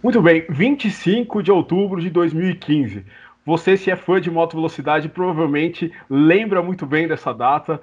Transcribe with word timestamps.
Muito 0.00 0.22
bem, 0.22 0.46
25 0.48 1.42
de 1.42 1.50
outubro 1.50 2.00
de 2.00 2.08
2015. 2.08 3.04
Você, 3.44 3.76
se 3.76 3.90
é 3.90 3.96
fã 3.96 4.20
de 4.20 4.30
moto 4.30 4.54
velocidade, 4.54 5.08
provavelmente 5.08 5.92
lembra 6.08 6.62
muito 6.62 6.86
bem 6.86 7.08
dessa 7.08 7.34
data. 7.34 7.80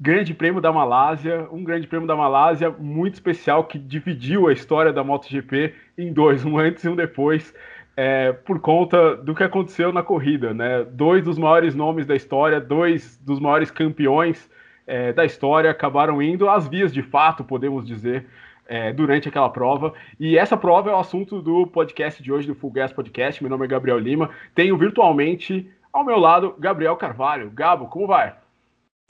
Grande 0.00 0.32
Prêmio 0.32 0.62
da 0.62 0.72
Malásia, 0.72 1.46
um 1.52 1.62
Grande 1.62 1.86
Prêmio 1.86 2.08
da 2.08 2.16
Malásia 2.16 2.70
muito 2.70 3.14
especial 3.14 3.64
que 3.64 3.78
dividiu 3.78 4.48
a 4.48 4.52
história 4.52 4.94
da 4.94 5.04
MotoGP 5.04 5.74
em 5.98 6.10
dois, 6.10 6.42
um 6.42 6.56
antes 6.56 6.84
e 6.84 6.88
um 6.88 6.96
depois, 6.96 7.52
é, 7.94 8.32
por 8.32 8.60
conta 8.60 9.14
do 9.16 9.34
que 9.34 9.44
aconteceu 9.44 9.92
na 9.92 10.02
corrida, 10.02 10.54
né? 10.54 10.86
Dois 10.90 11.22
dos 11.22 11.36
maiores 11.36 11.74
nomes 11.74 12.06
da 12.06 12.16
história, 12.16 12.58
dois 12.58 13.18
dos 13.18 13.38
maiores 13.38 13.70
campeões 13.70 14.48
é, 14.86 15.12
da 15.12 15.26
história 15.26 15.70
acabaram 15.70 16.22
indo 16.22 16.48
às 16.48 16.66
vias 16.66 16.94
de 16.94 17.02
fato, 17.02 17.44
podemos 17.44 17.86
dizer 17.86 18.24
é, 18.68 18.92
durante 18.92 19.28
aquela 19.28 19.48
prova. 19.48 19.94
E 20.20 20.38
essa 20.38 20.56
prova 20.56 20.90
é 20.90 20.94
o 20.94 20.98
assunto 20.98 21.40
do 21.40 21.66
podcast 21.66 22.22
de 22.22 22.30
hoje, 22.30 22.46
do 22.46 22.54
Full 22.54 22.70
Gas 22.70 22.92
Podcast. 22.92 23.42
Meu 23.42 23.50
nome 23.50 23.64
é 23.64 23.68
Gabriel 23.68 23.98
Lima. 23.98 24.30
Tenho 24.54 24.76
virtualmente 24.76 25.68
ao 25.92 26.04
meu 26.04 26.18
lado 26.18 26.54
Gabriel 26.58 26.96
Carvalho. 26.96 27.50
Gabo, 27.50 27.86
como 27.86 28.06
vai? 28.06 28.36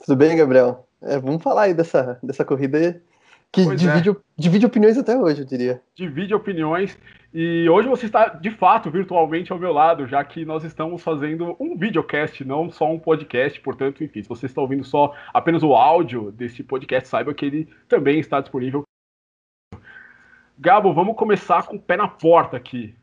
Tudo 0.03 0.15
bem, 0.15 0.37
Gabriel? 0.37 0.87
É, 1.01 1.19
vamos 1.19 1.43
falar 1.43 1.63
aí 1.63 1.73
dessa, 1.73 2.17
dessa 2.23 2.45
corrida 2.45 3.01
que 3.51 3.63
divide, 3.75 4.11
é. 4.11 4.15
divide 4.37 4.65
opiniões 4.65 4.97
até 4.97 5.17
hoje, 5.17 5.41
eu 5.41 5.45
diria. 5.45 5.81
Divide 5.95 6.33
opiniões. 6.33 6.97
E 7.33 7.69
hoje 7.69 7.87
você 7.87 8.05
está, 8.05 8.29
de 8.29 8.49
fato, 8.51 8.89
virtualmente 8.89 9.51
ao 9.51 9.59
meu 9.59 9.71
lado, 9.71 10.07
já 10.07 10.23
que 10.23 10.45
nós 10.45 10.63
estamos 10.63 11.01
fazendo 11.03 11.55
um 11.59 11.77
videocast, 11.77 12.43
não 12.43 12.71
só 12.71 12.91
um 12.91 12.99
podcast. 12.99 13.59
Portanto, 13.61 14.03
enfim, 14.03 14.23
se 14.23 14.29
você 14.29 14.45
está 14.45 14.61
ouvindo 14.61 14.83
só 14.83 15.13
apenas 15.33 15.63
o 15.63 15.73
áudio 15.73 16.31
desse 16.31 16.63
podcast, 16.63 17.09
saiba 17.09 17.33
que 17.33 17.45
ele 17.45 17.69
também 17.87 18.19
está 18.19 18.39
disponível 18.39 18.83
Gabo, 20.61 20.93
vamos 20.93 21.15
começar 21.15 21.63
com 21.63 21.77
o 21.77 21.79
pé 21.79 21.95
na 21.95 22.07
porta 22.07 22.57
aqui. 22.57 22.93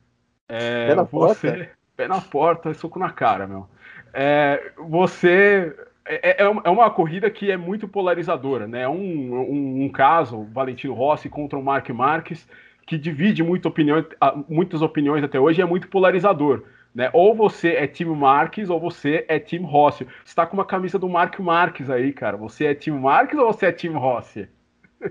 É, 0.47 0.89
pé 0.89 0.95
na 0.95 1.03
você, 1.05 1.51
porta? 1.51 1.71
Pé 1.97 2.07
na 2.07 2.21
porta, 2.21 2.75
soco 2.75 2.99
na 2.99 3.09
cara, 3.09 3.47
meu. 3.47 3.67
É, 4.13 4.73
você. 4.77 5.75
É, 6.05 6.43
é, 6.43 6.45
é, 6.45 6.71
uma 6.71 6.91
corrida 6.91 7.31
que 7.31 7.51
é 7.51 7.57
muito 7.57 7.89
polarizadora, 7.89 8.69
né? 8.69 8.87
Um, 8.87 8.95
um, 8.95 9.85
um 9.85 9.89
caso, 9.89 10.45
Valentino 10.53 10.93
Rossi 10.93 11.31
contra 11.31 11.59
o 11.59 11.63
Mark 11.63 11.89
Marques, 11.89 12.47
que 12.87 12.99
divide 12.99 13.43
muito 13.43 13.67
opinião, 13.67 14.05
muitas 14.47 14.83
opiniões 14.83 15.25
até 15.25 15.41
hoje 15.41 15.61
e 15.61 15.63
é 15.63 15.67
muito 15.67 15.89
polarizador. 15.89 16.65
Né? 16.95 17.09
Ou 17.15 17.35
você 17.35 17.71
é 17.71 17.87
time 17.87 18.15
Marques 18.15 18.69
ou 18.69 18.79
você 18.79 19.25
é 19.29 19.39
time 19.39 19.65
Rossi. 19.65 20.05
Você 20.05 20.11
está 20.27 20.47
com 20.47 20.55
uma 20.55 20.65
camisa 20.65 20.99
do 20.99 21.09
Mark 21.09 21.39
Marques 21.41 21.89
aí, 21.89 22.13
cara. 22.13 22.37
Você 22.37 22.67
é 22.67 22.75
time 22.75 23.01
Marques 23.01 23.39
ou 23.39 23.47
você 23.47 23.67
é 23.67 23.73
time 23.73 23.97
Rossi? 23.97 24.47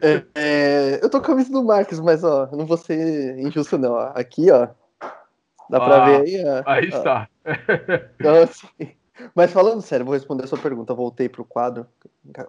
É, 0.01 0.25
é, 0.35 0.99
eu 1.03 1.09
tô 1.09 1.19
com 1.19 1.25
a 1.25 1.29
camisa 1.29 1.51
do 1.51 1.63
Marcos, 1.63 1.99
mas 1.99 2.23
ó, 2.23 2.49
não 2.51 2.65
vou 2.65 2.77
ser 2.77 3.38
injusto, 3.39 3.77
não. 3.77 3.97
Aqui, 3.97 4.51
ó. 4.51 4.67
Dá 5.69 5.79
pra 5.79 6.03
ah, 6.03 6.05
ver 6.05 6.21
aí, 6.21 6.43
ó. 6.45 6.63
Aí 6.65 6.89
ó. 6.93 6.97
está. 6.97 7.29
Então, 8.19 8.43
assim, 8.43 8.95
mas 9.33 9.51
falando 9.51 9.81
sério, 9.81 10.05
vou 10.05 10.13
responder 10.13 10.43
a 10.43 10.47
sua 10.47 10.57
pergunta. 10.57 10.93
Voltei 10.93 11.29
pro 11.29 11.45
quadro, 11.45 11.88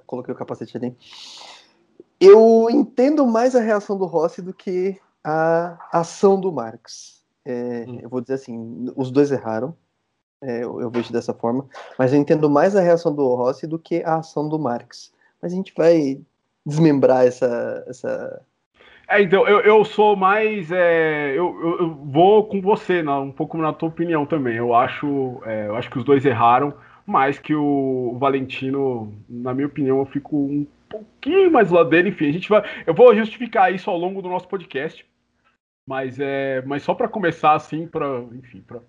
coloquei 0.07 0.35
o 0.35 0.37
capacete 0.37 0.77
ali. 0.77 0.97
Eu 2.21 2.69
entendo 2.71 3.27
mais 3.27 3.55
a 3.55 3.61
reação 3.61 3.97
do 3.97 4.07
Rossi 4.07 4.41
do 4.41 4.53
que 4.53 4.99
a 5.23 5.79
ação 5.93 6.41
do 6.41 6.53
Marcos. 6.53 7.23
É, 7.45 7.85
hum. 7.87 7.99
Eu 8.03 8.09
vou 8.09 8.21
dizer 8.21 8.35
assim, 8.35 8.93
os 8.97 9.11
dois 9.11 9.31
erraram. 9.31 9.77
É, 10.43 10.65
eu, 10.65 10.81
eu, 10.81 10.91
vejo 10.91 11.11
dessa 11.13 11.33
forma, 11.33 11.67
mas 11.99 12.13
eu 12.13 12.19
entendo 12.19 12.51
mais 12.51 12.77
a 12.77 12.81
reação 12.81 13.15
do 13.15 13.27
Rossi 13.35 13.67
do 13.67 13.79
que 13.79 14.03
a 14.03 14.17
ação 14.17 14.47
do 14.47 14.59
Marx. 14.59 15.11
Mas 15.41 15.53
a 15.53 15.57
gente 15.57 15.73
vai 15.75 16.21
desmembrar 16.67 17.25
essa. 17.25 17.85
essa... 17.87 18.43
É, 19.09 19.23
então, 19.23 19.47
eu, 19.47 19.61
eu 19.61 19.85
sou 19.85 20.17
mais. 20.17 20.73
É, 20.73 21.31
eu, 21.31 21.59
eu, 21.63 21.79
eu, 21.79 21.95
vou 21.95 22.45
com 22.47 22.61
você, 22.61 23.03
não, 23.03 23.27
um 23.27 23.33
pouco 23.33 23.57
na 23.57 23.73
tua 23.73 23.89
opinião 23.89 24.27
também. 24.27 24.57
Eu 24.57 24.75
acho, 24.75 25.41
é, 25.47 25.69
eu 25.69 25.77
acho 25.77 25.89
que 25.89 25.99
os 25.99 26.05
dois 26.05 26.27
erraram, 26.27 26.75
mais 27.07 27.39
que 27.39 27.55
o 27.55 28.17
Valentino, 28.19 29.15
na 29.29 29.55
minha 29.55 29.69
opinião, 29.69 29.99
eu 29.99 30.07
fico 30.07 30.37
um 30.37 30.67
pouquinho 30.89 31.53
mais 31.53 31.71
lado 31.71 31.89
dele. 31.89 32.09
Enfim, 32.09 32.29
a 32.29 32.33
gente 32.33 32.49
vai. 32.49 32.65
Eu 32.85 32.95
vou 32.95 33.15
justificar 33.15 33.73
isso 33.73 33.89
ao 33.89 33.97
longo 33.97 34.21
do 34.21 34.29
nosso 34.29 34.49
podcast. 34.49 35.07
Mas, 35.89 36.19
é, 36.19 36.63
mas 36.67 36.83
só 36.83 36.95
para 36.95 37.07
começar, 37.07 37.55
assim, 37.55 37.87
para 37.87 38.19
enfim, 38.33 38.61
para 38.67 38.81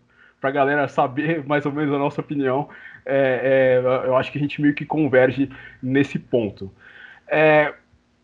a 0.41 0.51
galera 0.51 0.87
saber 0.87 1.45
mais 1.45 1.63
ou 1.63 1.71
menos 1.71 1.93
a 1.93 1.99
nossa 1.99 2.21
opinião, 2.21 2.69
é, 3.05 3.81
é, 3.83 4.07
eu 4.07 4.17
acho 4.17 4.31
que 4.31 4.39
a 4.39 4.41
gente 4.41 4.59
meio 4.61 4.73
que 4.73 4.83
converge 4.83 5.49
nesse 5.81 6.17
ponto. 6.17 6.71
É, 7.29 7.73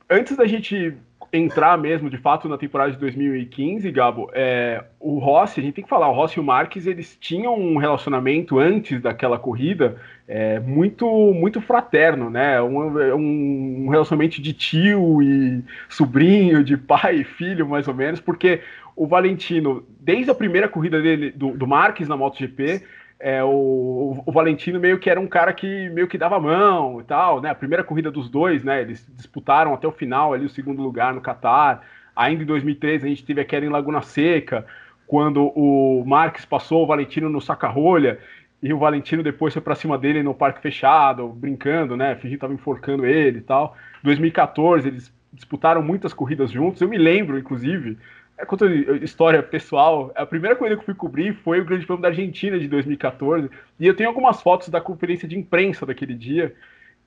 antes 0.09 0.35
da 0.35 0.45
gente 0.45 0.95
entrar 1.31 1.77
mesmo, 1.79 2.11
de 2.11 2.17
fato, 2.17 2.47
na 2.47 2.59
temporada 2.59 2.91
de 2.91 2.97
2015, 2.99 3.91
Gabo, 3.91 4.29
é, 4.33 4.83
o 4.99 5.17
Rossi, 5.17 5.59
a 5.59 5.63
gente 5.63 5.73
tem 5.73 5.83
que 5.83 5.89
falar, 5.89 6.07
o 6.07 6.13
Rossi 6.13 6.37
e 6.37 6.39
o 6.39 6.43
Marques, 6.43 6.85
eles 6.85 7.17
tinham 7.19 7.55
um 7.55 7.77
relacionamento 7.77 8.59
antes 8.59 9.01
daquela 9.01 9.39
corrida 9.39 9.97
é, 10.27 10.59
muito 10.59 11.05
muito 11.33 11.59
fraterno, 11.59 12.29
né? 12.29 12.61
Um, 12.61 13.85
um, 13.85 13.89
relacionamento 13.89 14.41
de 14.41 14.53
tio 14.53 15.21
e 15.21 15.63
sobrinho, 15.89 16.63
de 16.63 16.77
pai 16.77 17.17
e 17.17 17.23
filho, 17.23 17.67
mais 17.67 17.87
ou 17.87 17.93
menos, 17.93 18.19
porque 18.19 18.61
o 18.95 19.07
Valentino, 19.07 19.83
desde 19.99 20.29
a 20.29 20.35
primeira 20.35 20.67
corrida 20.69 21.01
dele, 21.01 21.31
do, 21.31 21.57
do 21.57 21.67
Marques 21.67 22.07
na 22.07 22.15
MotoGP, 22.15 22.83
é, 23.23 23.41
o, 23.41 24.21
o, 24.25 24.31
Valentino 24.33 24.81
meio 24.81 24.99
que 24.99 25.09
era 25.09 25.17
um 25.17 25.27
cara 25.27 25.53
que 25.53 25.89
meio 25.91 26.09
que 26.09 26.17
dava 26.17 26.37
mão 26.41 26.99
e 26.99 27.05
tal, 27.05 27.39
né? 27.39 27.49
A 27.49 27.55
primeira 27.55 27.81
corrida 27.81 28.11
dos 28.11 28.29
dois, 28.29 28.65
né? 28.65 28.81
Eles 28.81 29.07
disputaram 29.15 29.73
até 29.73 29.87
o 29.87 29.93
final 29.93 30.33
ali 30.33 30.45
o 30.45 30.49
segundo 30.49 30.83
lugar 30.83 31.13
no 31.13 31.21
Catar. 31.21 31.83
Ainda 32.13 32.43
em 32.43 32.45
2013 32.45 33.05
a 33.05 33.09
gente 33.09 33.23
teve 33.23 33.39
aquela 33.39 33.65
em 33.65 33.69
Laguna 33.69 34.01
Seca, 34.01 34.65
quando 35.07 35.53
o 35.55 36.03
Marques 36.05 36.43
passou 36.43 36.83
o 36.83 36.85
Valentino 36.85 37.29
no 37.29 37.39
saca-rolha 37.39 38.19
e 38.61 38.73
o 38.73 38.77
Valentino 38.77 39.23
depois 39.23 39.53
foi 39.53 39.61
para 39.61 39.75
cima 39.75 39.97
dele 39.97 40.21
no 40.21 40.33
parque 40.33 40.61
fechado, 40.61 41.29
brincando, 41.29 41.95
né? 41.95 42.15
Fingindo 42.15 42.35
que 42.35 42.41
tava 42.41 42.53
enforcando 42.53 43.05
ele 43.05 43.37
e 43.37 43.41
tal. 43.41 43.77
2014 44.03 44.89
eles 44.89 45.13
disputaram 45.31 45.81
muitas 45.81 46.13
corridas 46.13 46.51
juntos. 46.51 46.81
Eu 46.81 46.89
me 46.89 46.97
lembro, 46.97 47.39
inclusive, 47.39 47.97
é 48.43 48.45
contando 48.45 49.03
história 49.03 49.41
pessoal, 49.41 50.11
a 50.15 50.25
primeira 50.25 50.55
corrida 50.55 50.75
que 50.75 50.81
eu 50.81 50.85
fui 50.85 50.93
cobrir 50.93 51.33
foi 51.33 51.61
o 51.61 51.65
Grande 51.65 51.85
Prêmio 51.85 52.01
da 52.01 52.09
Argentina 52.09 52.59
de 52.59 52.67
2014, 52.67 53.49
e 53.79 53.87
eu 53.87 53.95
tenho 53.95 54.09
algumas 54.09 54.41
fotos 54.41 54.69
da 54.69 54.79
conferência 54.79 55.27
de 55.27 55.37
imprensa 55.37 55.85
daquele 55.85 56.13
dia, 56.13 56.53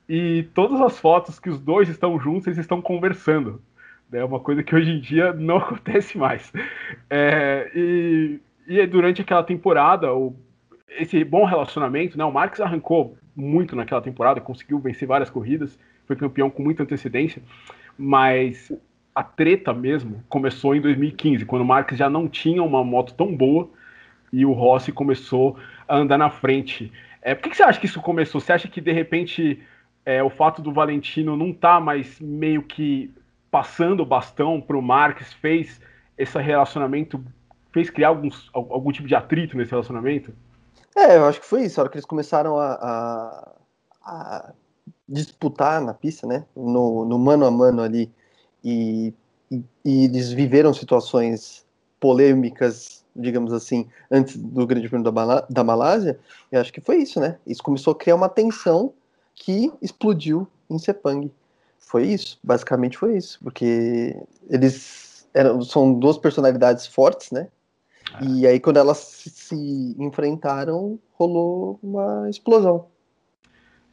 e 0.09 0.47
todas 0.53 0.81
as 0.81 0.99
fotos 0.99 1.39
que 1.39 1.49
os 1.49 1.59
dois 1.59 1.89
estão 1.89 2.19
juntos, 2.19 2.47
eles 2.47 2.59
estão 2.59 2.81
conversando. 2.81 3.61
É 4.11 4.23
uma 4.23 4.39
coisa 4.39 4.63
que 4.63 4.73
hoje 4.73 4.89
em 4.89 4.99
dia 4.99 5.33
não 5.33 5.57
acontece 5.61 6.17
mais. 6.17 6.51
É, 7.09 7.69
e, 7.75 8.39
e 8.67 8.85
durante 8.87 9.21
aquela 9.21 9.43
temporada, 9.43 10.13
o, 10.13 10.35
esse 10.89 11.23
bom 11.23 11.45
relacionamento, 11.45 12.17
né, 12.17 12.25
o 12.25 12.31
Marques 12.31 12.61
arrancou 12.61 13.17
muito 13.35 13.75
naquela 13.75 14.01
temporada, 14.01 14.41
conseguiu 14.41 14.79
vencer 14.79 15.07
várias 15.07 15.29
corridas, 15.29 15.77
foi 16.07 16.15
campeão 16.15 16.49
com 16.49 16.63
muita 16.63 16.83
antecedência, 16.83 17.43
mas 17.97 18.71
a 19.17 19.23
treta 19.23 19.73
mesmo 19.73 20.23
começou 20.29 20.75
em 20.75 20.79
2015, 20.79 21.43
quando 21.43 21.63
o 21.63 21.65
Marques 21.65 21.97
já 21.97 22.07
não 22.07 22.27
tinha 22.27 22.61
uma 22.61 22.83
moto 22.83 23.15
tão 23.15 23.35
boa 23.35 23.67
e 24.31 24.45
o 24.45 24.51
Rossi 24.51 24.91
começou 24.91 25.57
a 25.87 25.97
andar 25.97 26.19
na 26.19 26.29
frente. 26.29 26.93
É, 27.19 27.33
por 27.33 27.41
que, 27.41 27.49
que 27.49 27.57
você 27.57 27.63
acha 27.63 27.79
que 27.79 27.87
isso 27.87 27.99
começou? 27.99 28.39
Você 28.39 28.53
acha 28.53 28.67
que 28.67 28.79
de 28.79 28.91
repente 28.91 29.59
é, 30.05 30.21
o 30.21 30.29
fato 30.29 30.61
do 30.61 30.71
Valentino 30.71 31.35
não 31.35 31.49
estar 31.49 31.77
tá 31.77 31.79
mais 31.79 32.19
meio 32.19 32.61
que 32.61 33.11
passando 33.49 34.01
o 34.01 34.05
bastão 34.05 34.61
para 34.61 34.77
o 34.77 34.83
Marques 34.83 35.33
fez 35.33 35.81
esse 36.15 36.39
relacionamento, 36.39 37.19
fez 37.71 37.89
criar 37.89 38.09
alguns, 38.09 38.51
algum 38.53 38.91
tipo 38.91 39.07
de 39.07 39.15
atrito 39.15 39.57
nesse 39.57 39.71
relacionamento? 39.71 40.31
É, 40.95 41.17
eu 41.17 41.25
acho 41.25 41.41
que 41.41 41.47
foi 41.47 41.63
isso. 41.63 41.79
A 41.79 41.85
hora 41.85 41.89
que 41.89 41.97
eles 41.97 42.05
começaram 42.05 42.59
a, 42.59 42.71
a, 42.73 43.53
a 44.05 44.53
disputar 45.09 45.81
na 45.81 45.95
pista, 45.95 46.27
né? 46.27 46.45
No, 46.55 47.03
no 47.03 47.17
mano 47.17 47.47
a 47.47 47.49
mano 47.49 47.81
ali 47.81 48.15
e, 48.67 49.13
e, 49.49 49.63
e 49.85 50.03
eles 50.03 50.31
viveram 50.31 50.73
situações 50.73 51.65
polêmicas, 52.01 53.05
digamos 53.15 53.53
assim, 53.53 53.87
antes 54.11 54.35
do 54.35 54.67
Grande 54.67 54.89
Prêmio 54.89 55.09
da, 55.09 55.41
da 55.49 55.63
Malásia, 55.63 56.19
eu 56.51 56.59
acho 56.59 56.73
que 56.73 56.81
foi 56.81 56.97
isso, 56.97 57.19
né? 57.19 57.37
Isso 57.47 57.63
começou 57.63 57.93
a 57.93 57.95
criar 57.95 58.15
uma 58.15 58.27
tensão 58.27 58.93
que 59.33 59.71
explodiu 59.81 60.45
em 60.69 60.77
Sepang. 60.77 61.31
Foi 61.79 62.05
isso, 62.05 62.37
basicamente 62.43 62.97
foi 62.97 63.15
isso, 63.15 63.39
porque 63.41 64.21
eles 64.49 65.25
eram, 65.33 65.61
são 65.61 65.93
duas 65.93 66.17
personalidades 66.17 66.85
fortes, 66.85 67.31
né? 67.31 67.47
É. 68.19 68.25
E 68.25 68.47
aí 68.47 68.59
quando 68.59 68.77
elas 68.77 68.97
se 68.97 69.95
enfrentaram, 69.97 70.99
rolou 71.13 71.79
uma 71.81 72.29
explosão. 72.29 72.87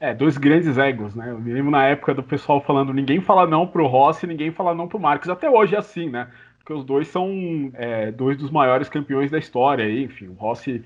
É, 0.01 0.13
dois 0.13 0.37
grandes 0.37 0.77
egos, 0.77 1.15
né? 1.15 1.31
Eu 1.31 1.39
me 1.39 1.53
lembro 1.53 1.71
na 1.71 1.85
época 1.85 2.15
do 2.15 2.23
pessoal 2.23 2.61
falando 2.61 2.93
ninguém 2.93 3.21
fala 3.21 3.47
não 3.47 3.67
pro 3.67 3.87
Rossi, 3.87 4.27
ninguém 4.27 4.51
fala 4.51 4.75
não 4.75 4.89
pro 4.89 4.99
Marcos. 4.99 5.29
Até 5.29 5.49
hoje 5.49 5.75
é 5.75 5.79
assim, 5.79 6.11
né? 6.11 6.29
Porque 6.59 6.73
os 6.73 6.85
dois 6.85 7.09
são 7.09 7.71
é, 7.75 8.11
dois 8.11 8.37
dos 8.37 8.51
maiores 8.51 8.89
campeões 8.89 9.31
da 9.31 9.39
história. 9.39 9.85
E, 9.85 10.05
enfim, 10.05 10.29
o 10.29 10.35
Rossi 10.35 10.85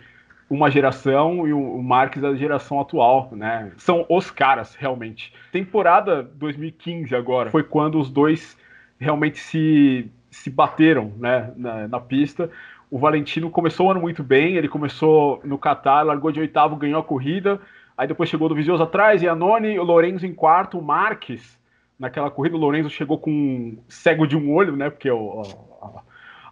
uma 0.50 0.70
geração 0.70 1.46
e 1.46 1.52
o 1.52 1.82
Marques 1.82 2.22
da 2.22 2.34
geração 2.34 2.80
atual, 2.80 3.28
né? 3.32 3.70
São 3.76 4.06
os 4.08 4.30
caras, 4.30 4.74
realmente. 4.74 5.32
Temporada 5.52 6.22
2015 6.22 7.14
agora 7.14 7.50
foi 7.50 7.62
quando 7.62 7.98
os 7.98 8.10
dois 8.10 8.56
realmente 8.98 9.38
se 9.38 10.10
se 10.30 10.50
bateram 10.50 11.12
né, 11.16 11.52
na, 11.56 11.88
na, 11.88 12.00
pista. 12.00 12.50
O 12.90 12.98
Valentino 12.98 13.50
começou 13.50 13.86
o 13.86 13.90
ano 13.90 14.00
muito 14.00 14.22
bem, 14.22 14.56
ele 14.56 14.68
começou 14.68 15.40
no 15.42 15.58
Qatar, 15.58 16.04
largou 16.04 16.30
de 16.30 16.38
oitavo, 16.38 16.76
ganhou 16.76 17.00
a 17.00 17.04
corrida, 17.04 17.60
aí 17.98 18.06
depois 18.06 18.30
chegou 18.30 18.48
do 18.48 18.54
Vizioso 18.54 18.84
atrás, 18.84 19.20
e 19.22 19.28
a 19.28 19.34
Noni, 19.34 19.76
o 19.76 19.82
Lorenzo 19.82 20.24
em 20.24 20.32
quarto, 20.32 20.78
o 20.78 20.82
Marques, 20.82 21.58
naquela 21.98 22.30
corrida, 22.30 22.54
o 22.54 22.60
Lorenzo 22.60 22.88
chegou 22.88 23.18
com 23.18 23.76
cego 23.88 24.24
de 24.24 24.36
um 24.36 24.54
olho, 24.54 24.76
né, 24.76 24.88
porque 24.88 25.10
o, 25.10 25.42
a, 25.82 26.02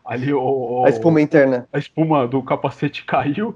ali 0.04 0.34
o, 0.34 0.84
a 0.84 0.90
espuma 0.90 1.20
interna. 1.20 1.69
A 1.72 1.78
espuma 1.78 2.26
do 2.26 2.43
capacete 2.43 3.04
caiu, 3.06 3.54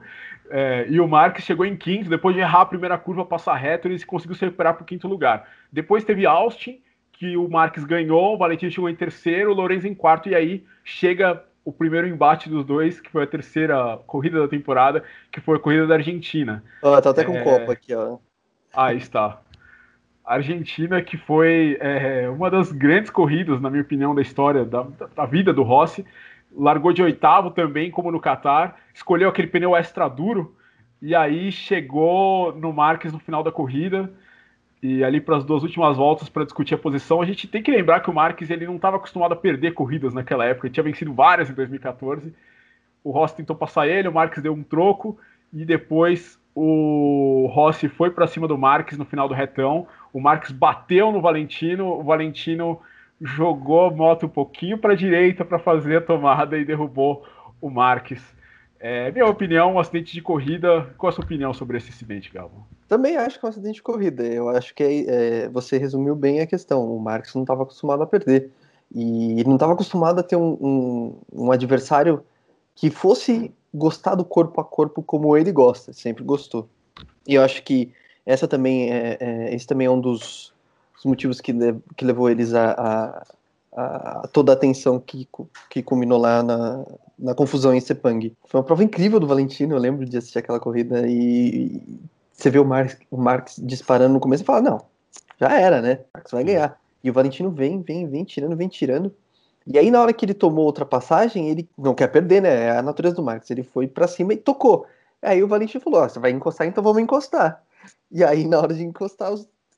é, 0.48 0.87
e 0.88 1.00
o 1.00 1.08
Marques 1.08 1.44
chegou 1.44 1.66
em 1.66 1.76
quinto, 1.76 2.08
depois 2.08 2.34
de 2.34 2.40
errar 2.40 2.60
a 2.60 2.66
primeira 2.66 2.96
curva, 2.96 3.25
passar 3.25 3.56
reto, 3.56 3.88
ele 3.88 4.02
conseguiu 4.04 4.37
se 4.37 4.44
recuperar 4.44 4.75
para 4.75 4.84
o 4.84 4.87
quinto 4.87 5.08
lugar. 5.08 5.48
Depois 5.72 6.04
teve 6.04 6.25
Austin, 6.25 6.81
que 7.12 7.37
o 7.37 7.48
Marques 7.48 7.84
ganhou, 7.84 8.34
o 8.34 8.38
Valentino 8.38 8.70
chegou 8.70 8.88
em 8.88 8.94
terceiro, 8.94 9.50
o 9.50 9.54
Lorenzo 9.54 9.88
em 9.88 9.94
quarto, 9.94 10.28
e 10.28 10.34
aí 10.34 10.64
chega 10.84 11.42
o 11.64 11.72
primeiro 11.72 12.06
embate 12.06 12.48
dos 12.48 12.64
dois, 12.64 13.00
que 13.00 13.10
foi 13.10 13.24
a 13.24 13.26
terceira 13.26 13.98
corrida 14.06 14.40
da 14.40 14.48
temporada, 14.48 15.04
que 15.30 15.40
foi 15.40 15.56
a 15.56 15.60
corrida 15.60 15.86
da 15.86 15.94
Argentina. 15.94 16.62
Oh, 16.82 17.00
tá 17.00 17.10
até 17.10 17.24
com 17.24 17.36
é... 17.36 17.42
copo 17.42 17.70
aqui, 17.70 17.94
ó. 17.94 18.18
Aí 18.74 18.96
está. 18.96 19.40
Argentina, 20.24 21.02
que 21.02 21.16
foi 21.16 21.76
é, 21.80 22.28
uma 22.28 22.50
das 22.50 22.70
grandes 22.70 23.10
corridas, 23.10 23.60
na 23.60 23.68
minha 23.68 23.82
opinião, 23.82 24.14
da 24.14 24.22
história, 24.22 24.64
da, 24.64 24.86
da 25.14 25.26
vida 25.26 25.52
do 25.52 25.62
Rossi. 25.62 26.04
Largou 26.52 26.92
de 26.92 27.02
oitavo 27.02 27.50
também, 27.50 27.90
como 27.90 28.12
no 28.12 28.20
Qatar. 28.20 28.76
Escolheu 28.94 29.28
aquele 29.28 29.48
pneu 29.48 29.76
extra 29.76 30.08
duro. 30.08 30.56
E 31.02 31.14
aí 31.14 31.50
chegou 31.50 32.54
no 32.54 32.72
Marques 32.72 33.12
no 33.12 33.18
final 33.18 33.42
da 33.42 33.50
corrida 33.50 34.10
e 34.82 35.04
ali 35.04 35.20
para 35.20 35.36
as 35.36 35.44
duas 35.44 35.62
últimas 35.62 35.96
voltas 35.96 36.28
para 36.28 36.44
discutir 36.44 36.74
a 36.74 36.78
posição, 36.78 37.20
a 37.20 37.26
gente 37.26 37.46
tem 37.46 37.62
que 37.62 37.70
lembrar 37.70 38.00
que 38.00 38.08
o 38.08 38.14
Marques 38.14 38.48
ele 38.48 38.66
não 38.66 38.76
estava 38.76 38.96
acostumado 38.96 39.32
a 39.32 39.36
perder 39.36 39.72
corridas 39.72 40.14
naquela 40.14 40.44
época, 40.44 40.66
ele 40.66 40.74
tinha 40.74 40.84
vencido 40.84 41.12
várias 41.12 41.50
em 41.50 41.54
2014. 41.54 42.32
O 43.04 43.10
Rossi 43.10 43.36
tentou 43.36 43.56
passar 43.56 43.86
ele, 43.86 44.08
o 44.08 44.12
Marques 44.12 44.42
deu 44.42 44.52
um 44.52 44.62
troco 44.62 45.18
e 45.52 45.64
depois 45.64 46.38
o 46.54 47.50
Rossi 47.52 47.88
foi 47.88 48.10
para 48.10 48.26
cima 48.26 48.48
do 48.48 48.56
Marques 48.56 48.96
no 48.96 49.04
final 49.04 49.28
do 49.28 49.34
retão. 49.34 49.86
O 50.12 50.20
Marques 50.20 50.50
bateu 50.50 51.12
no 51.12 51.20
Valentino, 51.20 51.86
o 51.86 52.02
Valentino 52.02 52.80
jogou 53.20 53.86
a 53.86 53.90
moto 53.90 54.26
um 54.26 54.30
pouquinho 54.30 54.78
para 54.78 54.92
a 54.92 54.96
direita 54.96 55.44
para 55.44 55.58
fazer 55.58 55.96
a 55.96 56.00
tomada 56.00 56.58
e 56.58 56.64
derrubou 56.64 57.26
o 57.60 57.70
Marques. 57.70 58.22
É, 58.78 59.10
minha 59.12 59.26
opinião, 59.26 59.74
um 59.74 59.78
acidente 59.78 60.12
de 60.12 60.22
corrida. 60.22 60.92
Qual 60.96 61.10
a 61.10 61.12
sua 61.12 61.24
opinião 61.24 61.52
sobre 61.52 61.76
esse 61.76 61.90
acidente, 61.90 62.32
Galvão? 62.32 62.64
Também 62.90 63.16
acho 63.16 63.38
que 63.38 63.46
é 63.46 63.48
um 63.48 63.50
acidente 63.50 63.76
de 63.76 63.82
corrida. 63.84 64.25
Eu 64.25 64.48
acho 64.48 64.75
que 64.75 65.06
é, 65.08 65.48
você 65.48 65.78
resumiu 65.78 66.16
bem 66.16 66.40
a 66.40 66.46
questão. 66.46 66.92
O 66.92 66.98
Marcos 66.98 67.32
não 67.37 67.42
estava 67.42 67.62
acostumado 67.62 68.02
a 68.02 68.06
perder. 68.06 68.50
E 68.92 69.34
ele 69.34 69.44
não 69.44 69.54
estava 69.54 69.75
acostumado 69.75 70.19
a 70.19 70.25
ter 70.25 70.34
um, 70.34 70.58
um, 70.60 71.16
um, 71.32 71.52
adversário 71.52 72.25
que 72.75 72.90
fosse 72.90 73.54
gostar 73.72 74.16
do 74.16 74.25
corpo 74.25 74.60
a 74.60 74.64
corpo 74.64 75.04
como 75.04 75.37
ele 75.37 75.52
gosta, 75.52 75.92
sempre 75.92 76.25
gostou. 76.25 76.69
E 77.28 77.37
eu 77.37 77.44
acho 77.44 77.62
que 77.62 77.92
essa 78.26 78.48
também 78.48 78.92
é, 78.92 79.16
é 79.20 79.54
esse 79.54 79.69
também 79.69 79.87
é 79.87 79.90
um 79.90 80.00
dos, 80.00 80.52
dos 80.96 81.04
motivos 81.04 81.40
que, 81.40 81.52
que 81.96 82.04
levou 82.04 82.28
eles 82.28 82.52
a, 82.54 82.72
a, 82.72 83.26
a, 83.72 84.28
toda 84.32 84.50
a 84.50 84.54
atenção 84.54 84.98
que, 84.98 85.28
que 85.70 85.81
culminou 85.81 86.19
lá 86.19 86.42
na, 86.42 86.84
na 87.16 87.34
confusão 87.37 87.72
em 87.72 87.81
Sepang. 87.81 88.37
Foi 88.46 88.58
uma 88.58 88.66
prova 88.66 88.82
incrível 88.82 89.20
do 89.20 89.28
Valentino, 89.28 89.76
eu 89.76 89.81
lembro 89.81 90.04
de 90.04 90.19
assistir 90.19 90.40
aquela 90.40 90.58
corrida 90.58 91.06
e 91.06 91.81
você 92.42 92.50
vê 92.50 92.58
o 92.58 92.64
Marx, 92.64 92.96
o 93.10 93.16
Marx 93.16 93.56
disparando 93.62 94.14
no 94.14 94.20
começo 94.20 94.42
e 94.42 94.46
fala, 94.46 94.62
não, 94.62 94.81
já 95.38 95.52
era, 95.52 95.81
né? 95.81 95.94
O 95.94 96.06
Marx 96.14 96.31
vai 96.31 96.44
ganhar. 96.44 96.78
E 97.02 97.10
o 97.10 97.12
Valentino 97.12 97.50
vem, 97.50 97.82
vem, 97.82 98.08
vem 98.08 98.25
tirando, 98.25 98.56
vem 98.56 98.69
tirando. 98.69 99.14
E 99.66 99.78
aí, 99.78 99.90
na 99.90 100.00
hora 100.00 100.12
que 100.12 100.25
ele 100.25 100.34
tomou 100.34 100.64
outra 100.64 100.84
passagem, 100.84 101.48
ele 101.48 101.69
não 101.76 101.94
quer 101.94 102.08
perder, 102.08 102.42
né? 102.42 102.66
É 102.66 102.70
a 102.78 102.82
natureza 102.82 103.16
do 103.16 103.22
Marx. 103.22 103.50
Ele 103.50 103.62
foi 103.62 103.87
para 103.87 104.08
cima 104.08 104.32
e 104.32 104.37
tocou. 104.37 104.87
Aí 105.22 105.42
o 105.42 105.48
Valentino 105.48 105.82
falou: 105.82 106.02
oh, 106.02 106.08
você 106.08 106.19
vai 106.19 106.31
encostar, 106.31 106.66
então 106.66 106.82
vamos 106.82 107.02
encostar. 107.02 107.62
E 108.10 108.25
aí, 108.25 108.46
na 108.46 108.58
hora 108.58 108.75
de 108.75 108.82
encostar, 108.82 109.32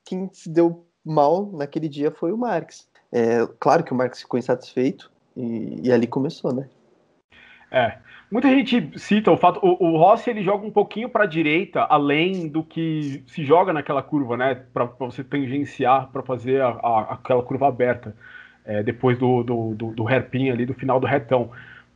quem 0.05 0.31
se 0.33 0.49
deu 0.49 0.87
mal 1.05 1.51
naquele 1.53 1.89
dia 1.89 2.11
foi 2.11 2.33
o 2.33 2.39
Marx. 2.39 2.89
É, 3.11 3.47
claro 3.59 3.85
que 3.85 3.93
o 3.93 3.97
Marx 3.97 4.21
ficou 4.21 4.39
insatisfeito 4.39 5.11
e, 5.37 5.81
e 5.83 5.93
ali 5.93 6.07
começou, 6.07 6.53
né? 6.53 6.69
É. 7.71 7.99
Muita 8.33 8.49
gente 8.49 8.99
cita 8.99 9.31
o 9.31 9.37
fato, 9.37 9.61
o, 9.63 9.91
o 9.91 9.99
Rossi 9.99 10.31
ele 10.31 10.43
joga 10.43 10.67
um 10.67 10.71
pouquinho 10.71 11.07
para 11.07 11.25
a 11.25 11.27
direita, 11.27 11.83
além 11.83 12.49
do 12.49 12.65
que 12.65 13.23
se 13.27 13.45
joga 13.45 13.75
naquela 13.75 14.03
curva, 14.03 14.39
né? 14.39 14.55
Para 14.73 14.87
você 14.87 15.23
tangenciar, 15.23 16.09
para 16.11 16.23
fazer 16.23 16.63
a, 16.63 16.69
a, 16.69 17.01
aquela 17.13 17.43
curva 17.43 17.69
aberta, 17.69 18.17
é, 18.65 18.83
depois 18.83 19.19
do, 19.19 19.43
do, 19.43 19.75
do, 19.75 19.95
do 19.95 20.09
hairpin 20.09 20.49
ali, 20.49 20.65
do 20.65 20.73
final 20.73 20.99
do 20.99 21.07
retão. 21.07 21.51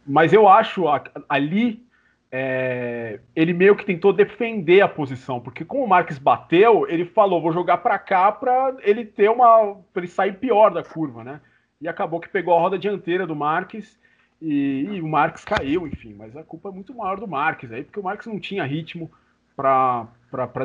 Mas 0.06 0.30
eu 0.30 0.46
acho 0.46 0.86
a, 0.88 1.02
ali 1.26 1.82
é, 2.30 3.18
ele 3.34 3.54
meio 3.54 3.74
que 3.74 3.86
tentou 3.86 4.12
defender 4.12 4.82
a 4.82 4.88
posição, 4.88 5.40
porque 5.40 5.64
como 5.64 5.84
o 5.84 5.88
Marques 5.88 6.18
bateu, 6.18 6.86
ele 6.86 7.06
falou: 7.06 7.40
vou 7.40 7.50
jogar 7.50 7.78
para 7.78 7.98
cá 7.98 8.30
para 8.30 8.76
ele 8.82 9.06
ter 9.06 9.30
uma. 9.30 9.74
para 9.90 10.02
ele 10.02 10.08
sair 10.08 10.34
pior 10.34 10.68
da 10.68 10.82
curva, 10.82 11.24
né? 11.24 11.40
E 11.80 11.88
acabou 11.88 12.20
que 12.20 12.28
pegou 12.28 12.54
a 12.54 12.60
roda 12.60 12.78
dianteira 12.78 13.26
do 13.26 13.34
Marques 13.34 13.98
e, 14.40 14.88
e, 14.92 15.00
o 15.00 15.08
Marques 15.08 15.44
caiu, 15.44 15.86
enfim, 15.86 16.14
mas 16.14 16.36
a 16.36 16.42
culpa 16.42 16.68
é 16.68 16.72
muito 16.72 16.94
maior 16.94 17.18
do 17.18 17.26
Marques 17.26 17.72
aí, 17.72 17.82
porque 17.82 17.98
o 17.98 18.02
Marques 18.02 18.26
não 18.26 18.38
tinha 18.38 18.64
ritmo 18.64 19.10
para 19.56 20.06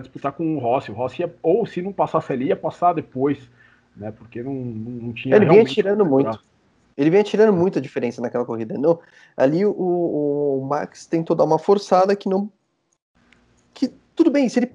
disputar 0.02 0.34
com 0.34 0.56
o 0.56 0.60
Rossi. 0.60 0.92
O 0.92 0.94
Rossi 0.94 1.22
ia, 1.22 1.34
ou 1.42 1.66
se 1.66 1.82
não 1.82 1.94
passasse 1.94 2.34
ali, 2.34 2.48
ia 2.48 2.56
passar 2.56 2.94
depois, 2.94 3.50
né? 3.96 4.12
Porque 4.12 4.44
não, 4.44 4.54
não 4.54 5.14
tinha. 5.14 5.36
Ele 5.36 5.46
vinha 5.46 5.64
tirando 5.64 6.06
muito. 6.06 6.44
Ele 6.98 7.10
vinha 7.10 7.24
tirando 7.24 7.54
muita 7.54 7.80
diferença 7.80 8.22
naquela 8.22 8.46
corrida. 8.46 8.78
Não, 8.78 9.00
ali 9.38 9.66
o, 9.66 9.72
o 9.72 10.66
Max 10.68 11.06
tentou 11.06 11.36
dar 11.36 11.46
uma 11.46 11.58
forçada 11.58 12.16
que 12.16 12.28
não. 12.28 12.52
Que 13.74 13.88
tudo 14.14 14.30
bem, 14.30 14.50
se 14.50 14.60
ele, 14.60 14.72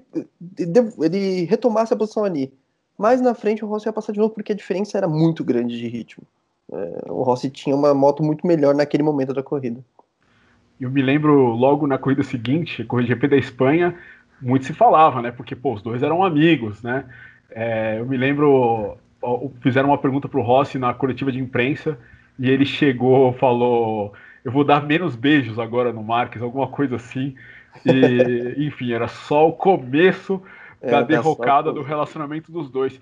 ele 0.99 1.43
retomasse 1.45 1.93
a 1.93 1.97
posição 1.97 2.23
ali. 2.23 2.51
Mas 2.97 3.21
na 3.21 3.35
frente 3.35 3.63
o 3.63 3.67
Rossi 3.67 3.87
ia 3.87 3.93
passar 3.93 4.11
de 4.11 4.19
novo 4.19 4.33
porque 4.33 4.51
a 4.51 4.55
diferença 4.55 4.97
era 4.97 5.07
muito 5.07 5.43
grande 5.43 5.77
de 5.77 5.87
ritmo. 5.87 6.25
É, 6.71 7.11
o 7.11 7.23
Rossi 7.23 7.49
tinha 7.49 7.75
uma 7.75 7.93
moto 7.93 8.23
muito 8.23 8.45
melhor 8.45 8.75
naquele 8.75 9.03
momento 9.03 9.33
da 9.33 9.41
corrida. 9.41 9.83
Eu 10.79 10.91
me 10.91 11.01
lembro 11.01 11.33
logo 11.55 11.87
na 11.87 11.97
corrida 11.97 12.23
seguinte, 12.23 12.83
corrida 12.83 13.09
GP 13.09 13.27
da 13.27 13.37
Espanha, 13.37 13.97
muito 14.41 14.65
se 14.65 14.73
falava, 14.73 15.21
né? 15.21 15.31
Porque 15.31 15.55
pô, 15.55 15.73
os 15.73 15.81
dois 15.81 16.03
eram 16.03 16.23
amigos, 16.23 16.83
né? 16.83 17.05
É, 17.49 17.99
eu 17.99 18.05
me 18.05 18.17
lembro, 18.17 18.97
fizeram 19.61 19.89
uma 19.89 19.97
pergunta 19.97 20.27
para 20.27 20.39
o 20.39 20.43
Rossi 20.43 20.77
na 20.77 20.93
coletiva 20.93 21.31
de 21.31 21.39
imprensa 21.39 21.97
e 22.37 22.49
ele 22.49 22.65
chegou, 22.65 23.33
falou: 23.33 24.13
Eu 24.43 24.51
vou 24.51 24.63
dar 24.63 24.85
menos 24.85 25.15
beijos 25.15 25.57
agora 25.57 25.91
no 25.91 26.03
Marques, 26.03 26.41
alguma 26.41 26.67
coisa 26.67 26.97
assim. 26.97 27.35
E, 27.85 28.55
enfim, 28.67 28.91
era 28.91 29.07
só 29.07 29.47
o 29.47 29.53
começo 29.53 30.41
é, 30.81 30.91
da 30.91 31.01
derrocada 31.01 31.71
do 31.71 31.81
relacionamento 31.81 32.51
dos 32.51 32.69
dois. 32.69 32.99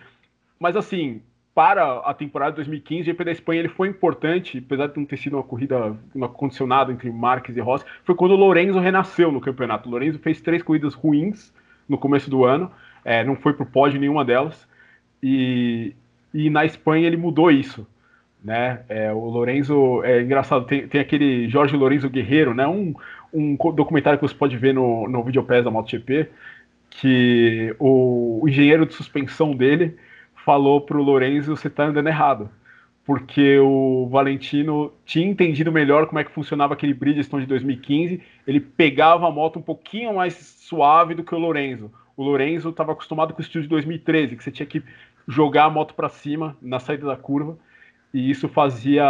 Mas 0.58 0.78
assim, 0.78 1.22
para 1.56 2.00
a 2.00 2.14
temporada 2.14 2.52
de 2.52 2.58
2015, 2.58 3.02
o 3.02 3.06
GP 3.06 3.24
da 3.24 3.32
Espanha 3.32 3.62
ele 3.62 3.70
foi 3.70 3.88
importante, 3.88 4.58
apesar 4.58 4.88
de 4.88 4.98
não 4.98 5.06
ter 5.06 5.16
sido 5.16 5.38
uma 5.38 5.44
corrida 5.44 5.96
uma 6.14 6.28
condicionada 6.28 6.92
entre 6.92 7.10
Marques 7.10 7.56
e 7.56 7.62
Rossi, 7.62 7.86
foi 8.04 8.14
quando 8.14 8.32
o 8.32 8.36
Lorenzo 8.36 8.78
renasceu 8.78 9.32
no 9.32 9.40
campeonato. 9.40 9.88
O 9.88 9.92
Lorenzo 9.94 10.20
fez 10.20 10.42
três 10.42 10.62
corridas 10.62 10.94
ruins 10.94 11.54
no 11.88 11.98
começo 11.98 12.30
do 12.30 12.44
ano, 12.44 12.70
é, 13.06 13.24
não 13.24 13.38
foi 13.38 13.54
para 13.54 13.64
o 13.64 13.66
pódio 13.66 14.02
nenhuma 14.02 14.26
delas, 14.26 14.68
e, 15.24 15.96
e 16.34 16.50
na 16.50 16.66
Espanha 16.66 17.08
ele 17.08 17.16
mudou 17.16 17.50
isso. 17.50 17.88
Né? 18.44 18.82
É, 18.90 19.14
o 19.14 19.24
Lorenzo, 19.30 20.04
é 20.04 20.22
engraçado, 20.22 20.66
tem, 20.66 20.86
tem 20.90 21.00
aquele 21.00 21.48
Jorge 21.48 21.78
Lorenzo 21.78 22.10
Guerreiro, 22.10 22.54
né? 22.54 22.68
um, 22.68 22.94
um 23.34 23.56
documentário 23.56 24.20
que 24.20 24.28
você 24.28 24.36
pode 24.36 24.58
ver 24.58 24.74
no, 24.74 25.08
no 25.08 25.24
Videopass 25.24 25.64
da 25.64 25.72
MotoGP, 25.72 26.28
que 26.90 27.74
o, 27.80 28.42
o 28.44 28.50
engenheiro 28.50 28.86
de 28.86 28.94
suspensão 28.94 29.56
dele 29.56 29.96
falou 30.46 30.80
para 30.80 30.98
o 30.98 31.04
Lorenzo: 31.04 31.58
você 31.58 31.68
está 31.68 31.86
andando 31.86 32.08
errado. 32.08 32.50
Porque 33.04 33.60
o 33.60 34.08
Valentino 34.10 34.92
tinha 35.06 35.28
entendido 35.28 35.72
melhor 35.72 36.08
como 36.08 36.18
é 36.18 36.24
que 36.24 36.32
funcionava 36.32 36.74
aquele 36.74 36.94
Bridgestone 36.94 37.44
de 37.44 37.50
2015. 37.50 38.20
Ele 38.48 38.60
pegava 38.60 39.28
a 39.28 39.32
moto 39.32 39.60
um 39.60 39.62
pouquinho 39.62 40.16
mais 40.16 40.34
suave 40.34 41.14
do 41.14 41.24
que 41.24 41.36
o 41.36 41.38
Lorenzo. 41.38 41.92
O 42.18 42.24
Lorenzo 42.24 42.70
estava 42.70 42.94
acostumado 42.94 43.32
com 43.34 43.40
o 43.40 43.44
estilo 43.44 43.64
de 43.64 43.70
2013, 43.70 44.36
que 44.36 44.44
você 44.44 44.50
tinha 44.50 44.66
que 44.66 44.82
jogar 45.28 45.66
a 45.66 45.70
moto 45.70 45.94
para 45.94 46.10
cima 46.10 46.58
na 46.60 46.80
saída 46.80 47.06
da 47.06 47.16
curva. 47.16 47.56
E 48.12 48.32
isso 48.32 48.50
fazia, 48.50 49.06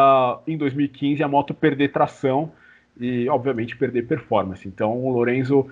em 0.46 0.58
2015, 0.58 1.24
a 1.24 1.27
moto 1.27 1.54
perder 1.54 1.94
tração 1.94 2.51
e, 3.00 3.30
obviamente, 3.30 3.77
perder 3.77 4.08
performance. 4.08 4.68
Então, 4.68 5.06
o 5.06 5.10
Lorenzo 5.13 5.70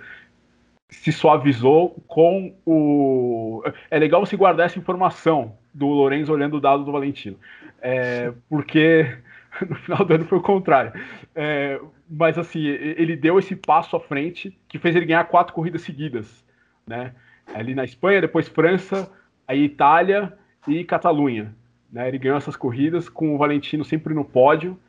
se 0.94 1.12
suavizou 1.12 2.02
com 2.08 2.56
o. 2.66 3.64
É 3.90 3.98
legal 3.98 4.26
você 4.26 4.38
guardar 4.38 4.68
essa 4.68 4.80
informação 4.80 5.58
do 5.74 5.88
Lourenço 5.88 6.32
olhando 6.32 6.58
o 6.58 6.62
dado 6.62 6.84
do 6.86 6.92
Valentino, 6.92 7.38
é, 7.82 8.32
porque 8.48 9.18
no 9.68 9.76
final 9.76 10.06
do 10.06 10.14
ano 10.14 10.26
foi 10.26 10.38
o 10.38 10.42
contrário. 10.42 10.94
É, 11.36 11.80
mas 12.10 12.38
assim, 12.38 12.64
ele 12.64 13.16
deu 13.16 13.40
esse 13.40 13.56
passo 13.56 13.96
à 13.96 14.00
frente 14.00 14.58
que 14.68 14.78
fez 14.78 14.96
ele 14.96 15.06
ganhar 15.06 15.24
quatro 15.26 15.54
corridas 15.54 15.82
seguidas, 15.82 16.46
né? 16.86 17.14
Ali 17.54 17.74
na 17.74 17.84
Espanha, 17.84 18.22
depois 18.22 18.48
França, 18.48 19.12
aí 19.48 19.64
Itália 19.64 20.38
e 20.68 20.84
Catalunha. 20.84 21.54
Né? 21.92 22.08
Ele 22.08 22.20
ganhou 22.20 22.38
essas 22.38 22.56
corridas 22.56 23.10
com 23.10 23.36
o 23.36 23.38
Valentino 23.38 23.84
sempre 23.84 24.14
no 24.14 24.24
pódio 24.24 24.80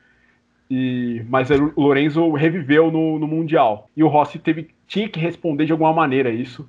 E, 0.71 1.23
mas 1.29 1.51
o 1.51 1.73
Lorenzo 1.77 2.31
reviveu 2.33 2.91
no, 2.91 3.19
no 3.19 3.27
Mundial. 3.27 3.89
E 3.97 4.03
o 4.03 4.09
Rossi 4.09 4.39
teve, 4.39 4.71
tinha 4.87 5.09
que 5.09 5.21
responder 5.21 5.67
de 5.67 5.73
alguma 5.73 5.93
maneira 5.93 6.31
isso, 6.31 6.69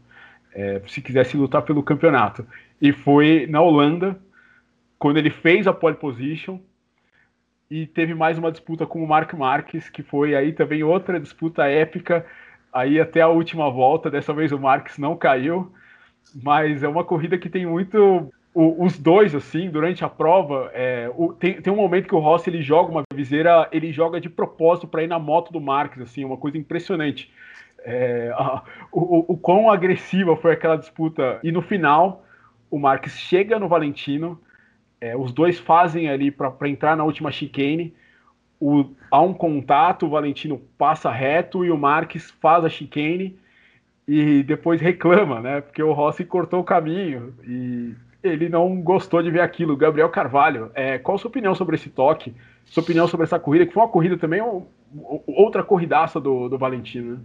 é, 0.53 0.81
se 0.87 1.01
quisesse 1.01 1.37
lutar 1.37 1.61
pelo 1.61 1.83
campeonato. 1.83 2.45
E 2.81 2.91
foi 2.91 3.47
na 3.49 3.61
Holanda, 3.61 4.19
quando 4.99 5.17
ele 5.17 5.29
fez 5.29 5.67
a 5.67 5.73
pole 5.73 5.95
position, 5.95 6.59
e 7.69 7.87
teve 7.87 8.13
mais 8.13 8.37
uma 8.37 8.51
disputa 8.51 8.85
com 8.85 9.03
o 9.03 9.07
Mark 9.07 9.33
Marques, 9.33 9.89
que 9.89 10.03
foi 10.03 10.35
aí 10.35 10.53
também 10.53 10.83
outra 10.83 11.19
disputa 11.19 11.65
épica, 11.65 12.25
aí 12.71 12.99
até 12.99 13.21
a 13.21 13.27
última 13.27 13.69
volta, 13.71 14.09
dessa 14.09 14.33
vez 14.33 14.51
o 14.51 14.59
Marques 14.59 14.97
não 14.97 15.15
caiu, 15.15 15.71
mas 16.43 16.83
é 16.83 16.87
uma 16.87 17.03
corrida 17.03 17.37
que 17.37 17.49
tem 17.49 17.65
muito 17.65 18.31
o, 18.55 18.83
os 18.83 18.97
dois 18.97 19.35
assim 19.35 19.69
durante 19.69 20.03
a 20.03 20.09
prova 20.09 20.71
é, 20.73 21.11
o, 21.15 21.33
tem, 21.33 21.61
tem 21.61 21.71
um 21.71 21.75
momento 21.75 22.07
que 22.07 22.15
o 22.15 22.19
Rossi 22.19 22.49
ele 22.49 22.63
joga 22.63 22.89
uma 22.89 23.03
viseira 23.13 23.69
ele 23.71 23.91
joga 23.91 24.19
de 24.19 24.29
propósito 24.29 24.87
para 24.87 25.03
ir 25.03 25.07
na 25.07 25.19
moto 25.19 25.53
do 25.53 25.61
Marques 25.61 26.01
assim 26.01 26.25
uma 26.25 26.37
coisa 26.37 26.57
impressionante 26.57 27.31
é, 27.83 28.33
a, 28.33 28.63
o, 28.91 29.33
o 29.33 29.37
quão 29.37 29.69
agressiva 29.69 30.35
foi 30.35 30.53
aquela 30.53 30.77
disputa 30.77 31.39
e 31.43 31.51
no 31.51 31.61
final 31.61 32.23
o 32.71 32.79
Marques 32.79 33.19
chega 33.19 33.59
no 33.59 33.67
Valentino 33.67 34.39
é, 35.05 35.15
os 35.15 35.31
dois 35.31 35.59
fazem 35.59 36.09
ali 36.09 36.31
para 36.31 36.51
entrar 36.67 36.95
na 36.95 37.03
última 37.03 37.31
chicane. 37.31 37.93
O, 38.59 38.85
há 39.11 39.21
um 39.21 39.33
contato, 39.33 40.05
o 40.05 40.09
Valentino 40.09 40.59
passa 40.77 41.11
reto 41.11 41.65
e 41.65 41.69
o 41.69 41.77
Marques 41.77 42.31
faz 42.41 42.63
a 42.63 42.69
chicane 42.69 43.37
e 44.07 44.41
depois 44.43 44.81
reclama, 44.81 45.41
né? 45.41 45.61
Porque 45.61 45.83
o 45.83 45.93
Rossi 45.93 46.23
cortou 46.23 46.61
o 46.61 46.63
caminho 46.63 47.35
e 47.43 47.93
ele 48.27 48.49
não 48.49 48.81
gostou 48.81 49.21
de 49.21 49.31
ver 49.31 49.41
aquilo. 49.41 49.77
Gabriel 49.77 50.09
Carvalho, 50.09 50.71
é, 50.73 50.97
qual 50.97 51.15
a 51.15 51.19
sua 51.19 51.29
opinião 51.29 51.55
sobre 51.55 51.75
esse 51.75 51.89
toque? 51.89 52.33
Sua 52.65 52.83
opinião 52.83 53.07
sobre 53.07 53.25
essa 53.25 53.39
corrida, 53.39 53.65
que 53.65 53.73
foi 53.73 53.83
uma 53.83 53.89
corrida 53.89 54.17
também, 54.17 54.41
outra 55.27 55.63
corridaça 55.63 56.19
do, 56.19 56.49
do 56.49 56.57
Valentino? 56.57 57.19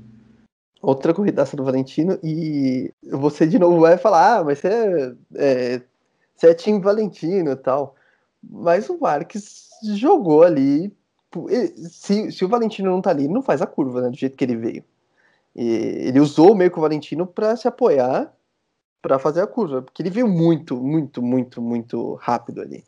Outra 0.83 1.13
corridaça 1.13 1.57
do 1.57 1.65
Valentino, 1.65 2.19
e 2.23 2.93
você 3.11 3.47
de 3.47 3.59
novo 3.59 3.81
vai 3.81 3.99
falar, 3.99 4.39
ah, 4.39 4.45
mas 4.45 4.59
você 4.59 4.69
é, 4.69 5.15
é 5.77 5.83
você 6.41 6.49
é 6.49 6.55
time 6.55 6.81
Valentino 6.81 7.53
e 7.53 7.57
tal. 7.57 7.95
Mas 8.43 8.89
o 8.89 8.99
Marques 8.99 9.69
jogou 9.95 10.43
ali. 10.43 10.91
Se, 11.91 12.33
se 12.33 12.45
o 12.45 12.49
Valentino 12.49 12.91
não 12.91 13.03
tá 13.03 13.11
ali, 13.11 13.29
não 13.29 13.43
faz 13.43 13.61
a 13.61 13.67
curva, 13.67 14.01
né? 14.01 14.09
Do 14.09 14.17
jeito 14.17 14.39
que 14.39 14.45
ele 14.45 14.57
veio. 14.57 14.83
E 15.55 15.69
ele 16.09 16.19
usou 16.19 16.55
meio 16.55 16.71
que 16.71 16.79
o 16.79 16.81
Valentino 16.81 17.27
para 17.27 17.55
se 17.57 17.69
apoiar 17.69 18.33
para 19.03 19.19
fazer 19.19 19.41
a 19.41 19.47
curva, 19.47 19.83
porque 19.83 20.03
ele 20.03 20.11
veio 20.11 20.29
muito, 20.29 20.77
muito, 20.77 21.23
muito, 21.23 21.63
muito 21.63 22.15
rápido 22.15 22.61
ali. 22.61 22.85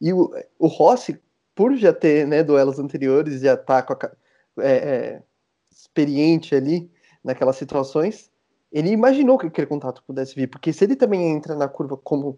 E 0.00 0.12
o, 0.12 0.30
o 0.58 0.66
Rossi, 0.66 1.20
por 1.54 1.74
já 1.76 1.92
ter 1.92 2.26
né, 2.26 2.42
duelos 2.42 2.78
anteriores, 2.78 3.40
já 3.40 3.56
tá 3.56 3.82
com 3.82 3.92
a, 3.92 4.10
é, 4.58 4.72
é, 4.72 5.22
experiente 5.70 6.54
ali 6.54 6.90
naquelas 7.22 7.56
situações, 7.56 8.30
ele 8.72 8.90
imaginou 8.90 9.38
que 9.38 9.46
aquele 9.46 9.66
contato 9.66 10.02
pudesse 10.06 10.34
vir, 10.34 10.48
porque 10.48 10.72
se 10.72 10.84
ele 10.84 10.96
também 10.96 11.30
entra 11.30 11.54
na 11.54 11.68
curva 11.68 11.96
como 11.96 12.36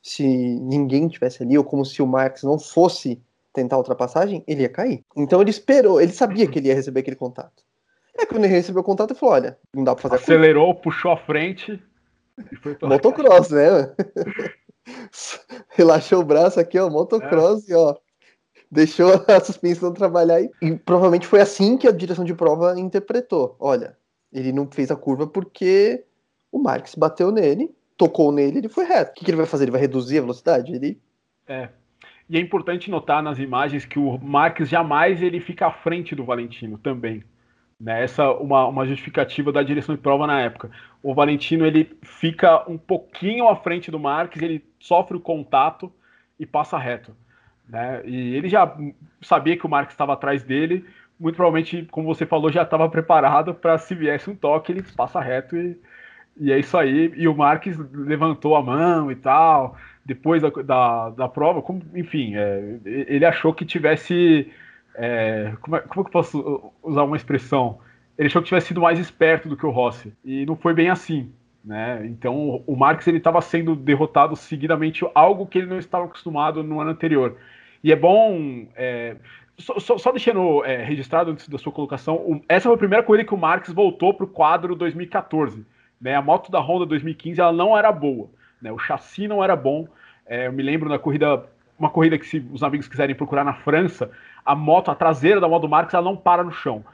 se 0.00 0.24
ninguém 0.24 1.08
tivesse 1.08 1.42
ali, 1.42 1.58
ou 1.58 1.64
como 1.64 1.84
se 1.84 2.00
o 2.02 2.06
Marx 2.06 2.42
não 2.42 2.58
fosse 2.58 3.20
tentar 3.52 3.76
a 3.76 3.78
ultrapassagem, 3.78 4.42
ele 4.46 4.62
ia 4.62 4.68
cair. 4.68 5.04
Então 5.16 5.40
ele 5.40 5.50
esperou, 5.50 6.00
ele 6.00 6.12
sabia 6.12 6.46
que 6.46 6.58
ele 6.58 6.68
ia 6.68 6.74
receber 6.74 7.00
aquele 7.00 7.16
contato. 7.16 7.62
É 8.16 8.26
quando 8.26 8.44
ele 8.44 8.54
recebeu 8.54 8.82
o 8.82 8.84
contato, 8.84 9.10
ele 9.10 9.18
falou: 9.18 9.34
olha, 9.34 9.58
não 9.74 9.84
dá 9.84 9.94
pra 9.94 10.02
fazer 10.02 10.22
Acelerou, 10.22 10.74
puxou 10.74 11.12
a 11.12 11.16
frente. 11.16 11.82
Motocross, 12.82 13.50
né? 13.50 13.94
Relaxou 15.70 16.20
o 16.20 16.24
braço 16.24 16.58
aqui, 16.58 16.78
ó, 16.78 16.88
motocross, 16.90 17.68
é. 17.68 17.72
e 17.72 17.76
ó. 17.76 17.94
Deixou 18.70 19.12
a 19.28 19.40
suspensão 19.40 19.92
trabalhar 19.92 20.40
e, 20.40 20.50
e 20.62 20.76
provavelmente 20.76 21.26
foi 21.26 21.40
assim 21.40 21.76
que 21.76 21.86
a 21.86 21.92
direção 21.92 22.24
de 22.24 22.34
prova 22.34 22.78
interpretou. 22.78 23.56
Olha, 23.60 23.96
ele 24.32 24.52
não 24.52 24.66
fez 24.70 24.90
a 24.90 24.96
curva 24.96 25.26
porque 25.26 26.04
o 26.50 26.58
Marx 26.58 26.94
bateu 26.94 27.30
nele, 27.30 27.70
tocou 27.96 28.32
nele, 28.32 28.58
ele 28.58 28.68
foi 28.68 28.84
reto. 28.84 29.10
O 29.10 29.14
que, 29.14 29.24
que 29.24 29.30
ele 29.30 29.36
vai 29.36 29.46
fazer? 29.46 29.64
Ele 29.64 29.72
vai 29.72 29.80
reduzir 29.80 30.18
a 30.18 30.22
velocidade? 30.22 30.74
Ele... 30.74 31.00
É. 31.46 31.68
E 32.28 32.38
é 32.38 32.40
importante 32.40 32.90
notar 32.90 33.22
nas 33.22 33.38
imagens 33.38 33.84
que 33.84 33.98
o 33.98 34.18
Marx 34.18 34.68
jamais 34.68 35.22
ele 35.22 35.38
fica 35.38 35.66
à 35.66 35.70
frente 35.70 36.14
do 36.14 36.24
Valentino 36.24 36.78
também. 36.78 37.22
Né? 37.82 38.04
Essa 38.04 38.30
uma, 38.30 38.66
uma 38.66 38.86
justificativa 38.86 39.50
da 39.50 39.60
direção 39.60 39.92
de 39.92 40.00
prova 40.00 40.24
na 40.24 40.40
época. 40.40 40.70
O 41.02 41.12
Valentino 41.12 41.66
ele 41.66 41.90
fica 42.00 42.62
um 42.70 42.78
pouquinho 42.78 43.48
à 43.48 43.56
frente 43.56 43.90
do 43.90 43.98
Marx, 43.98 44.40
ele 44.40 44.64
sofre 44.78 45.16
o 45.16 45.20
contato 45.20 45.92
e 46.38 46.46
passa 46.46 46.78
reto. 46.78 47.12
Né? 47.68 48.02
E 48.04 48.36
ele 48.36 48.48
já 48.48 48.72
sabia 49.20 49.56
que 49.56 49.66
o 49.66 49.68
Marx 49.68 49.92
estava 49.92 50.12
atrás 50.12 50.44
dele, 50.44 50.84
muito 51.18 51.34
provavelmente, 51.34 51.86
como 51.90 52.06
você 52.06 52.24
falou, 52.24 52.52
já 52.52 52.62
estava 52.62 52.88
preparado 52.88 53.52
para 53.52 53.76
se 53.78 53.96
viesse 53.96 54.30
um 54.30 54.36
toque, 54.36 54.70
ele 54.70 54.84
passa 54.96 55.20
reto 55.20 55.56
e, 55.56 55.76
e 56.36 56.52
é 56.52 56.58
isso 56.60 56.78
aí. 56.78 57.12
E 57.16 57.26
o 57.26 57.34
Marques 57.34 57.76
levantou 57.92 58.54
a 58.54 58.62
mão 58.62 59.10
e 59.10 59.16
tal, 59.16 59.76
depois 60.04 60.40
da, 60.40 60.50
da, 60.50 61.10
da 61.10 61.28
prova, 61.28 61.60
como, 61.62 61.82
enfim, 61.94 62.36
é, 62.36 62.78
ele 62.84 63.24
achou 63.24 63.52
que 63.52 63.64
tivesse. 63.64 64.48
É, 64.94 65.52
como, 65.60 65.76
é, 65.76 65.80
como 65.80 66.00
é 66.00 66.04
que 66.04 66.08
eu 66.08 66.12
posso 66.12 66.72
usar 66.82 67.04
uma 67.04 67.16
expressão? 67.16 67.78
Ele 68.18 68.28
achou 68.28 68.42
que 68.42 68.48
tivesse 68.48 68.68
sido 68.68 68.80
mais 68.80 68.98
esperto 68.98 69.48
do 69.48 69.56
que 69.56 69.66
o 69.66 69.70
Rossi. 69.70 70.12
E 70.24 70.44
não 70.46 70.56
foi 70.56 70.74
bem 70.74 70.90
assim. 70.90 71.32
Né? 71.64 72.06
Então 72.06 72.62
o 72.66 72.76
Marques 72.76 73.06
ele 73.06 73.18
estava 73.18 73.40
sendo 73.40 73.76
derrotado 73.76 74.34
seguidamente, 74.34 75.06
algo 75.14 75.46
que 75.46 75.58
ele 75.58 75.68
não 75.68 75.78
estava 75.78 76.04
acostumado 76.04 76.62
no 76.62 76.80
ano 76.80 76.90
anterior. 76.90 77.36
E 77.82 77.92
é 77.92 77.96
bom. 77.96 78.66
É, 78.74 79.16
só, 79.58 79.78
só, 79.78 79.98
só 79.98 80.10
deixando 80.10 80.64
é, 80.64 80.82
registrado 80.82 81.30
antes 81.30 81.48
da 81.48 81.58
sua 81.58 81.72
colocação, 81.72 82.16
o, 82.16 82.42
essa 82.48 82.64
foi 82.64 82.74
a 82.74 82.78
primeira 82.78 83.04
coisa 83.04 83.24
que 83.24 83.34
o 83.34 83.38
Marx 83.38 83.70
voltou 83.72 84.12
para 84.14 84.24
o 84.24 84.28
quadro 84.28 84.74
2014. 84.74 85.64
Né? 86.00 86.14
A 86.14 86.22
moto 86.22 86.50
da 86.50 86.58
Honda 86.58 86.86
2015 86.86 87.40
ela 87.40 87.52
não 87.52 87.76
era 87.76 87.92
boa, 87.92 88.28
né? 88.60 88.72
o 88.72 88.78
chassi 88.78 89.28
não 89.28 89.42
era 89.42 89.54
bom. 89.54 89.86
É, 90.26 90.46
eu 90.46 90.52
me 90.52 90.62
lembro 90.62 90.88
da 90.88 90.98
corrida, 90.98 91.44
uma 91.82 91.90
corrida 91.90 92.18
que 92.18 92.26
se 92.26 92.44
os 92.52 92.62
amigos 92.62 92.88
quiserem 92.88 93.14
procurar 93.14 93.44
na 93.44 93.54
França, 93.54 94.10
a 94.44 94.54
moto, 94.54 94.90
a 94.90 94.94
traseira 94.94 95.40
da 95.40 95.48
moto 95.48 95.62
do 95.62 95.68
Marx, 95.68 95.92
ela 95.94 96.04
não 96.04 96.16
para 96.16 96.42
no 96.42 96.52
chão. 96.52 96.84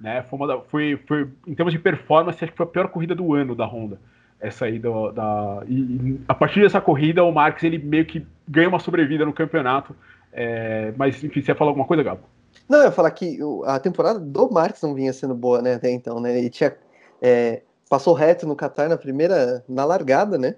Né? 0.00 0.24
Foi, 0.30 0.38
foi, 0.68 1.02
foi, 1.06 1.28
em 1.46 1.54
termos 1.54 1.72
de 1.72 1.78
performance, 1.78 2.42
acho 2.42 2.52
que 2.52 2.56
foi 2.56 2.66
a 2.66 2.68
pior 2.68 2.88
corrida 2.88 3.14
do 3.14 3.34
ano 3.34 3.54
da 3.54 3.66
Honda. 3.66 4.00
Essa 4.40 4.66
aí 4.66 4.78
do, 4.78 5.10
da. 5.10 5.62
E, 5.66 5.80
e 5.80 6.20
a 6.28 6.34
partir 6.34 6.62
dessa 6.62 6.80
corrida, 6.80 7.24
o 7.24 7.32
Marx 7.32 7.62
ele 7.64 7.78
meio 7.78 8.06
que 8.06 8.24
ganha 8.46 8.68
uma 8.68 8.78
sobrevida 8.78 9.24
no 9.24 9.32
campeonato 9.32 9.94
é, 10.32 10.92
mas, 10.96 11.22
enfim, 11.24 11.42
você 11.42 11.50
ia 11.50 11.54
falar 11.54 11.70
alguma 11.70 11.86
coisa, 11.86 12.02
Gabo? 12.02 12.22
Não, 12.68 12.78
eu 12.78 12.84
ia 12.84 12.92
falar 12.92 13.10
que 13.10 13.38
a 13.66 13.78
temporada 13.78 14.18
do 14.18 14.50
Marques 14.50 14.82
não 14.82 14.94
vinha 14.94 15.12
sendo 15.12 15.34
boa, 15.34 15.62
né, 15.62 15.74
até 15.74 15.90
então, 15.90 16.20
né? 16.20 16.36
Ele 16.38 16.50
tinha. 16.50 16.76
É, 17.20 17.62
passou 17.88 18.14
reto 18.14 18.46
no 18.46 18.56
Qatar 18.56 18.88
na 18.88 18.96
primeira. 18.96 19.64
na 19.68 19.84
largada, 19.84 20.38
né? 20.38 20.54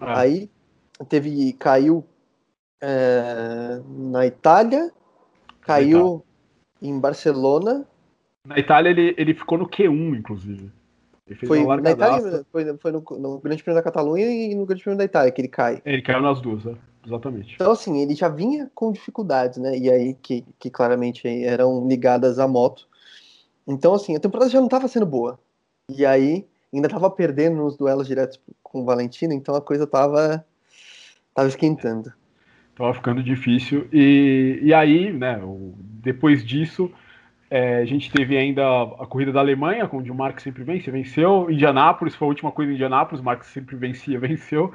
Ah. 0.00 0.20
Aí 0.20 0.50
teve. 1.08 1.52
caiu 1.54 2.04
é, 2.84 3.80
na 3.88 4.26
Itália, 4.26 4.92
caiu 5.62 6.22
em 6.82 7.00
Barcelona. 7.00 7.86
Na 8.46 8.58
Itália 8.58 8.90
ele, 8.90 9.14
ele 9.16 9.32
ficou 9.32 9.56
no 9.56 9.66
Q1, 9.66 10.18
inclusive. 10.18 10.70
foi 11.46 11.64
na 11.80 11.90
Itália, 11.90 12.44
foi, 12.52 12.76
foi 12.76 12.92
no, 12.92 13.02
no, 13.18 13.38
Grande 13.38 13.62
Prêmio 13.62 13.80
da 13.80 13.82
Catalunha 13.82 14.26
e 14.26 14.54
no 14.54 14.66
Grande 14.66 14.82
Prêmio 14.82 14.98
da 14.98 15.04
Itália 15.04 15.32
que 15.32 15.40
ele 15.40 15.48
cai. 15.48 15.80
Ele 15.86 16.02
caiu 16.02 16.20
nas 16.20 16.42
duas, 16.42 16.62
né? 16.64 16.76
Exatamente. 17.06 17.54
Então, 17.54 17.72
assim, 17.72 18.02
ele 18.02 18.14
já 18.14 18.28
vinha 18.28 18.70
com 18.74 18.92
dificuldades, 18.92 19.58
né? 19.58 19.76
E 19.78 19.90
aí, 19.90 20.14
que, 20.14 20.44
que 20.58 20.68
claramente 20.68 21.26
eram 21.44 21.86
ligadas 21.88 22.38
à 22.38 22.46
moto. 22.46 22.86
Então, 23.66 23.94
assim, 23.94 24.14
a 24.14 24.20
temporada 24.20 24.50
já 24.50 24.58
não 24.58 24.66
estava 24.66 24.88
sendo 24.88 25.06
boa. 25.06 25.38
E 25.88 26.04
aí, 26.04 26.46
ainda 26.72 26.86
estava 26.86 27.10
perdendo 27.10 27.56
nos 27.56 27.76
duelos 27.76 28.06
diretos 28.06 28.38
com 28.62 28.82
o 28.82 28.84
Valentino, 28.84 29.32
então 29.32 29.54
a 29.54 29.60
coisa 29.60 29.84
estava 29.84 30.44
tava 31.34 31.48
esquentando. 31.48 32.12
Tava 32.74 32.92
ficando 32.94 33.22
difícil. 33.22 33.88
E, 33.92 34.58
e 34.62 34.74
aí, 34.74 35.12
né, 35.12 35.40
depois 36.02 36.44
disso, 36.44 36.92
é, 37.50 37.76
a 37.76 37.84
gente 37.84 38.10
teve 38.10 38.36
ainda 38.36 38.64
a 38.64 39.06
corrida 39.06 39.32
da 39.32 39.40
Alemanha, 39.40 39.88
onde 39.92 40.10
o 40.10 40.14
Marx 40.14 40.42
sempre 40.42 40.64
vence, 40.64 40.90
venceu. 40.90 41.50
Indianápolis 41.50 42.14
foi 42.14 42.26
a 42.26 42.28
última 42.30 42.50
coisa 42.50 42.72
em 42.72 42.74
Indianápolis, 42.74 43.20
o 43.20 43.24
Marx 43.24 43.46
sempre 43.46 43.76
vencia, 43.76 44.18
venceu. 44.20 44.72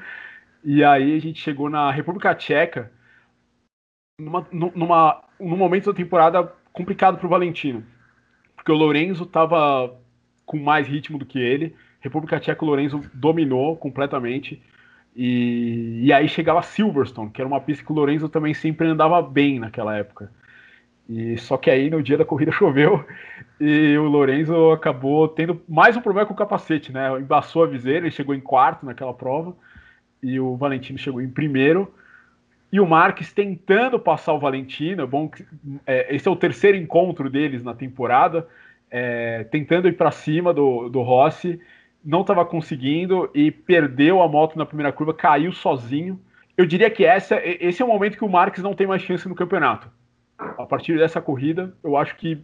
E 0.64 0.84
aí 0.84 1.16
a 1.16 1.20
gente 1.20 1.42
chegou 1.42 1.70
na 1.70 1.92
República 1.92 2.34
Tcheca, 2.36 2.92
numa, 4.20 4.48
numa, 4.52 5.24
num 5.40 5.58
momento 5.58 5.92
da 5.92 5.98
temporada 5.98 6.54
complicado 6.72 7.18
para 7.18 7.28
o 7.28 7.30
Valentino. 7.30 7.84
Porque 8.56 8.72
o 8.72 8.76
Lorenzo 8.76 9.24
estava 9.24 9.98
com 10.46 10.58
mais 10.58 10.88
ritmo 10.88 11.18
do 11.18 11.26
que 11.26 11.40
ele. 11.40 11.76
República 12.00 12.40
Tcheca, 12.40 12.64
o 12.64 12.68
Lorenzo 12.68 13.02
dominou 13.14 13.76
completamente. 13.76 14.62
E, 15.16 16.02
e 16.04 16.14
aí 16.14 16.28
chegava 16.28 16.62
Silverstone, 16.62 17.30
que 17.30 17.42
era 17.42 17.48
uma 17.48 17.60
pista 17.60 17.84
que 17.84 17.92
o 17.92 17.96
Lorenzo 17.96 18.30
também 18.30 18.54
sempre 18.54 18.88
andava 18.88 19.22
bem 19.22 19.60
naquela 19.60 19.98
época. 19.98 20.32
E 21.10 21.38
só 21.40 21.58
que 21.58 21.72
aí 21.72 21.90
no 21.90 22.04
dia 22.04 22.18
da 22.18 22.24
corrida 22.26 22.52
choveu 22.54 23.04
e 23.60 23.98
o 23.98 24.04
Lorenzo 24.04 24.72
acabou 24.72 25.28
tendo 25.28 25.62
mais 25.68 25.98
um 25.98 26.02
problema 26.02 26.28
com 26.28 26.34
o 26.34 26.38
capacete, 26.38 26.92
né? 26.92 27.10
Embaçou 27.20 27.64
a 27.64 27.68
viseira, 27.68 28.06
ele 28.06 28.12
chegou 28.12 28.36
em 28.36 28.40
quarto 28.40 28.86
naquela 28.86 29.14
prova 29.14 29.56
e 30.22 30.40
o 30.40 30.56
Valentino 30.56 31.00
chegou 31.00 31.22
em 31.22 31.30
primeiro. 31.30 31.92
e 32.72 32.80
o 32.80 32.86
Marques 32.86 33.34
tentando 33.34 34.00
passar 34.00 34.34
o 34.34 34.40
Valentino. 34.40 35.02
É 35.04 35.08
bom 35.08 35.32
é, 35.88 36.16
esse 36.16 36.28
é 36.28 36.32
o 36.32 36.36
terceiro 36.36 36.78
encontro 36.78 37.30
deles 37.30 37.64
na 37.64 37.74
temporada, 37.74 38.48
é, 38.92 39.44
tentando 39.46 39.88
ir 39.88 39.94
para 39.94 40.12
cima 40.12 40.54
do, 40.54 40.90
do 40.90 41.02
Rossi, 41.02 41.60
não 42.04 42.22
estava 42.22 42.46
conseguindo 42.46 43.30
e 43.34 43.52
perdeu 43.52 44.22
a 44.22 44.28
moto 44.28 44.58
na 44.58 44.66
primeira 44.66 44.92
curva, 44.92 45.14
caiu 45.14 45.52
sozinho. 45.52 46.20
Eu 46.58 46.66
diria 46.66 46.90
que 46.90 47.06
essa, 47.06 47.40
esse 47.44 47.82
é 47.82 47.86
o 47.86 47.88
momento 47.88 48.18
que 48.18 48.26
o 48.26 48.30
Marques 48.30 48.64
não 48.64 48.74
tem 48.74 48.88
mais 48.88 49.02
chance 49.02 49.28
no 49.28 49.36
campeonato. 49.36 49.90
A 50.38 50.66
partir 50.66 50.98
dessa 50.98 51.22
corrida, 51.22 51.74
eu 51.84 51.98
acho 51.98 52.16
que 52.16 52.42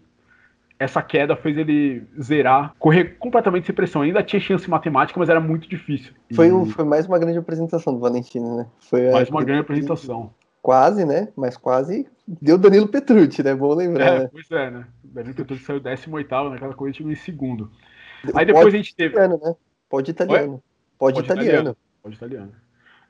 essa 0.78 1.02
queda 1.02 1.36
fez 1.36 1.58
ele 1.58 2.04
zerar, 2.22 2.74
correr 2.78 3.18
completamente 3.18 3.66
sem 3.66 3.76
pressão. 3.76 4.02
Ainda 4.02 4.22
tinha 4.22 4.40
chance 4.40 4.70
matemática, 4.70 5.20
mas 5.20 5.30
era 5.30 5.40
muito 5.40 5.68
difícil. 5.70 6.14
Foi, 6.34 6.52
um, 6.52 6.66
foi 6.66 6.84
mais 6.84 7.08
uma 7.08 7.18
grande 7.18 7.38
apresentação 7.38 7.94
do 7.94 8.00
Valentino, 8.00 8.58
né? 8.58 8.68
Foi 8.80 9.10
mais 9.12 9.30
uma 9.30 9.44
grande 9.44 9.62
apresentação. 9.62 10.34
Quase, 10.62 11.06
né? 11.06 11.30
Mas 11.36 11.56
quase 11.56 12.08
deu 12.28 12.58
Danilo 12.58 12.88
Petrucci, 12.88 13.44
né? 13.44 13.54
Bom 13.56 13.74
lembrar. 13.74 14.08
É, 14.08 14.20
né? 14.20 14.30
Pois 14.32 14.52
é, 14.52 14.72
né? 14.72 14.86
Danilo 15.04 15.36
Petrucci 15.36 15.64
saiu 15.64 15.80
18 15.80 16.50
naquela 16.50 16.74
corrida 16.74 16.96
e 16.96 16.98
chegou 16.98 17.12
em 17.12 17.16
segundo. 17.16 17.72
Aí 18.34 18.46
depois 18.46 18.66
Pode 18.66 18.76
a 18.76 18.80
gente 18.80 18.96
teve. 18.96 19.14
Italiano, 19.14 19.42
né? 19.44 19.56
Pode 19.90 20.12
italiano. 20.12 20.64
Pode, 20.98 21.16
Pode 21.16 21.26
italiano. 21.26 21.50
italiano. 21.50 21.78
Pode 22.02 22.16
italiano 22.16 22.66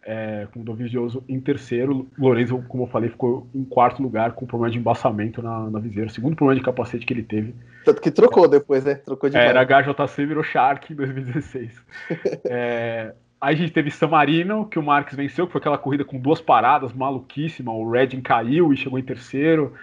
é, 0.06 0.48
com 0.54 0.62
o 0.62 0.64
Dovizioso 0.64 1.24
em 1.28 1.40
terceiro. 1.40 2.08
Lorenzo, 2.18 2.64
como 2.68 2.84
eu 2.84 2.88
falei, 2.88 3.10
ficou 3.10 3.48
em 3.54 3.64
quarto 3.64 4.02
lugar 4.04 4.34
com 4.34 4.46
problema 4.46 4.72
de 4.72 4.78
embaçamento 4.78 5.42
na, 5.42 5.70
na 5.70 5.80
viseira. 5.80 6.10
Segundo 6.10 6.36
problema 6.36 6.60
de 6.60 6.64
capacete 6.64 7.06
que 7.06 7.12
ele 7.12 7.24
teve. 7.24 7.56
Tanto 7.84 8.00
que 8.00 8.12
trocou 8.12 8.48
depois, 8.48 8.86
né? 8.86 8.96
Trocou 8.96 9.30
de 9.30 9.36
é, 9.36 9.48
Era 9.48 9.66
HJC, 9.66 10.26
virou 10.26 10.44
Shark 10.44 10.94
em 10.94 10.96
2016. 10.96 11.84
é, 12.46 13.14
aí 13.42 13.56
a 13.56 13.58
gente 13.58 13.74
teve 13.74 13.90
San 13.90 14.08
Marino, 14.08 14.68
que 14.68 14.78
o 14.78 14.84
Marques 14.84 15.16
venceu, 15.16 15.48
que 15.48 15.52
foi 15.52 15.60
aquela 15.60 15.78
corrida 15.78 16.06
com 16.06 16.20
duas 16.20 16.40
paradas, 16.40 16.94
maluquíssima. 16.94 17.74
O 17.74 17.90
Redding 17.90 18.22
caiu 18.22 18.72
e 18.72 18.78
chegou 18.78 19.00
em 19.00 19.04
terceiro. 19.04 19.74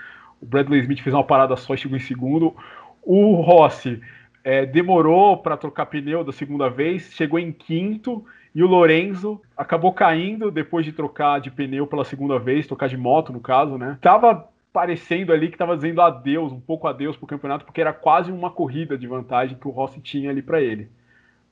O 0.40 0.46
Bradley 0.46 0.80
Smith 0.82 1.00
fez 1.00 1.12
uma 1.12 1.24
parada 1.24 1.56
só 1.56 1.74
e 1.74 1.78
chegou 1.78 1.96
em 1.96 2.00
segundo. 2.00 2.54
O 3.02 3.40
Rossi 3.40 4.00
é, 4.44 4.66
demorou 4.66 5.36
para 5.36 5.56
trocar 5.56 5.86
pneu 5.86 6.24
da 6.24 6.32
segunda 6.32 6.68
vez, 6.68 7.12
chegou 7.12 7.38
em 7.38 7.52
quinto 7.52 8.24
e 8.54 8.62
o 8.62 8.66
Lorenzo 8.66 9.40
acabou 9.56 9.92
caindo 9.92 10.50
depois 10.50 10.84
de 10.84 10.92
trocar 10.92 11.40
de 11.40 11.50
pneu 11.50 11.86
pela 11.86 12.04
segunda 12.04 12.38
vez, 12.38 12.66
trocar 12.66 12.88
de 12.88 12.96
moto 12.96 13.32
no 13.32 13.40
caso, 13.40 13.78
né? 13.78 13.98
Tava 14.00 14.48
parecendo 14.72 15.32
ali 15.32 15.50
que 15.50 15.58
tava 15.58 15.76
dizendo 15.76 16.00
adeus, 16.00 16.52
um 16.52 16.60
pouco 16.60 16.86
adeus 16.86 17.16
pro 17.16 17.26
campeonato, 17.26 17.64
porque 17.64 17.80
era 17.80 17.92
quase 17.92 18.32
uma 18.32 18.50
corrida 18.50 18.96
de 18.96 19.06
vantagem 19.06 19.56
que 19.56 19.68
o 19.68 19.70
Rossi 19.70 20.00
tinha 20.00 20.30
ali 20.30 20.42
para 20.42 20.60
ele, 20.60 20.88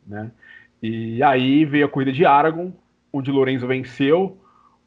né? 0.07 0.31
E 0.83 1.23
aí 1.23 1.65
veio 1.65 1.87
a 1.87 1.89
corrida 1.89 2.13
de 2.13 2.25
Aragon, 2.25 2.73
onde 3.13 3.31
o 3.31 3.35
Lorenzo 3.35 3.67
venceu, 3.67 4.39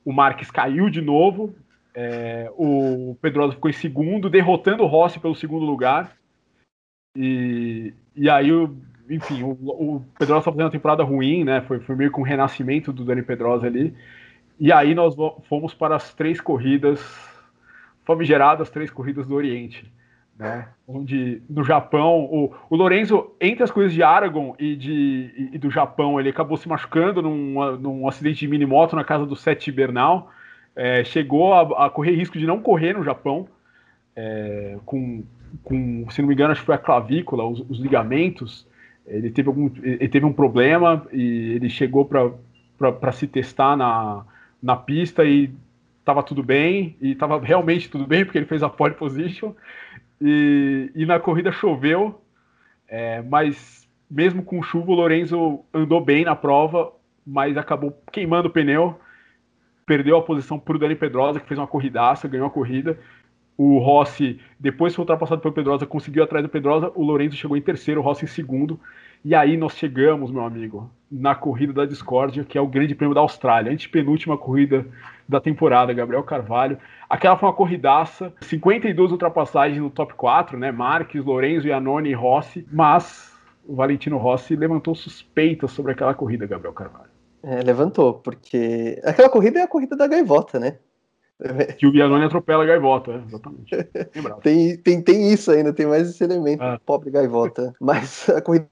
o 0.03 0.11
Marques 0.11 0.49
caiu 0.49 0.89
de 0.89 1.01
novo, 1.01 1.55
é, 1.93 2.51
o 2.57 3.15
Pedrosa 3.21 3.53
ficou 3.53 3.69
em 3.69 3.73
segundo, 3.73 4.29
derrotando 4.29 4.83
o 4.83 4.87
Rossi 4.87 5.19
pelo 5.19 5.35
segundo 5.35 5.65
lugar. 5.65 6.11
E, 7.15 7.93
e 8.15 8.29
aí 8.29 8.51
o 8.51 8.75
enfim, 9.09 9.43
o, 9.43 9.51
o 9.51 10.05
Pedrosa 10.17 10.39
estava 10.39 10.43
fazendo 10.43 10.65
uma 10.65 10.71
temporada 10.71 11.03
ruim, 11.03 11.43
né? 11.43 11.61
Foi, 11.61 11.79
foi 11.79 11.95
meio 11.95 12.11
com 12.11 12.21
um 12.21 12.25
renascimento 12.25 12.91
do 12.91 13.03
Dani 13.03 13.21
Pedrosa 13.21 13.67
ali. 13.67 13.93
E 14.59 14.71
aí 14.71 14.93
nós 14.95 15.15
fomos 15.49 15.73
para 15.73 15.95
as 15.95 16.13
três 16.13 16.39
corridas, 16.39 17.01
famigeradas 18.05 18.69
três 18.69 18.89
corridas 18.89 19.27
do 19.27 19.35
Oriente, 19.35 19.91
né? 20.37 20.69
Onde 20.87 21.41
no 21.49 21.63
Japão, 21.63 22.21
o, 22.31 22.53
o 22.69 22.75
Lorenzo, 22.75 23.31
entre 23.41 23.63
as 23.63 23.71
coisas 23.71 23.93
de 23.93 24.01
Aragon 24.01 24.55
e, 24.57 24.75
de, 24.75 25.49
e, 25.53 25.57
do 25.57 25.69
Japão, 25.69 26.19
ele 26.19 26.29
acabou 26.29 26.57
se 26.57 26.67
machucando 26.67 27.21
num, 27.21 27.77
num 27.77 28.07
acidente 28.07 28.39
de 28.39 28.47
minimoto 28.47 28.95
na 28.95 29.03
casa 29.03 29.25
do 29.25 29.35
Sete 29.35 29.71
Bernal. 29.71 30.31
É, 30.75 31.03
chegou 31.03 31.53
a, 31.53 31.85
a, 31.85 31.89
correr 31.89 32.15
risco 32.15 32.37
de 32.37 32.47
não 32.47 32.59
correr 32.59 32.93
no 32.93 33.03
Japão, 33.03 33.47
é, 34.15 34.77
com, 34.85 35.23
com, 35.63 36.09
se 36.09 36.21
não 36.21 36.27
me 36.27 36.33
engano, 36.33 36.51
acho 36.51 36.61
que 36.61 36.65
foi 36.65 36.75
a 36.75 36.79
clavícula, 36.79 37.45
os, 37.45 37.59
os 37.69 37.79
ligamentos 37.79 38.67
ele 39.05 39.29
teve, 39.29 39.49
algum, 39.49 39.69
ele 39.81 40.07
teve 40.07 40.25
um 40.25 40.33
problema 40.33 41.05
e 41.11 41.53
ele 41.55 41.69
chegou 41.69 42.05
para 42.05 43.11
se 43.11 43.27
testar 43.27 43.75
na, 43.75 44.25
na 44.61 44.75
pista 44.75 45.25
e 45.25 45.53
estava 45.99 46.21
tudo 46.21 46.43
bem, 46.43 46.97
e 47.01 47.11
estava 47.11 47.39
realmente 47.39 47.89
tudo 47.89 48.05
bem, 48.05 48.25
porque 48.25 48.37
ele 48.37 48.45
fez 48.45 48.61
a 48.61 48.69
pole 48.69 48.93
position, 48.93 49.53
e, 50.21 50.91
e 50.93 51.05
na 51.05 51.19
corrida 51.19 51.51
choveu, 51.51 52.21
é, 52.87 53.21
mas 53.21 53.87
mesmo 54.09 54.43
com 54.43 54.61
chuva 54.61 54.91
o 54.91 54.95
Lorenzo 54.95 55.61
andou 55.73 56.03
bem 56.03 56.25
na 56.25 56.35
prova, 56.35 56.91
mas 57.25 57.57
acabou 57.57 57.97
queimando 58.11 58.49
o 58.49 58.51
pneu, 58.51 58.99
perdeu 59.85 60.17
a 60.17 60.21
posição 60.21 60.59
para 60.59 60.75
o 60.75 60.79
Dani 60.79 60.95
Pedrosa, 60.95 61.39
que 61.39 61.47
fez 61.47 61.57
uma 61.57 61.67
corridaça, 61.67 62.27
ganhou 62.27 62.47
a 62.47 62.51
corrida, 62.51 62.99
o 63.57 63.77
Rossi, 63.77 64.39
depois 64.59 64.95
foi 64.95 65.03
ultrapassado 65.03 65.41
pelo 65.41 65.53
Pedrosa, 65.53 65.85
conseguiu 65.85 66.23
atrás 66.23 66.43
do 66.43 66.49
Pedrosa, 66.49 66.91
o 66.95 67.03
Lourenço 67.03 67.35
chegou 67.35 67.55
em 67.55 67.61
terceiro, 67.61 68.01
o 68.01 68.03
Rossi 68.03 68.25
em 68.25 68.27
segundo. 68.27 68.79
E 69.23 69.33
aí 69.33 69.55
nós 69.55 69.77
chegamos, 69.77 70.31
meu 70.31 70.43
amigo, 70.43 70.91
na 71.09 71.33
corrida 71.33 71.71
da 71.71 71.85
discórdia, 71.85 72.43
que 72.43 72.57
é 72.57 72.61
o 72.61 72.67
Grande 72.67 72.93
Prêmio 72.93 73.15
da 73.15 73.21
Austrália, 73.21 73.71
antepenúltima 73.71 74.37
corrida 74.37 74.85
da 75.29 75.39
temporada, 75.39 75.93
Gabriel 75.93 76.23
Carvalho. 76.23 76.77
Aquela 77.09 77.37
foi 77.37 77.47
uma 77.47 77.55
corridaça, 77.55 78.33
52 78.41 79.11
ultrapassagens 79.11 79.79
no 79.79 79.89
top 79.89 80.13
4, 80.15 80.57
né? 80.57 80.73
Marques, 80.73 81.23
Lorenzo, 81.23 81.67
Iannone 81.67 82.09
e 82.09 82.13
Rossi, 82.13 82.67
mas 82.69 83.31
o 83.65 83.75
Valentino 83.75 84.17
Rossi 84.17 84.57
levantou 84.57 84.93
suspeitas 84.93 85.71
sobre 85.71 85.93
aquela 85.93 86.13
corrida, 86.13 86.45
Gabriel 86.45 86.73
Carvalho. 86.73 87.11
É, 87.41 87.61
levantou, 87.61 88.15
porque 88.15 89.01
aquela 89.05 89.29
corrida 89.29 89.59
é 89.59 89.63
a 89.63 89.67
corrida 89.67 89.95
da 89.95 90.07
gaivota, 90.07 90.59
né? 90.59 90.79
Que 91.77 91.85
o 91.85 91.91
Bianoni 91.91 92.25
atropela 92.25 92.63
a 92.63 92.67
gaivota, 92.67 93.11
é, 93.11 93.21
exatamente. 93.27 93.83
tem, 94.41 94.77
tem, 94.77 95.01
tem 95.01 95.31
isso 95.31 95.51
ainda, 95.51 95.73
tem 95.73 95.85
mais 95.85 96.09
esse 96.09 96.23
elemento, 96.23 96.63
é. 96.63 96.79
pobre 96.85 97.11
gaivota. 97.11 97.73
Mas 97.79 98.29
a 98.29 98.41
corrida 98.41 98.67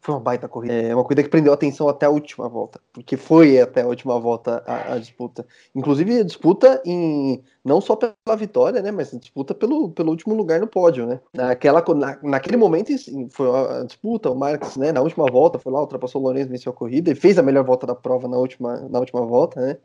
foi 0.00 0.14
uma 0.14 0.20
baita 0.20 0.48
corrida. 0.48 0.74
É 0.74 0.94
uma 0.94 1.02
corrida 1.02 1.22
que 1.22 1.28
prendeu 1.28 1.52
atenção 1.52 1.88
até 1.88 2.06
a 2.06 2.10
última 2.10 2.48
volta, 2.48 2.80
porque 2.92 3.16
foi 3.16 3.60
até 3.60 3.82
a 3.82 3.86
última 3.86 4.18
volta 4.20 4.62
a, 4.66 4.94
a 4.94 4.98
disputa. 4.98 5.46
Inclusive 5.74 6.20
a 6.20 6.24
disputa 6.24 6.82
em 6.84 7.42
não 7.64 7.80
só 7.80 7.94
pela 7.94 8.36
vitória, 8.36 8.80
né, 8.80 8.90
mas 8.90 9.12
a 9.14 9.18
disputa 9.18 9.54
pelo, 9.54 9.90
pelo 9.90 10.10
último 10.10 10.34
lugar 10.34 10.60
no 10.60 10.66
pódio, 10.66 11.06
né? 11.06 11.20
Naquela, 11.32 11.84
na, 11.94 12.18
naquele 12.22 12.56
momento 12.56 12.90
foi 13.30 13.48
a 13.50 13.84
disputa, 13.84 14.30
o 14.30 14.34
Marx, 14.34 14.76
né, 14.76 14.92
na 14.92 15.02
última 15.02 15.26
volta 15.26 15.58
foi 15.58 15.72
lá, 15.72 15.80
ultrapassou 15.80 16.20
o 16.20 16.24
Lourenço, 16.24 16.48
venceu 16.48 16.72
a 16.72 16.74
corrida 16.74 17.10
e 17.10 17.14
fez 17.14 17.38
a 17.38 17.42
melhor 17.42 17.64
volta 17.64 17.86
da 17.86 17.94
prova 17.94 18.26
na 18.26 18.38
última, 18.38 18.88
na 18.88 18.98
última 18.98 19.24
volta, 19.24 19.60
né? 19.60 19.76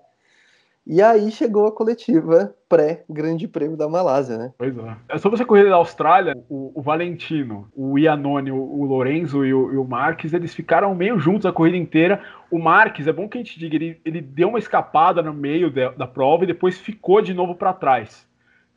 E 0.87 1.01
aí 1.01 1.31
chegou 1.31 1.65
a 1.65 1.71
coletiva 1.71 2.53
pré-Grande 2.69 3.47
Prêmio 3.47 3.75
da 3.75 3.89
Malásia, 3.89 4.37
né? 4.37 4.53
Pois 4.55 4.77
é. 4.77 4.95
é 5.09 5.17
sobre 5.17 5.35
essa 5.35 5.45
corrida 5.45 5.69
da 5.69 5.77
Austrália, 5.77 6.35
o, 6.47 6.71
o 6.75 6.81
Valentino, 6.81 7.67
o 7.75 7.97
Iannone, 7.97 8.51
o, 8.51 8.57
o 8.57 8.85
Lorenzo 8.85 9.43
e 9.43 9.51
o, 9.51 9.73
e 9.73 9.77
o 9.77 9.83
Marques, 9.83 10.31
eles 10.31 10.53
ficaram 10.53 10.93
meio 10.93 11.17
juntos 11.17 11.47
a 11.47 11.51
corrida 11.51 11.77
inteira. 11.77 12.21
O 12.51 12.59
Marques, 12.59 13.07
é 13.07 13.13
bom 13.13 13.27
que 13.27 13.37
a 13.37 13.41
gente 13.41 13.57
diga, 13.57 13.75
ele, 13.75 13.99
ele 14.05 14.21
deu 14.21 14.49
uma 14.49 14.59
escapada 14.59 15.23
no 15.23 15.33
meio 15.33 15.71
de, 15.71 15.89
da 15.91 16.05
prova 16.05 16.43
e 16.43 16.47
depois 16.47 16.77
ficou 16.77 17.19
de 17.19 17.33
novo 17.33 17.55
para 17.55 17.73
trás. 17.73 18.27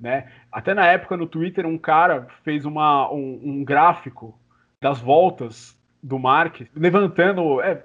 Né? 0.00 0.28
Até 0.50 0.72
na 0.72 0.86
época 0.86 1.14
no 1.14 1.26
Twitter, 1.26 1.66
um 1.66 1.76
cara 1.76 2.26
fez 2.42 2.64
uma, 2.64 3.12
um, 3.12 3.40
um 3.44 3.64
gráfico 3.64 4.38
das 4.80 4.98
voltas 4.98 5.76
do 6.02 6.18
Marques, 6.18 6.68
levantando, 6.74 7.60
é, 7.60 7.84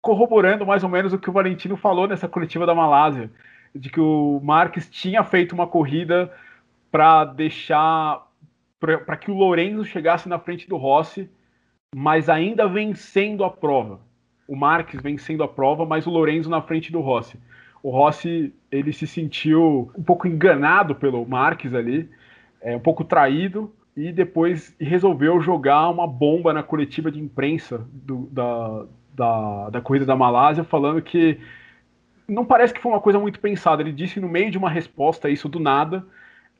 corroborando 0.00 0.66
mais 0.66 0.82
ou 0.82 0.88
menos 0.88 1.12
o 1.12 1.18
que 1.18 1.30
o 1.30 1.32
Valentino 1.32 1.76
falou 1.76 2.06
nessa 2.06 2.28
coletiva 2.28 2.64
da 2.64 2.74
Malásia, 2.74 3.30
de 3.74 3.90
que 3.90 4.00
o 4.00 4.40
Marques 4.42 4.88
tinha 4.88 5.22
feito 5.24 5.52
uma 5.52 5.66
corrida 5.66 6.32
para 6.90 7.24
deixar 7.24 8.26
para 8.80 9.16
que 9.16 9.30
o 9.30 9.34
Lorenzo 9.34 9.84
chegasse 9.84 10.28
na 10.28 10.38
frente 10.38 10.68
do 10.68 10.76
Rossi, 10.76 11.28
mas 11.94 12.28
ainda 12.28 12.68
vencendo 12.68 13.42
a 13.42 13.50
prova. 13.50 14.00
O 14.46 14.54
Marques 14.54 15.02
vencendo 15.02 15.42
a 15.42 15.48
prova, 15.48 15.84
mas 15.84 16.06
o 16.06 16.10
Lorenzo 16.10 16.48
na 16.48 16.62
frente 16.62 16.92
do 16.92 17.00
Rossi. 17.00 17.38
O 17.82 17.90
Rossi 17.90 18.54
ele 18.70 18.92
se 18.92 19.06
sentiu 19.06 19.90
um 19.98 20.02
pouco 20.02 20.28
enganado 20.28 20.94
pelo 20.94 21.26
Marques 21.26 21.74
ali, 21.74 22.08
é, 22.60 22.76
um 22.76 22.80
pouco 22.80 23.04
traído, 23.04 23.72
e 23.96 24.12
depois 24.12 24.74
resolveu 24.78 25.40
jogar 25.40 25.88
uma 25.88 26.06
bomba 26.06 26.52
na 26.52 26.62
coletiva 26.62 27.10
de 27.10 27.18
imprensa 27.18 27.84
do, 27.92 28.28
da, 28.30 28.86
da, 29.18 29.70
da 29.70 29.80
corrida 29.80 30.06
da 30.06 30.16
Malásia, 30.16 30.62
falando 30.62 31.02
que 31.02 31.38
não 32.26 32.44
parece 32.44 32.72
que 32.72 32.80
foi 32.80 32.92
uma 32.92 33.00
coisa 33.00 33.18
muito 33.18 33.40
pensada. 33.40 33.82
Ele 33.82 33.92
disse 33.92 34.20
no 34.20 34.28
meio 34.28 34.50
de 34.50 34.56
uma 34.56 34.70
resposta 34.70 35.28
isso 35.28 35.48
do 35.48 35.58
nada, 35.58 36.06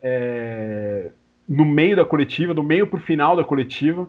é, 0.02 1.10
no 1.48 1.64
meio 1.64 1.96
da 1.96 2.04
coletiva, 2.04 2.52
no 2.52 2.62
meio 2.62 2.86
para 2.86 2.98
o 2.98 3.02
final 3.02 3.36
da 3.36 3.44
coletiva, 3.44 4.08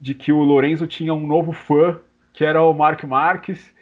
de 0.00 0.14
que 0.14 0.32
o 0.32 0.42
Lorenzo 0.42 0.86
tinha 0.86 1.12
um 1.12 1.26
novo 1.26 1.52
fã, 1.52 2.00
que 2.32 2.44
era 2.44 2.62
o 2.62 2.72
Mark 2.72 3.04
Marques, 3.04 3.72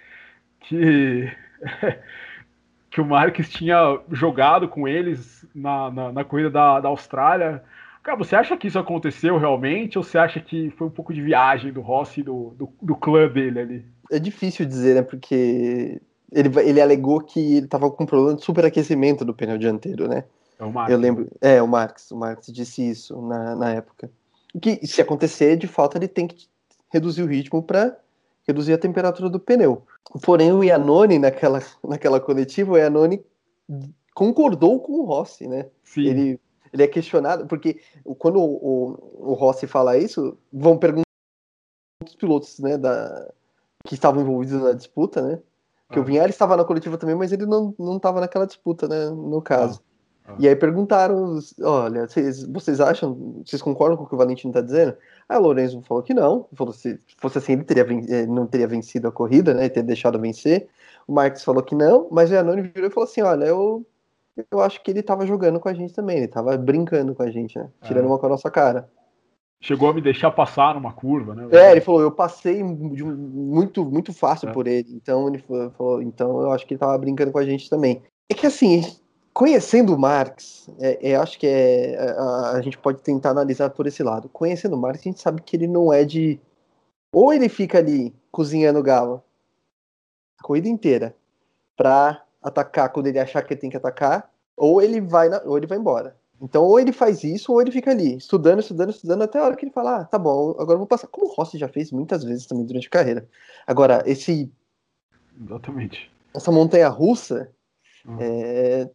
que, 0.61 1.31
que 2.91 3.01
o 3.01 3.05
Marques 3.05 3.49
tinha 3.49 4.01
jogado 4.11 4.69
com 4.69 4.89
eles 4.89 5.47
na, 5.55 5.91
na, 5.91 6.13
na 6.13 6.25
corrida 6.25 6.51
da, 6.51 6.81
da 6.81 6.89
Austrália. 6.89 7.63
Cara, 8.03 8.17
você 8.17 8.35
acha 8.35 8.57
que 8.57 8.67
isso 8.67 8.79
aconteceu 8.79 9.39
realmente 9.39 9.99
ou 9.99 10.03
você 10.03 10.19
acha 10.19 10.41
que 10.41 10.71
foi 10.71 10.87
um 10.87 10.91
pouco 10.91 11.13
de 11.13 11.21
viagem 11.21 11.73
do 11.73 11.83
Rossi 11.83 12.21
e 12.21 12.25
do, 12.25 12.55
do, 12.59 12.73
do 12.81 12.97
clã 12.97 13.29
dele 13.29 13.61
ali? 13.61 13.98
É 14.11 14.19
difícil 14.19 14.67
dizer, 14.67 14.95
né? 14.95 15.03
Porque 15.03 16.01
ele, 16.33 16.61
ele 16.61 16.81
alegou 16.81 17.21
que 17.21 17.41
ele 17.57 17.67
estava 17.67 17.91
com 17.91 18.07
problema 18.07 18.37
de 18.37 18.45
superaquecimento 18.45 19.25
do 19.25 19.35
pneu 19.35 19.59
dianteiro, 19.59 20.09
né? 20.09 20.25
É 20.59 20.65
o 20.65 20.73
Marx. 20.73 20.93
Eu 20.93 20.99
lembro. 20.99 21.29
É, 21.41 21.63
o 21.63 21.69
Marx. 21.69 22.11
O 22.11 22.17
Marx 22.17 22.47
disse 22.49 22.89
isso 22.89 23.21
na, 23.23 23.55
na 23.55 23.71
época. 23.75 24.11
Que 24.61 24.85
se 24.87 25.01
acontecer, 25.01 25.57
de 25.57 25.67
fato, 25.67 25.97
ele 25.97 26.09
tem 26.09 26.27
que 26.27 26.49
reduzir 26.91 27.23
o 27.23 27.27
ritmo 27.27 27.63
para 27.63 27.97
reduzir 28.47 28.73
a 28.73 28.79
temperatura 28.79 29.29
do 29.29 29.39
pneu. 29.39 29.83
Porém, 30.23 30.53
o 30.53 30.65
Iannone, 30.65 31.19
naquela, 31.19 31.63
naquela 31.87 32.19
coletiva, 32.19 32.73
o 32.73 32.79
Iannone 32.79 33.23
concordou 34.15 34.81
com 34.81 34.93
o 34.93 35.05
Rossi, 35.05 35.47
né? 35.47 35.67
Sim. 35.85 36.07
Ele, 36.07 36.41
ele 36.73 36.83
é 36.83 36.89
questionado, 36.89 37.47
porque 37.47 37.81
quando 38.19 38.41
o, 38.41 38.55
o, 38.57 39.31
o 39.31 39.35
Rossi 39.35 39.67
fala 39.67 39.99
isso, 39.99 40.37
vão 40.53 40.79
perguntar 40.79 41.05
os 42.05 42.15
pilotos, 42.17 42.59
né, 42.59 42.79
da, 42.79 43.31
que 43.89 43.95
estavam 43.95 44.21
envolvidos 44.21 44.63
na 44.63 44.73
disputa, 44.73 45.23
né? 45.23 45.39
Que 45.91 45.99
ah. 45.99 46.03
o 46.03 46.05
Vinhales 46.05 46.35
estava 46.35 46.59
na 46.59 46.65
coletiva 46.65 46.99
também, 46.99 47.17
mas 47.17 47.33
ele 47.33 47.47
não 47.47 47.75
estava 47.97 48.21
naquela 48.21 48.47
disputa, 48.47 48.87
né? 48.87 49.09
No 49.09 49.41
caso. 49.41 49.81
Ah. 50.27 50.33
Ah. 50.33 50.37
E 50.39 50.47
aí 50.47 50.55
perguntaram, 50.55 51.39
olha, 51.63 52.07
vocês, 52.07 52.45
vocês 52.45 52.83
acham, 52.83 53.43
vocês 53.47 53.63
concordam 53.63 53.97
com 53.97 54.05
o 54.05 54.07
que 54.07 54.15
o 54.15 54.19
Valentino 54.19 54.51
está 54.51 54.61
dizendo? 54.61 54.95
Aí 55.27 55.39
o 55.39 55.41
Lorenzo 55.41 55.81
falou 55.89 56.03
que 56.03 56.13
não, 56.13 56.47
falou 56.53 56.75
que 56.75 56.81
se 56.81 57.01
fosse 57.17 57.39
assim 57.39 57.55
ele 57.55 57.65
teria, 57.65 57.87
eh, 58.11 58.27
não 58.27 58.47
teria 58.47 58.69
vencido 58.69 59.09
a 59.09 59.13
corrida, 59.13 59.55
né? 59.55 59.71
Teria 59.71 59.85
deixado 59.85 60.21
vencer. 60.21 60.69
O 61.07 61.15
Marques 61.15 61.43
falou 61.43 61.63
que 61.63 61.75
não, 61.75 62.09
mas 62.11 62.29
o 62.29 62.35
Janone 62.35 62.61
virou 62.61 62.91
e 62.91 62.93
falou 62.93 63.09
assim, 63.09 63.23
olha, 63.23 63.47
eu, 63.47 63.87
eu 64.51 64.61
acho 64.61 64.83
que 64.83 64.91
ele 64.91 65.01
estava 65.01 65.25
jogando 65.25 65.59
com 65.59 65.71
a 65.71 65.73
gente 65.73 65.95
também, 65.95 66.19
ele 66.19 66.27
estava 66.27 66.55
brincando 66.59 67.15
com 67.15 67.23
a 67.23 67.31
gente, 67.31 67.59
né? 67.59 67.71
Tirando 67.85 68.05
é. 68.05 68.09
uma 68.09 68.19
com 68.19 68.27
a 68.27 68.29
nossa 68.29 68.51
cara. 68.51 68.87
Chegou 69.61 69.91
a 69.91 69.95
me 69.95 70.01
deixar 70.01 70.31
passar 70.31 70.75
numa 70.75 70.93
curva, 70.93 71.35
né? 71.35 71.49
É, 71.51 71.73
ele 71.73 71.81
falou, 71.81 72.01
eu 72.01 72.13
passei 72.13 72.63
muito, 72.63 73.85
muito 73.85 74.13
fácil 74.13 74.49
é. 74.49 74.53
por 74.53 74.69
ele. 74.69 74.95
Então 74.95 75.29
ele 75.29 75.39
falou, 75.77 76.01
então 76.01 76.43
eu 76.43 76.53
acho 76.53 76.65
que 76.65 76.75
ele 76.75 76.79
tava 76.79 76.97
brincando 76.97 77.33
com 77.33 77.39
a 77.39 77.45
gente 77.45 77.69
também. 77.69 78.03
É 78.31 78.35
que 78.35 78.47
assim, 78.47 78.83
conhecendo 79.39 79.95
o 79.95 79.99
Marx, 79.99 80.69
é, 80.79 81.11
é, 81.11 81.17
acho 81.17 81.39
que 81.39 81.47
é, 81.47 81.97
a, 81.99 82.51
a, 82.57 82.61
gente 82.61 82.77
pode 82.77 83.01
tentar 83.03 83.31
analisar 83.31 83.71
por 83.71 83.87
esse 83.87 84.03
lado. 84.03 84.29
Conhecendo 84.29 84.77
o 84.77 84.79
Marx, 84.79 85.01
a 85.01 85.05
gente 85.05 85.21
sabe 85.21 85.43
que 85.43 85.57
ele 85.57 85.67
não 85.67 85.93
é 85.93 86.05
de. 86.05 86.41
Ou 87.13 87.33
ele 87.33 87.49
fica 87.49 87.79
ali 87.79 88.15
cozinhando 88.31 88.83
galo 88.83 89.23
a 90.39 90.43
corrida 90.43 90.69
inteira 90.69 91.15
pra 91.77 92.23
atacar 92.43 92.91
quando 92.91 93.07
ele 93.07 93.19
achar 93.19 93.43
que 93.43 93.55
ele 93.55 93.61
tem 93.61 93.71
que 93.71 93.77
atacar, 93.77 94.29
ou 94.57 94.83
ele 94.83 95.01
vai, 95.01 95.29
na, 95.29 95.41
ou 95.45 95.57
ele 95.57 95.67
vai 95.67 95.79
embora. 95.79 96.17
Então, 96.41 96.63
ou 96.63 96.79
ele 96.79 96.93
faz 96.93 97.25
isso, 97.25 97.53
ou 97.53 97.61
ele 97.61 97.73
fica 97.73 97.91
ali, 97.91 98.17
estudando, 98.17 98.61
estudando, 98.61 98.91
estudando, 98.91 99.23
até 99.23 99.39
a 99.39 99.45
hora 99.45 99.57
que 99.57 99.65
ele 99.65 99.73
fala, 99.73 100.01
ah, 100.01 100.05
tá 100.05 100.19
bom, 100.19 100.51
agora 100.53 100.75
eu 100.75 100.79
vou 100.79 100.87
passar. 100.87 101.09
Como 101.09 101.27
o 101.27 101.35
Rossi 101.35 101.59
já 101.59 101.69
fez 101.69 101.91
muitas 101.91 102.23
vezes 102.23 102.47
também 102.47 102.65
durante 102.65 102.87
a 102.87 102.91
carreira. 102.91 103.29
Agora, 103.67 104.03
esse. 104.07 104.51
Exatamente. 105.41 106.11
Essa 106.35 106.53
montanha 106.53 106.89
russa, 106.89 107.51
uhum. 108.07 108.19
é, 108.21 108.89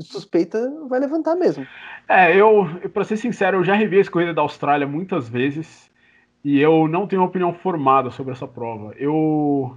suspeita 0.00 0.72
vai 0.88 0.98
levantar 1.00 1.36
mesmo. 1.36 1.66
É, 2.08 2.34
eu, 2.34 2.66
pra 2.94 3.04
ser 3.04 3.18
sincero, 3.18 3.58
eu 3.58 3.64
já 3.64 3.74
revi 3.74 4.00
essa 4.00 4.10
corrida 4.10 4.32
da 4.32 4.40
Austrália 4.40 4.86
muitas 4.86 5.28
vezes 5.28 5.90
e 6.42 6.58
eu 6.58 6.88
não 6.88 7.06
tenho 7.06 7.20
uma 7.20 7.28
opinião 7.28 7.52
formada 7.52 8.10
sobre 8.10 8.32
essa 8.32 8.48
prova. 8.48 8.94
Eu 8.96 9.76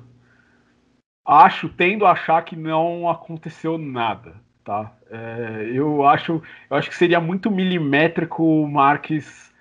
acho, 1.25 1.67
tendo 1.67 2.05
a 2.05 2.11
achar 2.11 2.41
que 2.43 2.55
não 2.55 3.09
aconteceu 3.09 3.77
nada 3.77 4.35
tá? 4.63 4.93
É, 5.09 5.69
eu 5.73 6.05
acho, 6.05 6.41
eu 6.69 6.77
acho 6.77 6.89
que 6.89 6.95
seria 6.95 7.19
muito 7.19 7.49
milimétrico 7.49 8.43
o 8.43 8.69
Marques 8.69 9.53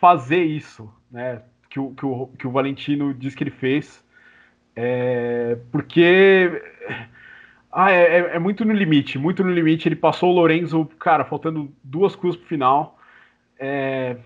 fazer 0.00 0.42
isso, 0.42 0.92
né? 1.10 1.42
Que 1.70 1.78
o, 1.78 1.90
que 1.94 2.06
o, 2.06 2.26
que 2.38 2.46
o 2.46 2.50
Valentino 2.50 3.12
diz 3.12 3.34
que 3.34 3.44
ele 3.44 3.50
fez, 3.50 4.02
é, 4.74 5.58
porque 5.70 6.62
ah, 7.70 7.92
é, 7.92 8.02
é, 8.02 8.18
é, 8.36 8.38
muito 8.38 8.64
no 8.64 8.72
limite, 8.72 9.18
muito 9.18 9.44
no 9.44 9.50
limite. 9.50 9.88
Ele 9.88 9.96
passou 9.96 10.30
o 10.30 10.34
Lorenzo, 10.34 10.86
cara, 10.98 11.24
faltando 11.24 11.72
duas 11.82 12.16
cruzes 12.16 12.38
pro 12.38 12.48
final. 12.48 12.98
É, 13.58 14.16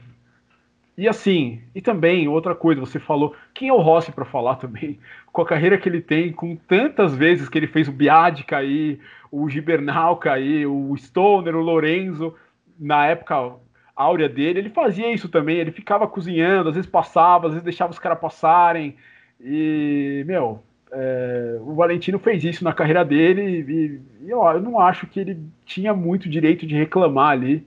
e 0.97 1.09
assim, 1.09 1.63
e 1.75 1.81
também 1.81 2.29
outra 2.29 2.55
coisa, 2.55 2.81
você 2.81 2.99
falou, 2.99 3.35
quem 3.55 3.69
é 3.69 3.73
o 3.73 3.81
Rossi 3.81 4.13
para 4.13 4.25
falar 4.25 4.57
também? 4.63 4.99
Com 5.33 5.43
a 5.43 5.47
carreira 5.47 5.79
que 5.79 5.89
ele 5.89 6.01
tem, 6.01 6.33
com 6.33 6.57
tantas 6.57 7.15
vezes 7.15 7.49
que 7.49 7.59
ele 7.59 7.67
fez 7.67 7.89
o 7.89 7.93
Biad 7.93 8.45
cair, 8.45 9.01
o 9.31 9.49
Gibernal 9.49 10.17
cair, 10.17 10.67
o 10.67 10.95
Stoner, 10.97 11.57
o 11.57 11.63
Lorenzo, 11.63 12.35
na 12.79 13.07
época 13.07 13.57
áurea 13.95 14.29
dele, 14.29 14.59
ele 14.59 14.71
fazia 14.71 15.13
isso 15.13 15.29
também, 15.29 15.59
ele 15.59 15.71
ficava 15.71 16.07
cozinhando, 16.07 16.69
às 16.69 16.75
vezes 16.75 16.91
passava, 16.91 17.47
às 17.47 17.53
vezes 17.53 17.65
deixava 17.65 17.93
os 17.93 17.99
caras 17.99 18.19
passarem. 18.19 18.97
E, 19.41 20.25
meu, 20.27 20.63
é, 20.93 21.59
o 21.61 21.75
Valentino 21.75 22.19
fez 22.19 22.45
isso 22.45 22.65
na 22.65 22.73
carreira 22.73 23.05
dele 23.05 24.01
e, 24.23 24.27
e 24.29 24.35
ó, 24.35 24.53
eu 24.53 24.61
não 24.61 24.79
acho 24.79 25.07
que 25.07 25.19
ele 25.19 25.39
tinha 25.65 25.95
muito 25.95 26.29
direito 26.29 26.67
de 26.67 26.77
reclamar 26.77 27.31
ali, 27.31 27.67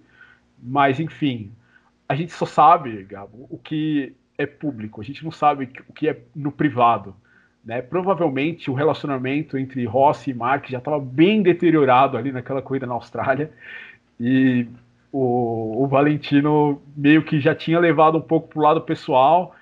mas 0.62 1.00
enfim, 1.00 1.52
a 2.08 2.16
gente 2.16 2.32
só 2.32 2.46
sabe, 2.46 3.04
Gabo, 3.04 3.48
o 3.50 3.58
que 3.58 4.16
é 4.38 4.46
público, 4.46 5.02
a 5.02 5.04
gente 5.04 5.24
não 5.24 5.32
sabe 5.32 5.70
o 5.88 5.94
que 5.94 6.08
é 6.08 6.18
no 6.36 6.52
privado. 6.52 7.16
Né? 7.64 7.82
Provavelmente 7.82 8.70
o 8.70 8.76
relacionamento 8.76 9.58
entre 9.58 9.84
Rossi 9.86 10.30
e 10.30 10.34
Mark 10.34 10.70
já 10.70 10.78
estava 10.78 11.00
bem 11.00 11.42
deteriorado 11.42 12.16
ali 12.16 12.32
naquela 12.32 12.62
corrida 12.62 12.86
na 12.86 12.94
Austrália 12.94 13.52
e 14.20 14.68
o, 15.12 15.84
o, 15.84 15.88
Valentino 15.88 16.82
meio 16.96 17.24
que 17.24 17.40
já 17.40 17.56
tinha 17.56 17.80
levado 17.80 18.18
um 18.20 18.22
pouco 18.22 18.50
para 18.50 18.60
o 18.60 18.62
lado 18.62 18.82
pessoal 18.82 19.56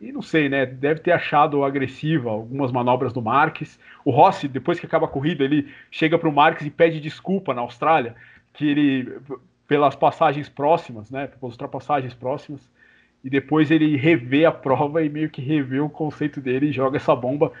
e 0.00 0.10
não 0.10 0.22
sei, 0.22 0.48
né? 0.48 0.64
Deve 0.64 1.00
ter 1.00 1.12
achado 1.12 1.62
agressiva 1.62 2.30
algumas 2.30 2.72
manobras 2.72 3.12
do 3.12 3.20
Marques. 3.20 3.78
O 4.02 4.10
Rossi, 4.10 4.48
depois 4.48 4.80
que 4.80 4.86
acaba 4.86 5.04
a 5.04 5.08
corrida, 5.10 5.44
ele 5.44 5.68
chega 5.90 6.18
para 6.18 6.28
o 6.28 6.32
Marques 6.32 6.66
e 6.66 6.70
pede 6.70 6.98
desculpa 6.98 7.52
na 7.52 7.60
Austrália, 7.60 8.16
que 8.54 8.66
ele 8.66 9.18
pelas 9.70 9.94
passagens 9.94 10.48
próximas, 10.48 11.12
né? 11.12 11.28
Pelas 11.28 11.54
ultrapassagens 11.54 12.12
próximas 12.12 12.68
e 13.22 13.30
depois 13.30 13.70
ele 13.70 13.96
revê 13.96 14.44
a 14.44 14.50
prova 14.50 15.00
e 15.04 15.08
meio 15.08 15.30
que 15.30 15.40
revê 15.40 15.78
o 15.78 15.88
conceito 15.88 16.40
dele 16.40 16.66
e 16.66 16.72
joga 16.72 16.96
essa 16.96 17.14
bomba 17.14 17.52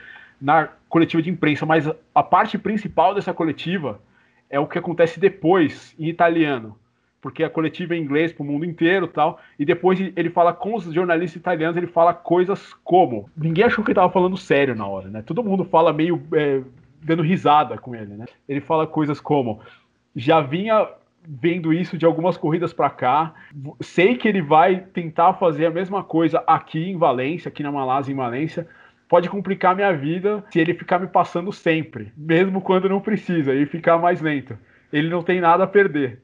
na 0.42 0.68
coletiva 0.88 1.22
de 1.22 1.30
imprensa. 1.30 1.64
Mas 1.64 1.88
a 2.12 2.22
parte 2.24 2.58
principal 2.58 3.14
dessa 3.14 3.32
coletiva 3.32 4.00
é 4.48 4.58
o 4.58 4.66
que 4.66 4.76
acontece 4.76 5.20
depois 5.20 5.94
em 6.00 6.08
italiano, 6.08 6.76
porque 7.22 7.44
a 7.44 7.50
coletiva 7.50 7.94
é 7.94 7.98
em 7.98 8.02
inglês 8.02 8.32
para 8.32 8.42
o 8.42 8.46
mundo 8.46 8.64
inteiro 8.64 9.06
tal. 9.06 9.38
E 9.56 9.64
depois 9.64 10.00
ele 10.00 10.30
fala 10.30 10.52
com 10.52 10.74
os 10.74 10.92
jornalistas 10.92 11.38
italianos, 11.38 11.76
ele 11.76 11.86
fala 11.86 12.12
coisas 12.12 12.74
como. 12.82 13.30
Ninguém 13.36 13.66
achou 13.66 13.84
que 13.84 13.92
ele 13.92 13.98
estava 13.98 14.12
falando 14.12 14.36
sério 14.36 14.74
na 14.74 14.84
hora, 14.84 15.08
né? 15.08 15.22
Todo 15.22 15.44
mundo 15.44 15.64
fala 15.64 15.92
meio 15.92 16.20
é, 16.32 16.60
dando 17.00 17.22
risada 17.22 17.78
com 17.78 17.94
ele, 17.94 18.16
né? 18.16 18.24
Ele 18.48 18.60
fala 18.60 18.84
coisas 18.84 19.20
como 19.20 19.60
já 20.16 20.40
vinha 20.40 20.88
vendo 21.26 21.72
isso 21.72 21.98
de 21.98 22.06
algumas 22.06 22.36
corridas 22.36 22.72
para 22.72 22.90
cá. 22.90 23.34
Sei 23.80 24.16
que 24.16 24.26
ele 24.26 24.42
vai 24.42 24.80
tentar 24.80 25.34
fazer 25.34 25.66
a 25.66 25.70
mesma 25.70 26.02
coisa 26.02 26.42
aqui 26.46 26.90
em 26.90 26.96
Valência, 26.96 27.48
aqui 27.48 27.62
na 27.62 27.72
Malásia, 27.72 28.12
em 28.12 28.16
Valência. 28.16 28.66
Pode 29.08 29.28
complicar 29.28 29.74
minha 29.74 29.92
vida 29.92 30.44
se 30.50 30.60
ele 30.60 30.74
ficar 30.74 30.98
me 30.98 31.08
passando 31.08 31.52
sempre, 31.52 32.12
mesmo 32.16 32.60
quando 32.60 32.88
não 32.88 33.00
precisa, 33.00 33.54
e 33.54 33.66
ficar 33.66 33.98
mais 33.98 34.20
lento. 34.20 34.56
Ele 34.92 35.08
não 35.08 35.22
tem 35.22 35.40
nada 35.40 35.64
a 35.64 35.66
perder. 35.66 36.22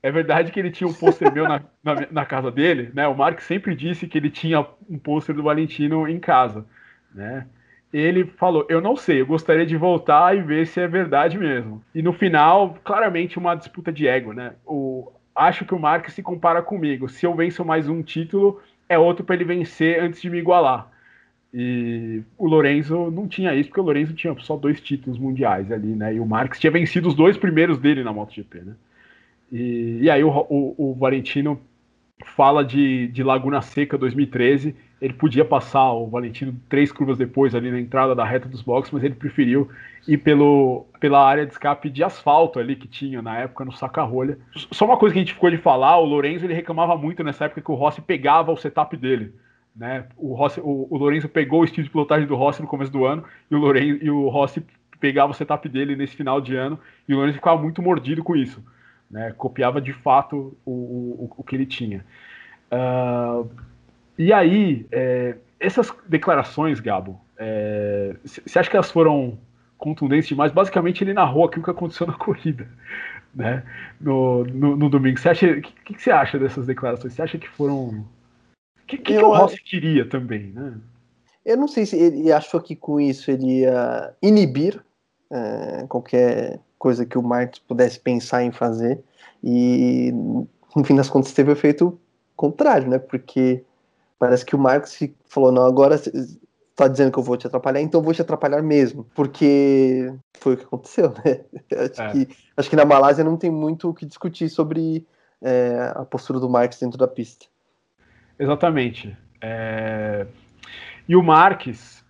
É 0.00 0.12
verdade 0.12 0.52
que 0.52 0.60
ele 0.60 0.70
tinha 0.70 0.88
um 0.88 0.94
pôster 0.94 1.32
meu 1.32 1.48
na, 1.48 1.60
na, 1.82 1.94
na, 2.10 2.26
casa 2.26 2.50
dele, 2.50 2.90
né? 2.94 3.06
O 3.08 3.16
Mark 3.16 3.40
sempre 3.40 3.74
disse 3.74 4.06
que 4.06 4.16
ele 4.16 4.30
tinha 4.30 4.64
um 4.88 4.98
pôster 4.98 5.34
do 5.34 5.42
Valentino 5.42 6.06
em 6.08 6.20
casa, 6.20 6.64
né? 7.12 7.46
Ele 7.92 8.24
falou: 8.24 8.66
Eu 8.68 8.80
não 8.80 8.96
sei, 8.96 9.20
eu 9.20 9.26
gostaria 9.26 9.64
de 9.64 9.76
voltar 9.76 10.36
e 10.36 10.42
ver 10.42 10.66
se 10.66 10.80
é 10.80 10.86
verdade 10.86 11.38
mesmo. 11.38 11.82
E 11.94 12.02
no 12.02 12.12
final, 12.12 12.76
claramente, 12.84 13.38
uma 13.38 13.54
disputa 13.54 13.92
de 13.92 14.06
ego, 14.06 14.32
né? 14.32 14.54
O, 14.66 15.10
acho 15.34 15.64
que 15.64 15.74
o 15.74 15.78
Marques 15.78 16.14
se 16.14 16.22
compara 16.22 16.62
comigo. 16.62 17.08
Se 17.08 17.24
eu 17.26 17.34
venço 17.34 17.64
mais 17.64 17.88
um 17.88 18.02
título, 18.02 18.60
é 18.88 18.98
outro 18.98 19.24
para 19.24 19.34
ele 19.34 19.44
vencer 19.44 20.02
antes 20.02 20.20
de 20.20 20.28
me 20.28 20.38
igualar. 20.38 20.90
E 21.52 22.22
o 22.36 22.46
Lorenzo 22.46 23.10
não 23.10 23.26
tinha 23.26 23.54
isso, 23.54 23.70
porque 23.70 23.80
o 23.80 23.84
Lorenzo 23.84 24.12
tinha 24.12 24.34
só 24.40 24.56
dois 24.56 24.80
títulos 24.80 25.18
mundiais 25.18 25.72
ali, 25.72 25.94
né? 25.94 26.14
E 26.14 26.20
o 26.20 26.26
Marques 26.26 26.60
tinha 26.60 26.70
vencido 26.70 27.08
os 27.08 27.14
dois 27.14 27.38
primeiros 27.38 27.78
dele 27.78 28.04
na 28.04 28.12
MotoGP, 28.12 28.60
né? 28.60 28.74
E, 29.50 30.00
e 30.02 30.10
aí 30.10 30.22
o, 30.22 30.28
o, 30.28 30.74
o 30.76 30.94
Valentino 30.94 31.58
fala 32.36 32.62
de, 32.62 33.08
de 33.08 33.22
Laguna 33.22 33.62
Seca 33.62 33.96
2013 33.96 34.76
ele 35.00 35.12
podia 35.12 35.44
passar 35.44 35.92
o 35.92 36.08
Valentino 36.08 36.54
três 36.68 36.90
curvas 36.90 37.16
depois 37.16 37.54
ali 37.54 37.70
na 37.70 37.80
entrada 37.80 38.14
da 38.14 38.24
reta 38.24 38.48
dos 38.48 38.62
boxes, 38.62 38.92
mas 38.92 39.04
ele 39.04 39.14
preferiu 39.14 39.68
ir 40.06 40.18
pelo, 40.18 40.86
pela 40.98 41.24
área 41.24 41.46
de 41.46 41.52
escape 41.52 41.88
de 41.88 42.02
asfalto 42.02 42.58
ali 42.58 42.74
que 42.74 42.88
tinha 42.88 43.22
na 43.22 43.38
época 43.38 43.64
no 43.64 43.72
saca-rolha. 43.72 44.38
Só 44.72 44.84
uma 44.84 44.96
coisa 44.96 45.12
que 45.12 45.20
a 45.20 45.22
gente 45.22 45.34
ficou 45.34 45.50
de 45.50 45.58
falar, 45.58 45.98
o 45.98 46.04
Lorenzo 46.04 46.46
ele 46.46 46.54
reclamava 46.54 46.96
muito 46.96 47.22
nessa 47.22 47.44
época 47.44 47.60
que 47.60 47.70
o 47.70 47.74
Rossi 47.74 48.00
pegava 48.00 48.50
o 48.50 48.56
setup 48.56 48.96
dele. 48.96 49.32
Né? 49.76 50.06
O, 50.16 50.34
Rossi, 50.34 50.60
o, 50.60 50.88
o 50.90 50.96
Lorenzo 50.96 51.28
pegou 51.28 51.60
o 51.60 51.64
estilo 51.64 51.84
de 51.84 51.90
pilotagem 51.90 52.26
do 52.26 52.34
Rossi 52.34 52.60
no 52.60 52.66
começo 52.66 52.90
do 52.90 53.04
ano 53.04 53.22
e 53.48 53.54
o, 53.54 53.58
Lorenzo, 53.58 53.98
e 54.02 54.10
o 54.10 54.28
Rossi 54.28 54.64
pegava 54.98 55.30
o 55.30 55.34
setup 55.34 55.68
dele 55.68 55.94
nesse 55.94 56.16
final 56.16 56.40
de 56.40 56.56
ano 56.56 56.76
e 57.08 57.14
o 57.14 57.18
Lorenzo 57.18 57.36
ficava 57.36 57.60
muito 57.60 57.80
mordido 57.80 58.24
com 58.24 58.34
isso. 58.34 58.64
Né? 59.08 59.32
Copiava 59.36 59.80
de 59.80 59.92
fato 59.92 60.56
o, 60.64 60.72
o, 60.72 61.34
o 61.36 61.44
que 61.44 61.54
ele 61.54 61.66
tinha. 61.66 62.04
Uh, 62.72 63.48
e 64.18 64.32
aí, 64.32 64.86
é, 64.90 65.36
essas 65.60 65.92
declarações, 66.08 66.80
Gabo, 66.80 67.20
Você 68.24 68.42
é, 68.56 68.58
acha 68.58 68.68
que 68.68 68.76
elas 68.76 68.90
foram 68.90 69.38
contundentes 69.76 70.28
demais? 70.28 70.50
Basicamente, 70.50 71.04
ele 71.04 71.14
narrou 71.14 71.44
aquilo 71.44 71.64
que 71.64 71.70
aconteceu 71.70 72.06
na 72.06 72.14
corrida, 72.18 72.68
né? 73.34 73.64
No, 74.00 74.44
no, 74.44 74.76
no 74.76 74.90
domingo. 74.90 75.18
Você 75.18 75.28
acha? 75.28 75.46
O 75.46 75.62
que, 75.62 75.94
que, 75.94 76.02
você 76.02 76.10
acha 76.10 76.38
dessas 76.38 76.66
declarações? 76.66 77.12
Você 77.12 77.22
acha 77.22 77.38
que 77.38 77.48
foram. 77.48 77.88
O 77.88 78.86
que, 78.86 78.98
que, 78.98 79.14
que 79.14 79.18
o 79.18 79.32
Rossi 79.32 79.62
queria 79.62 80.04
também, 80.04 80.48
né? 80.48 80.74
Eu 81.44 81.56
não 81.56 81.68
sei 81.68 81.86
se 81.86 81.96
ele 81.96 82.32
achou 82.32 82.60
que 82.60 82.74
com 82.74 83.00
isso 83.00 83.30
ele 83.30 83.60
ia 83.60 84.12
inibir 84.20 84.82
é, 85.30 85.86
qualquer 85.88 86.60
coisa 86.78 87.06
que 87.06 87.16
o 87.16 87.22
Marx 87.22 87.58
pudesse 87.58 87.98
pensar 88.00 88.42
em 88.42 88.52
fazer 88.52 89.00
e 89.42 90.12
no 90.74 90.84
fim 90.84 90.94
das 90.94 91.08
contas 91.08 91.32
teve 91.32 91.50
o 91.50 91.52
efeito 91.52 91.98
contrário, 92.36 92.88
né? 92.88 92.98
Porque 92.98 93.64
parece 94.18 94.44
que 94.44 94.56
o 94.56 94.58
Marx 94.58 94.98
falou 95.26 95.52
não 95.52 95.64
agora 95.64 95.96
tá 96.74 96.86
dizendo 96.86 97.10
que 97.10 97.18
eu 97.18 97.22
vou 97.24 97.36
te 97.36 97.46
atrapalhar, 97.46 97.80
então 97.80 98.00
eu 98.00 98.04
vou 98.04 98.14
te 98.14 98.22
atrapalhar 98.22 98.62
mesmo, 98.62 99.04
porque 99.14 100.14
foi 100.38 100.54
o 100.54 100.56
que 100.56 100.64
aconteceu, 100.64 101.12
né? 101.24 101.44
Acho, 101.76 102.02
é. 102.02 102.12
que, 102.12 102.36
acho 102.56 102.70
que 102.70 102.76
na 102.76 102.84
Malásia 102.84 103.24
não 103.24 103.36
tem 103.36 103.50
muito 103.50 103.90
o 103.90 103.94
que 103.94 104.06
discutir 104.06 104.48
sobre 104.48 105.04
é, 105.42 105.92
a 105.94 106.04
postura 106.04 106.38
do 106.38 106.48
Marx 106.48 106.78
dentro 106.78 106.96
da 106.96 107.08
pista. 107.08 107.46
Exatamente. 108.38 109.16
É... 109.40 110.26
E 111.08 111.16
o 111.16 111.22
Marques 111.22 112.04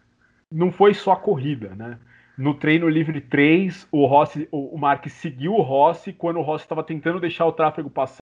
não 0.53 0.71
foi 0.71 0.92
só 0.92 1.12
a 1.12 1.16
corrida, 1.16 1.75
né? 1.75 1.99
No 2.37 2.55
treino 2.55 2.88
livre 2.88 3.21
3, 3.21 3.88
o, 3.90 4.07
Rossi, 4.07 4.47
o, 4.53 4.75
o 4.75 4.79
Marques 4.79 5.14
seguiu 5.14 5.55
o 5.55 5.62
Rossi 5.62 6.12
quando 6.12 6.38
o 6.38 6.42
Rossi 6.42 6.64
estava 6.64 6.85
tentando 6.85 7.18
deixar 7.18 7.47
o 7.47 7.53
tráfego 7.53 7.90
passar. 7.90 8.18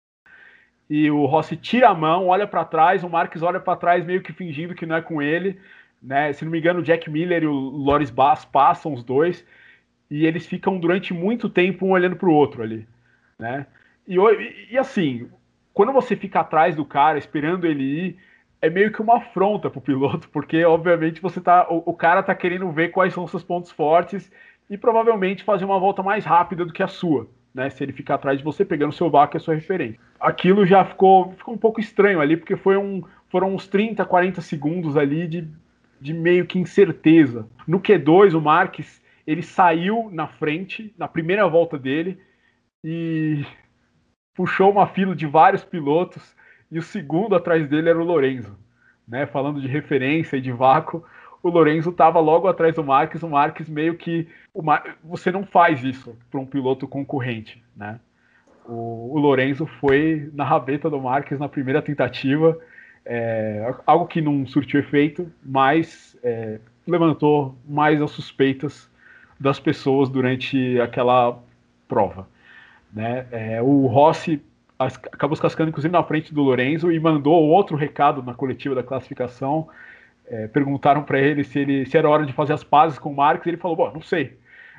E 0.90 1.08
o 1.08 1.24
Rossi 1.24 1.56
tira 1.56 1.88
a 1.88 1.94
mão, 1.94 2.26
olha 2.26 2.48
para 2.48 2.64
trás, 2.64 3.04
o 3.04 3.08
Marques 3.08 3.42
olha 3.42 3.60
para 3.60 3.78
trás 3.78 4.04
meio 4.04 4.20
que 4.20 4.32
fingindo 4.32 4.74
que 4.74 4.84
não 4.84 4.96
é 4.96 5.00
com 5.00 5.22
ele. 5.22 5.56
Né? 6.02 6.32
Se 6.32 6.44
não 6.44 6.50
me 6.50 6.58
engano, 6.58 6.80
o 6.80 6.82
Jack 6.82 7.08
Miller 7.08 7.44
e 7.44 7.46
o 7.46 7.52
Loris 7.52 8.10
Bass 8.10 8.44
passam 8.44 8.92
os 8.92 9.04
dois 9.04 9.46
e 10.10 10.26
eles 10.26 10.46
ficam 10.46 10.78
durante 10.80 11.14
muito 11.14 11.48
tempo 11.48 11.86
um 11.86 11.92
olhando 11.92 12.16
para 12.16 12.28
o 12.28 12.34
outro 12.34 12.62
ali. 12.62 12.88
Né? 13.38 13.66
E, 14.06 14.16
e 14.72 14.76
assim, 14.76 15.30
quando 15.72 15.92
você 15.92 16.16
fica 16.16 16.40
atrás 16.40 16.74
do 16.74 16.84
cara 16.84 17.18
esperando 17.18 17.66
ele 17.66 17.84
ir, 17.84 18.18
é 18.60 18.68
meio 18.68 18.92
que 18.92 19.00
uma 19.00 19.18
afronta 19.18 19.70
pro 19.70 19.80
piloto, 19.80 20.28
porque 20.34 20.64
obviamente 20.64 21.20
você 21.20 21.40
tá. 21.40 21.66
O, 21.70 21.82
o, 21.86 21.94
cara 21.94 22.22
tá 22.22 22.34
querendo 22.34 22.68
ver 22.72 22.88
quais 22.88 23.14
são 23.14 23.26
seus 23.28 23.44
pontos 23.44 23.70
fortes 23.70 24.30
e 24.68 24.76
provavelmente 24.76 25.44
fazer 25.44 25.64
uma 25.64 25.78
volta 25.78 26.02
mais 26.02 26.24
rápida 26.24 26.64
do 26.64 26.72
que 26.72 26.82
a 26.82 26.88
sua, 26.88 27.28
né? 27.54 27.70
Se 27.70 27.82
ele 27.82 27.92
ficar 27.92 28.14
atrás 28.14 28.38
de 28.38 28.44
você, 28.44 28.64
pegando 28.64 28.92
seu 28.92 29.10
vácuo, 29.10 29.36
é 29.36 29.40
sua 29.40 29.54
referência. 29.54 30.00
Aquilo 30.18 30.64
já 30.66 30.84
ficou, 30.84 31.32
ficou 31.32 31.54
um 31.54 31.58
pouco 31.58 31.80
estranho 31.80 32.20
ali, 32.20 32.36
porque 32.36 32.56
foi 32.56 32.76
um, 32.76 33.02
foram 33.28 33.54
uns 33.54 33.66
30, 33.66 34.04
40 34.04 34.40
segundos 34.40 34.96
ali 34.96 35.26
de, 35.26 35.48
de 36.00 36.12
meio 36.14 36.46
que 36.46 36.58
incerteza. 36.58 37.48
No 37.66 37.80
Q2, 37.80 38.36
o 38.36 38.40
Marques 38.40 39.00
ele 39.26 39.42
saiu 39.42 40.08
na 40.12 40.26
frente, 40.26 40.94
na 40.98 41.06
primeira 41.06 41.46
volta 41.46 41.78
dele, 41.78 42.18
e 42.82 43.44
puxou 44.34 44.70
uma 44.70 44.86
fila 44.86 45.14
de 45.14 45.26
vários 45.26 45.62
pilotos 45.62 46.34
e 46.70 46.78
o 46.78 46.82
segundo 46.82 47.34
atrás 47.34 47.68
dele 47.68 47.90
era 47.90 48.00
o 48.00 48.04
Lorenzo. 48.04 48.58
Né? 49.06 49.26
Falando 49.26 49.60
de 49.60 49.68
referência 49.68 50.36
e 50.36 50.40
de 50.40 50.52
vácuo, 50.52 51.04
o 51.42 51.48
Lorenzo 51.48 51.90
estava 51.90 52.20
logo 52.20 52.48
atrás 52.48 52.74
do 52.74 52.84
Marques, 52.84 53.22
o 53.22 53.28
Marques 53.28 53.68
meio 53.68 53.96
que. 53.96 54.28
O 54.52 54.62
Mar... 54.62 54.96
Você 55.04 55.30
não 55.30 55.44
faz 55.44 55.82
isso 55.82 56.16
para 56.30 56.40
um 56.40 56.46
piloto 56.46 56.86
concorrente. 56.86 57.62
Né? 57.76 57.98
O, 58.66 59.14
o 59.14 59.18
Lorenzo 59.18 59.66
foi 59.80 60.30
na 60.34 60.44
rabeta 60.44 60.90
do 60.90 61.00
Marques 61.00 61.38
na 61.38 61.48
primeira 61.48 61.80
tentativa, 61.80 62.58
é, 63.04 63.74
algo 63.86 64.06
que 64.06 64.20
não 64.20 64.46
surtiu 64.46 64.80
efeito, 64.80 65.30
mas 65.42 66.18
é, 66.22 66.60
levantou 66.86 67.56
mais 67.66 68.02
as 68.02 68.10
suspeitas 68.10 68.90
das 69.38 69.58
pessoas 69.58 70.10
durante 70.10 70.78
aquela 70.80 71.38
prova. 71.88 72.28
Né? 72.92 73.26
É, 73.30 73.62
o 73.62 73.86
Rossi 73.86 74.42
acabou 74.78 75.36
se 75.36 75.42
cascando 75.42 75.70
inclusive 75.70 75.92
na 75.92 76.02
frente 76.02 76.32
do 76.32 76.42
Lorenzo 76.42 76.90
e 76.90 76.98
mandou 76.98 77.34
outro 77.48 77.76
recado 77.76 78.22
na 78.22 78.34
coletiva 78.34 78.74
da 78.74 78.82
classificação. 78.82 79.68
É, 80.30 80.46
perguntaram 80.46 81.02
para 81.02 81.18
ele 81.18 81.42
se, 81.42 81.58
ele 81.58 81.84
se 81.84 81.98
era 81.98 82.08
hora 82.08 82.24
de 82.24 82.32
fazer 82.32 82.52
as 82.52 82.62
pazes 82.62 82.98
com 82.98 83.10
o 83.10 83.16
Marques 83.16 83.46
ele 83.46 83.56
falou: 83.56 83.76
Bom, 83.76 83.92
não 83.92 84.00
sei. 84.00 84.38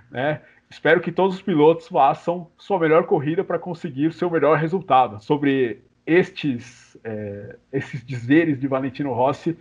Né? 0.10 0.42
Espero 0.70 1.02
que 1.02 1.12
todos 1.12 1.36
os 1.36 1.42
pilotos 1.42 1.88
façam 1.88 2.48
sua 2.58 2.80
melhor 2.80 3.06
corrida 3.06 3.44
para 3.44 3.60
conseguir 3.60 4.14
seu 4.14 4.30
melhor 4.30 4.58
resultado. 4.58 5.22
Sobre 5.22 5.84
estes, 6.06 6.98
é, 7.04 7.58
esses 7.72 8.04
dizeres 8.06 8.60
de 8.60 8.68
Valentino 8.68 9.12
Rossi, 9.14 9.58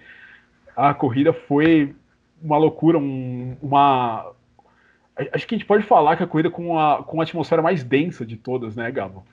a 0.77 0.95
corrida 0.95 1.33
foi 1.33 1.95
uma 2.41 2.57
loucura, 2.57 2.97
um, 2.97 3.57
uma. 3.61 4.33
Acho 5.33 5.47
que 5.47 5.57
a 5.57 5.59
gente 5.59 5.67
pode 5.67 5.83
falar 5.83 6.17
que 6.17 6.23
a 6.23 6.27
corrida 6.27 6.51
com 6.51 6.79
a, 6.79 7.03
com 7.03 7.21
a 7.21 7.25
atmosfera 7.25 7.61
mais 7.61 7.83
densa 7.83 8.25
de 8.25 8.37
todas, 8.37 8.77
né, 8.77 8.91
Gabo? 8.91 9.25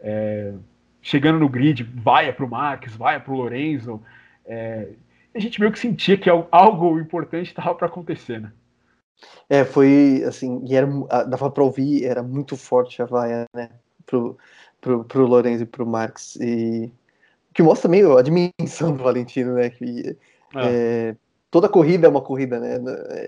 é, 0.00 0.52
chegando 1.00 1.38
no 1.38 1.48
grid, 1.48 1.82
vai 1.82 2.32
para 2.32 2.44
o 2.44 2.48
Marques, 2.48 2.96
vai 2.96 3.20
para 3.20 3.32
o 3.32 3.36
Lorenzo. 3.36 4.02
É, 4.44 4.88
a 5.36 5.40
gente 5.40 5.60
meio 5.60 5.72
que 5.72 5.78
sentia 5.78 6.16
que 6.16 6.30
algo 6.30 6.98
importante 6.98 7.48
estava 7.48 7.74
para 7.74 7.86
acontecer, 7.86 8.40
né? 8.40 8.52
É, 9.48 9.64
foi 9.64 10.22
assim, 10.26 10.62
e 10.66 10.74
era, 10.74 10.86
dava 11.26 11.50
para 11.50 11.62
ouvir, 11.62 12.04
era 12.04 12.22
muito 12.22 12.56
forte 12.56 13.00
a 13.00 13.06
vaia, 13.06 13.44
né? 13.54 13.70
Pro, 14.04 14.36
pro, 14.80 15.04
pro 15.04 15.26
Lorenzo 15.26 15.62
e 15.62 15.66
pro 15.66 15.86
Marques. 15.86 16.36
E 16.36 16.92
que 17.54 17.62
mostra 17.62 17.88
meio 17.88 18.16
a 18.16 18.22
dimensão 18.22 18.94
do 18.94 19.02
Valentino, 19.02 19.54
né? 19.54 19.70
Que, 19.70 20.16
é. 20.54 21.10
É, 21.10 21.16
toda 21.50 21.68
corrida 21.68 22.06
é 22.06 22.10
uma 22.10 22.20
corrida, 22.20 22.58
né? 22.58 22.78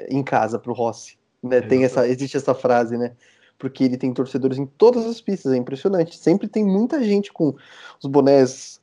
Em 0.08 0.22
casa, 0.22 0.58
pro 0.58 0.72
Rossi. 0.72 1.18
Né? 1.42 1.60
Tem 1.60 1.84
essa, 1.84 2.06
existe 2.06 2.36
essa 2.36 2.54
frase, 2.54 2.98
né? 2.98 3.12
porque 3.58 3.82
ele 3.82 3.98
tem 3.98 4.14
torcedores 4.14 4.56
em 4.56 4.64
todas 4.64 5.04
as 5.04 5.20
pistas, 5.20 5.52
é 5.52 5.56
impressionante. 5.56 6.16
Sempre 6.16 6.46
tem 6.46 6.64
muita 6.64 7.02
gente 7.02 7.32
com 7.32 7.54
os 8.02 8.08
bonés, 8.08 8.80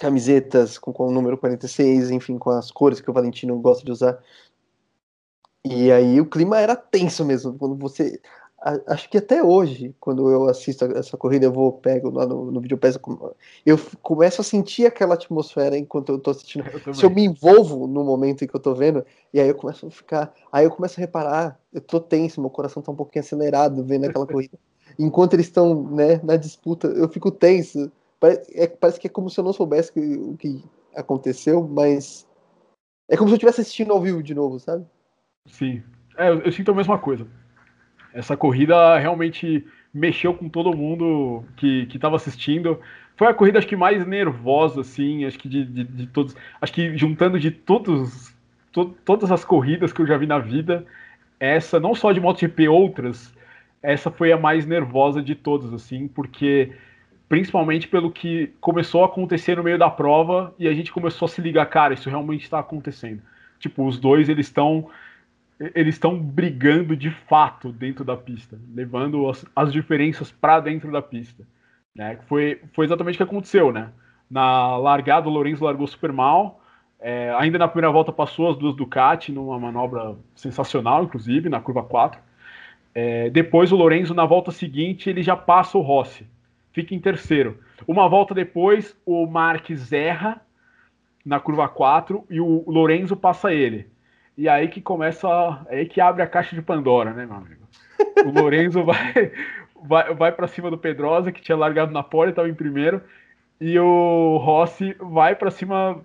camisetas 0.00 0.78
com, 0.78 0.92
com 0.92 1.06
o 1.06 1.12
número 1.12 1.36
46, 1.36 2.10
enfim, 2.10 2.38
com 2.38 2.50
as 2.50 2.70
cores 2.70 3.00
que 3.00 3.10
o 3.10 3.12
Valentino 3.12 3.56
gosta 3.60 3.84
de 3.84 3.92
usar. 3.92 4.18
E 5.64 5.92
aí 5.92 6.20
o 6.20 6.26
clima 6.26 6.58
era 6.58 6.74
tenso 6.74 7.24
mesmo, 7.24 7.56
quando 7.58 7.76
você 7.76 8.18
acho 8.86 9.08
que 9.08 9.16
até 9.16 9.42
hoje, 9.42 9.94
quando 9.98 10.30
eu 10.30 10.48
assisto 10.48 10.84
essa 10.84 11.16
corrida, 11.16 11.46
eu 11.46 11.52
vou, 11.52 11.72
pego 11.72 12.10
lá 12.10 12.26
no, 12.26 12.50
no 12.50 12.60
Videopass, 12.60 12.98
eu 13.64 13.78
começo 14.02 14.40
a 14.42 14.44
sentir 14.44 14.84
aquela 14.84 15.14
atmosfera 15.14 15.78
enquanto 15.78 16.10
eu 16.10 16.18
tô 16.18 16.30
assistindo. 16.30 16.64
Eu 16.86 16.94
Se 16.94 17.04
eu 17.04 17.10
me 17.10 17.24
envolvo 17.24 17.86
no 17.86 18.04
momento 18.04 18.44
em 18.44 18.46
que 18.46 18.54
eu 18.54 18.60
tô 18.60 18.74
vendo, 18.74 19.04
e 19.32 19.40
aí 19.40 19.48
eu 19.48 19.54
começo 19.54 19.86
a 19.86 19.90
ficar, 19.90 20.34
aí 20.52 20.66
eu 20.66 20.70
começo 20.70 20.98
a 20.98 21.00
reparar, 21.00 21.58
eu 21.72 21.80
tô 21.80 22.00
tenso, 22.00 22.40
meu 22.40 22.50
coração 22.50 22.82
tá 22.82 22.92
um 22.92 22.96
pouquinho 22.96 23.24
acelerado 23.24 23.82
vendo 23.84 24.04
aquela 24.06 24.26
corrida. 24.28 24.58
Enquanto 24.98 25.34
eles 25.34 25.46
estão, 25.46 25.82
né, 25.90 26.20
na 26.22 26.36
disputa, 26.36 26.88
eu 26.88 27.08
fico 27.08 27.30
tenso. 27.30 27.90
Parece, 28.20 28.60
é, 28.60 28.66
parece 28.68 29.00
que 29.00 29.06
é 29.06 29.10
como 29.10 29.30
se 29.30 29.40
eu 29.40 29.44
não 29.44 29.52
soubesse 29.52 29.92
que, 29.92 30.00
o 30.00 30.36
que 30.36 30.62
aconteceu, 30.94 31.66
mas 31.66 32.28
é 33.08 33.16
como 33.16 33.28
se 33.28 33.32
eu 33.32 33.36
estivesse 33.36 33.62
assistindo 33.62 33.92
ao 33.92 34.00
vivo 34.00 34.22
de 34.22 34.34
novo, 34.34 34.60
sabe? 34.60 34.84
Sim. 35.46 35.82
É, 36.18 36.28
eu, 36.28 36.40
eu 36.40 36.52
sinto 36.52 36.70
a 36.70 36.74
mesma 36.74 36.98
coisa. 36.98 37.26
Essa 38.12 38.36
corrida 38.36 38.98
realmente 38.98 39.66
mexeu 39.92 40.34
com 40.34 40.48
todo 40.48 40.76
mundo 40.76 41.44
que 41.56 41.88
estava 41.92 42.16
assistindo. 42.16 42.78
Foi 43.16 43.26
a 43.26 43.34
corrida, 43.34 43.58
acho 43.58 43.66
que 43.66 43.76
mais 43.76 44.06
nervosa, 44.06 44.82
assim, 44.82 45.24
acho 45.24 45.38
que 45.38 45.48
de, 45.48 45.64
de, 45.64 45.84
de 45.84 46.06
todos. 46.08 46.36
Acho 46.60 46.72
que 46.72 46.96
juntando 46.96 47.38
de 47.38 47.50
todos, 47.50 48.34
to, 48.72 48.94
todas 49.04 49.32
as 49.32 49.44
corridas 49.44 49.92
que 49.92 50.02
eu 50.02 50.06
já 50.06 50.16
vi 50.16 50.26
na 50.26 50.38
vida, 50.38 50.86
essa, 51.38 51.80
não 51.80 51.94
só 51.94 52.12
de 52.12 52.20
MotoGP, 52.20 52.68
outras, 52.68 53.34
essa 53.82 54.10
foi 54.10 54.30
a 54.32 54.38
mais 54.38 54.66
nervosa 54.66 55.22
de 55.22 55.34
todas, 55.34 55.72
assim, 55.72 56.06
porque 56.06 56.72
principalmente 57.30 57.86
pelo 57.86 58.10
que 58.10 58.48
começou 58.60 59.04
a 59.04 59.06
acontecer 59.06 59.56
no 59.56 59.62
meio 59.62 59.78
da 59.78 59.88
prova 59.88 60.52
e 60.58 60.66
a 60.66 60.74
gente 60.74 60.90
começou 60.90 61.26
a 61.26 61.28
se 61.28 61.40
ligar, 61.40 61.64
cara, 61.66 61.94
isso 61.94 62.10
realmente 62.10 62.42
está 62.42 62.58
acontecendo. 62.58 63.22
Tipo, 63.60 63.86
os 63.86 64.00
dois 64.00 64.28
eles 64.28 64.48
estão 64.48 64.90
eles 65.74 65.94
estão 65.94 66.18
brigando 66.18 66.96
de 66.96 67.10
fato 67.10 67.70
dentro 67.70 68.04
da 68.04 68.16
pista, 68.16 68.58
levando 68.74 69.28
as, 69.28 69.46
as 69.54 69.72
diferenças 69.72 70.32
para 70.32 70.58
dentro 70.58 70.90
da 70.90 71.00
pista. 71.00 71.46
Né? 71.94 72.18
Foi, 72.26 72.60
foi 72.72 72.86
exatamente 72.86 73.14
o 73.14 73.18
que 73.18 73.22
aconteceu, 73.22 73.70
né? 73.70 73.90
Na 74.28 74.76
largada, 74.76 75.28
o 75.28 75.32
Lourenço 75.32 75.62
largou 75.62 75.86
super 75.86 76.12
mal. 76.12 76.60
É, 76.98 77.32
ainda 77.38 77.58
na 77.58 77.68
primeira 77.68 77.92
volta 77.92 78.10
passou 78.10 78.50
as 78.50 78.56
duas 78.56 78.74
Ducati 78.74 79.30
numa 79.30 79.58
manobra 79.58 80.16
sensacional, 80.34 81.04
inclusive, 81.04 81.48
na 81.48 81.60
curva 81.60 81.82
4. 81.82 82.20
É, 82.92 83.30
depois 83.30 83.70
o 83.70 83.76
Lourenço, 83.76 84.14
na 84.14 84.24
volta 84.24 84.50
seguinte, 84.50 85.08
ele 85.08 85.22
já 85.22 85.36
passa 85.36 85.78
o 85.78 85.82
Rossi. 85.82 86.26
Fica 86.72 86.94
em 86.94 87.00
terceiro. 87.00 87.58
Uma 87.86 88.08
volta 88.08 88.34
depois, 88.34 88.96
o 89.04 89.26
Marques 89.26 89.92
erra 89.92 90.40
na 91.24 91.40
curva 91.40 91.68
4 91.68 92.24
e 92.30 92.40
o 92.40 92.64
Lourenço 92.66 93.16
passa 93.16 93.52
ele. 93.52 93.88
E 94.36 94.48
aí 94.48 94.68
que 94.68 94.80
começa, 94.80 95.28
aí 95.68 95.86
que 95.86 96.00
abre 96.00 96.22
a 96.22 96.26
caixa 96.26 96.54
de 96.54 96.62
Pandora, 96.62 97.12
né, 97.12 97.26
meu 97.26 97.36
amigo? 97.36 97.60
O 98.24 98.30
Lorenzo 98.30 98.82
vai, 98.84 99.32
vai, 99.82 100.14
vai 100.14 100.32
para 100.32 100.46
cima 100.46 100.70
do 100.70 100.78
Pedrosa, 100.78 101.32
que 101.32 101.42
tinha 101.42 101.56
largado 101.56 101.92
na 101.92 102.02
pole, 102.02 102.30
estava 102.30 102.48
em 102.48 102.54
primeiro, 102.54 103.02
e 103.60 103.78
o 103.78 104.38
Rossi 104.38 104.96
vai 104.98 105.34
para 105.34 105.50
cima, 105.50 106.02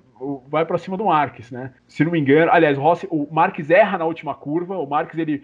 vai 0.48 0.66
para 0.66 0.78
cima 0.78 0.98
do 0.98 1.06
Marques, 1.06 1.52
né? 1.52 1.74
Se 1.88 2.04
não 2.04 2.12
me 2.12 2.20
engano, 2.20 2.52
aliás, 2.52 2.78
o, 2.78 2.82
Rossi, 2.82 3.08
o 3.10 3.28
Marques 3.32 3.70
erra 3.70 3.98
na 3.98 4.06
última 4.06 4.36
curva, 4.36 4.78
o 4.78 4.86
Marques 4.86 5.18
ele 5.18 5.44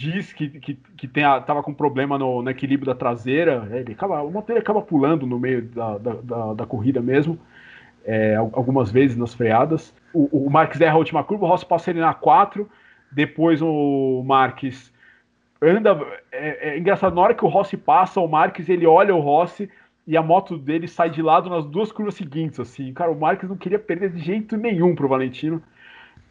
diz 0.00 0.32
que, 0.32 0.48
que, 0.48 0.74
que 0.96 1.06
tem 1.06 1.24
a, 1.24 1.38
tava 1.40 1.62
com 1.62 1.74
problema 1.74 2.18
no, 2.18 2.42
no 2.42 2.48
equilíbrio 2.48 2.86
da 2.86 2.98
traseira, 2.98 3.68
ele 3.70 3.92
acaba, 3.92 4.22
o 4.22 4.30
motor 4.30 4.56
acaba 4.56 4.80
pulando 4.80 5.26
no 5.26 5.38
meio 5.38 5.62
da, 5.62 5.98
da, 5.98 6.14
da, 6.14 6.54
da 6.54 6.66
corrida 6.66 7.02
mesmo, 7.02 7.38
é, 8.06 8.34
algumas 8.34 8.90
vezes 8.90 9.14
nas 9.14 9.34
freadas. 9.34 9.94
O, 10.14 10.46
o 10.46 10.50
Marques 10.50 10.80
erra 10.80 10.94
a 10.94 10.98
última 10.98 11.22
curva, 11.22 11.44
o 11.44 11.48
Rossi 11.48 11.66
passa 11.66 11.90
ele 11.90 12.00
na 12.00 12.14
4, 12.14 12.66
depois 13.12 13.60
o 13.60 14.22
Marques 14.24 14.90
anda. 15.60 16.00
É, 16.32 16.70
é, 16.70 16.78
engraçado, 16.78 17.14
na 17.14 17.20
hora 17.20 17.34
que 17.34 17.44
o 17.44 17.48
Rossi 17.48 17.76
passa, 17.76 18.20
o 18.20 18.28
Marques 18.28 18.70
ele 18.70 18.86
olha 18.86 19.14
o 19.14 19.20
Rossi 19.20 19.68
e 20.06 20.16
a 20.16 20.22
moto 20.22 20.56
dele 20.56 20.88
sai 20.88 21.10
de 21.10 21.20
lado 21.20 21.50
nas 21.50 21.66
duas 21.66 21.92
curvas 21.92 22.14
seguintes, 22.14 22.58
assim. 22.58 22.90
Cara, 22.94 23.10
o 23.10 23.20
Marques 23.20 23.50
não 23.50 23.56
queria 23.56 23.78
perder 23.78 24.12
de 24.12 24.20
jeito 24.20 24.56
nenhum 24.56 24.94
pro 24.94 25.08
Valentino. 25.08 25.62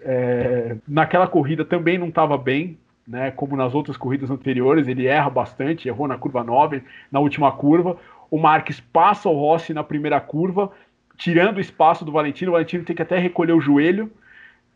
É, 0.02 0.76
naquela 0.88 1.28
corrida 1.28 1.64
também 1.64 2.00
não 2.00 2.08
estava 2.08 2.36
bem, 2.36 2.80
né? 3.10 3.32
Como 3.32 3.58
nas 3.58 3.74
outras 3.74 3.98
corridas 3.98 4.30
anteriores, 4.30 4.88
ele 4.88 5.08
erra 5.08 5.32
bastante, 5.32 5.88
errou 5.88 6.08
na 6.08 6.18
curva 6.18 6.44
9, 6.44 6.84
na 7.12 7.20
última 7.20 7.52
curva. 7.52 7.98
O 8.30 8.38
Marques 8.38 8.80
passa 8.80 9.28
o 9.28 9.34
Rossi 9.34 9.74
na 9.74 9.84
primeira 9.84 10.22
curva, 10.22 10.72
tirando 11.18 11.58
o 11.58 11.62
espaço 11.62 12.06
do 12.06 12.12
Valentino. 12.12 12.52
O 12.52 12.54
Valentino 12.54 12.86
tem 12.86 12.96
que 12.96 13.02
até 13.02 13.18
recolher 13.18 13.54
o 13.54 13.60
joelho. 13.60 14.12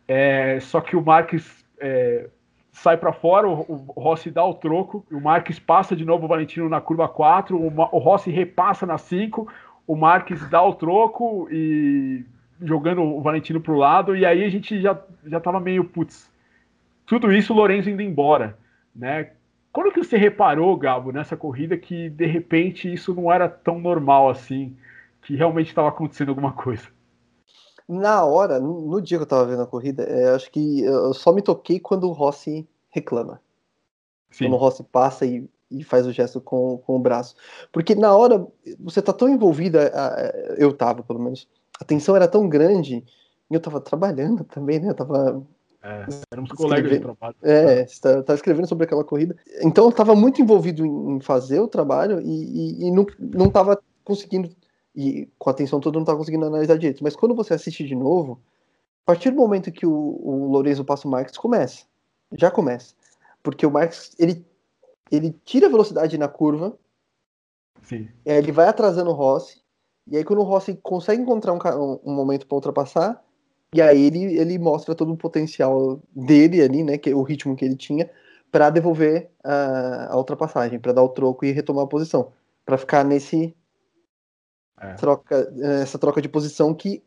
É, 0.08 0.58
só 0.60 0.80
que 0.80 0.96
o 0.96 1.02
Marques 1.02 1.64
é, 1.78 2.28
sai 2.72 2.96
para 2.96 3.12
fora, 3.12 3.48
o, 3.48 3.84
o, 3.94 4.00
Rossi 4.00 4.32
dá 4.32 4.44
o 4.44 4.54
troco, 4.54 5.06
o 5.10 5.20
Marques 5.20 5.60
passa 5.60 5.94
de 5.94 6.04
novo 6.04 6.24
o 6.24 6.28
Valentino 6.28 6.68
na 6.68 6.80
curva 6.80 7.08
4, 7.08 7.56
o, 7.56 7.66
o 7.66 7.98
Rossi 7.98 8.30
repassa 8.30 8.84
na 8.84 8.98
5, 8.98 9.50
o 9.86 9.96
Marques 9.96 10.46
dá 10.50 10.60
o 10.60 10.74
troco 10.74 11.48
e 11.50 12.24
jogando 12.60 13.02
o 13.02 13.22
Valentino 13.22 13.60
pro 13.60 13.76
lado, 13.76 14.14
e 14.16 14.26
aí 14.26 14.44
a 14.44 14.48
gente 14.50 14.80
já, 14.80 14.98
já 15.24 15.40
tava 15.40 15.60
meio, 15.60 15.84
putz, 15.84 16.30
tudo 17.06 17.32
isso 17.32 17.52
o 17.52 17.56
Lorenzo 17.56 17.90
indo 17.90 18.02
embora, 18.02 18.58
né? 18.94 19.32
Quando 19.72 19.92
que 19.92 20.02
você 20.02 20.16
reparou, 20.16 20.76
Gabo, 20.76 21.10
nessa 21.10 21.36
corrida 21.36 21.76
que 21.76 22.08
de 22.08 22.26
repente 22.26 22.92
isso 22.92 23.12
não 23.12 23.32
era 23.32 23.48
tão 23.48 23.78
normal 23.78 24.30
assim, 24.30 24.76
que 25.22 25.34
realmente 25.34 25.68
estava 25.68 25.88
acontecendo 25.88 26.28
alguma 26.28 26.52
coisa? 26.52 26.88
Na 27.88 28.24
hora, 28.24 28.58
no 28.60 29.00
dia 29.00 29.18
que 29.18 29.24
eu 29.24 29.28
tava 29.28 29.44
vendo 29.44 29.62
a 29.62 29.66
corrida, 29.66 30.04
é, 30.04 30.34
acho 30.34 30.50
que 30.50 30.82
eu 30.82 31.12
só 31.12 31.32
me 31.32 31.42
toquei 31.42 31.78
quando 31.78 32.08
o 32.08 32.12
Rossi 32.12 32.66
reclama. 32.88 33.40
Sim. 34.30 34.46
Quando 34.46 34.54
o 34.54 34.56
Rossi 34.56 34.82
passa 34.84 35.26
e, 35.26 35.46
e 35.70 35.84
faz 35.84 36.06
o 36.06 36.12
gesto 36.12 36.40
com, 36.40 36.78
com 36.78 36.96
o 36.96 36.98
braço. 36.98 37.34
Porque 37.70 37.94
na 37.94 38.16
hora, 38.16 38.46
você 38.80 39.02
tá 39.02 39.12
tão 39.12 39.28
envolvida, 39.28 39.92
eu 40.56 40.72
tava 40.72 41.02
pelo 41.02 41.18
menos, 41.18 41.46
a 41.80 41.84
tensão 41.84 42.16
era 42.16 42.26
tão 42.26 42.48
grande, 42.48 43.04
e 43.50 43.54
eu 43.54 43.60
tava 43.60 43.80
trabalhando 43.80 44.44
também, 44.44 44.80
né? 44.80 44.90
Eu 44.90 44.94
tava. 44.94 45.42
É, 45.84 46.06
éramos 46.32 46.50
colegas 46.52 46.90
de 46.90 46.98
trabalho. 46.98 47.36
É, 47.42 47.86
você 47.86 48.00
tá, 48.00 48.22
tá, 48.22 48.34
escrevendo 48.34 48.66
sobre 48.66 48.86
aquela 48.86 49.04
corrida. 49.04 49.36
Então 49.60 49.84
eu 49.84 49.92
tava 49.92 50.14
muito 50.14 50.40
envolvido 50.40 50.86
em, 50.86 51.20
fazer 51.20 51.60
o 51.60 51.68
trabalho 51.68 52.22
e, 52.22 52.24
e, 52.24 52.86
e 52.86 52.90
não, 52.90 53.06
não 53.18 53.50
tava 53.50 53.78
conseguindo 54.02 54.50
e 54.96 55.28
com 55.38 55.50
a 55.50 55.52
atenção 55.52 55.80
toda 55.80 55.98
não 55.98 56.06
tá 56.06 56.16
conseguindo 56.16 56.46
analisar 56.46 56.78
direito. 56.78 57.04
Mas 57.04 57.14
quando 57.14 57.34
você 57.34 57.52
assiste 57.52 57.84
de 57.84 57.94
novo, 57.94 58.40
a 59.04 59.06
partir 59.06 59.30
do 59.30 59.36
momento 59.36 59.70
que 59.70 59.84
o, 59.84 59.92
o 59.92 60.50
Lourenço 60.50 60.84
passa 60.84 61.06
o 61.06 61.10
Marques, 61.10 61.36
começa. 61.36 61.84
Já 62.32 62.50
começa. 62.50 62.94
Porque 63.42 63.66
o 63.66 63.70
Marques, 63.70 64.14
ele, 64.18 64.46
ele 65.10 65.38
tira 65.44 65.66
a 65.66 65.70
velocidade 65.70 66.16
na 66.16 66.28
curva, 66.28 66.78
Sim. 67.82 68.08
ele 68.24 68.52
vai 68.52 68.68
atrasando 68.68 69.10
o 69.10 69.14
Rossi, 69.14 69.62
e 70.06 70.16
aí 70.16 70.24
quando 70.24 70.38
o 70.38 70.44
Rossi 70.44 70.78
consegue 70.82 71.20
encontrar 71.20 71.52
um, 71.52 72.00
um 72.02 72.14
momento 72.14 72.46
para 72.46 72.54
ultrapassar, 72.54 73.22
e 73.74 73.82
aí 73.82 74.04
ele, 74.06 74.38
ele 74.38 74.58
mostra 74.58 74.94
todo 74.94 75.12
o 75.12 75.16
potencial 75.16 76.00
dele 76.14 76.62
ali, 76.62 76.84
né, 76.84 76.96
que 76.96 77.12
o 77.12 77.22
ritmo 77.22 77.56
que 77.56 77.64
ele 77.64 77.76
tinha, 77.76 78.08
para 78.50 78.70
devolver 78.70 79.30
a, 79.42 80.12
a 80.12 80.16
ultrapassagem, 80.16 80.78
para 80.78 80.92
dar 80.92 81.02
o 81.02 81.08
troco 81.08 81.44
e 81.44 81.50
retomar 81.50 81.84
a 81.84 81.88
posição, 81.88 82.32
para 82.64 82.78
ficar 82.78 83.04
nesse 83.04 83.54
é. 84.80 84.94
Troca, 84.94 85.52
essa 85.82 85.98
troca 85.98 86.20
de 86.20 86.28
posição 86.28 86.74
que 86.74 87.02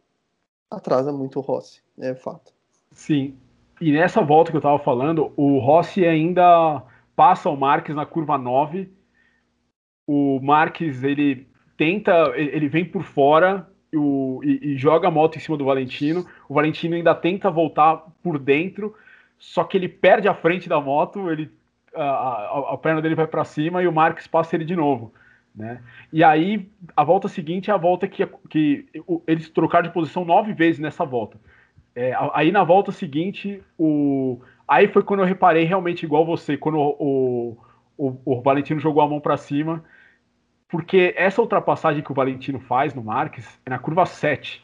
atrasa 0.69 1.11
muito 1.11 1.39
o 1.39 1.41
Rossi, 1.41 1.81
é 1.99 2.15
fato. 2.15 2.53
Sim. 2.91 3.37
E 3.79 3.91
nessa 3.91 4.21
volta 4.21 4.51
que 4.51 4.57
eu 4.57 4.59
estava 4.59 4.79
falando, 4.79 5.31
o 5.35 5.59
Rossi 5.59 6.05
ainda 6.05 6.83
passa 7.15 7.49
o 7.49 7.55
Marques 7.55 7.95
na 7.95 8.05
curva 8.05 8.37
9. 8.37 8.91
O 10.07 10.39
Marques, 10.41 11.03
ele 11.03 11.47
tenta, 11.77 12.33
ele 12.35 12.67
vem 12.67 12.83
por 12.83 13.03
fora 13.03 13.69
o, 13.93 14.41
e, 14.43 14.73
e, 14.73 14.77
joga 14.77 15.07
a 15.07 15.11
moto 15.11 15.37
em 15.37 15.39
cima 15.39 15.57
do 15.57 15.65
Valentino. 15.65 16.25
O 16.47 16.53
Valentino 16.53 16.95
ainda 16.95 17.15
tenta 17.15 17.49
voltar 17.49 18.03
por 18.21 18.37
dentro, 18.39 18.95
só 19.37 19.63
que 19.63 19.77
ele 19.77 19.87
perde 19.87 20.27
a 20.27 20.33
frente 20.33 20.67
da 20.67 20.79
moto, 20.81 21.29
ele, 21.29 21.51
a, 21.95 22.03
a, 22.03 22.73
a 22.73 22.77
perna 22.77 23.01
dele 23.01 23.15
vai 23.15 23.27
para 23.27 23.43
cima 23.43 23.81
e 23.81 23.87
o 23.87 23.93
Marques 23.93 24.27
passa 24.27 24.55
ele 24.55 24.65
de 24.65 24.75
novo. 24.75 25.13
Né? 25.55 25.81
E 26.13 26.23
aí, 26.23 26.69
a 26.95 27.03
volta 27.03 27.27
seguinte 27.27 27.71
é 27.71 27.73
a 27.73 27.77
volta 27.77 28.07
que, 28.07 28.25
que 28.49 28.85
eles 29.25 29.49
trocaram 29.49 29.87
de 29.87 29.93
posição 29.93 30.23
nove 30.23 30.53
vezes 30.53 30.79
nessa 30.79 31.03
volta. 31.03 31.39
É, 31.95 32.13
aí 32.33 32.51
na 32.51 32.63
volta 32.63 32.91
seguinte, 32.91 33.63
o, 33.75 34.39
aí 34.67 34.87
foi 34.87 35.01
quando 35.01 35.21
eu 35.21 35.25
reparei 35.25 35.63
realmente 35.63 36.05
igual 36.05 36.23
você, 36.23 36.55
quando 36.55 36.77
o, 36.77 37.57
o, 37.97 38.17
o 38.23 38.41
Valentino 38.41 38.79
jogou 38.79 39.01
a 39.01 39.07
mão 39.07 39.19
para 39.19 39.35
cima, 39.35 39.83
porque 40.67 41.13
essa 41.17 41.41
ultrapassagem 41.41 42.03
que 42.03 42.11
o 42.11 42.15
Valentino 42.15 42.59
faz 42.59 42.93
no 42.93 43.03
Marques 43.03 43.47
é 43.65 43.69
na 43.69 43.79
curva 43.79 44.05
7. 44.05 44.63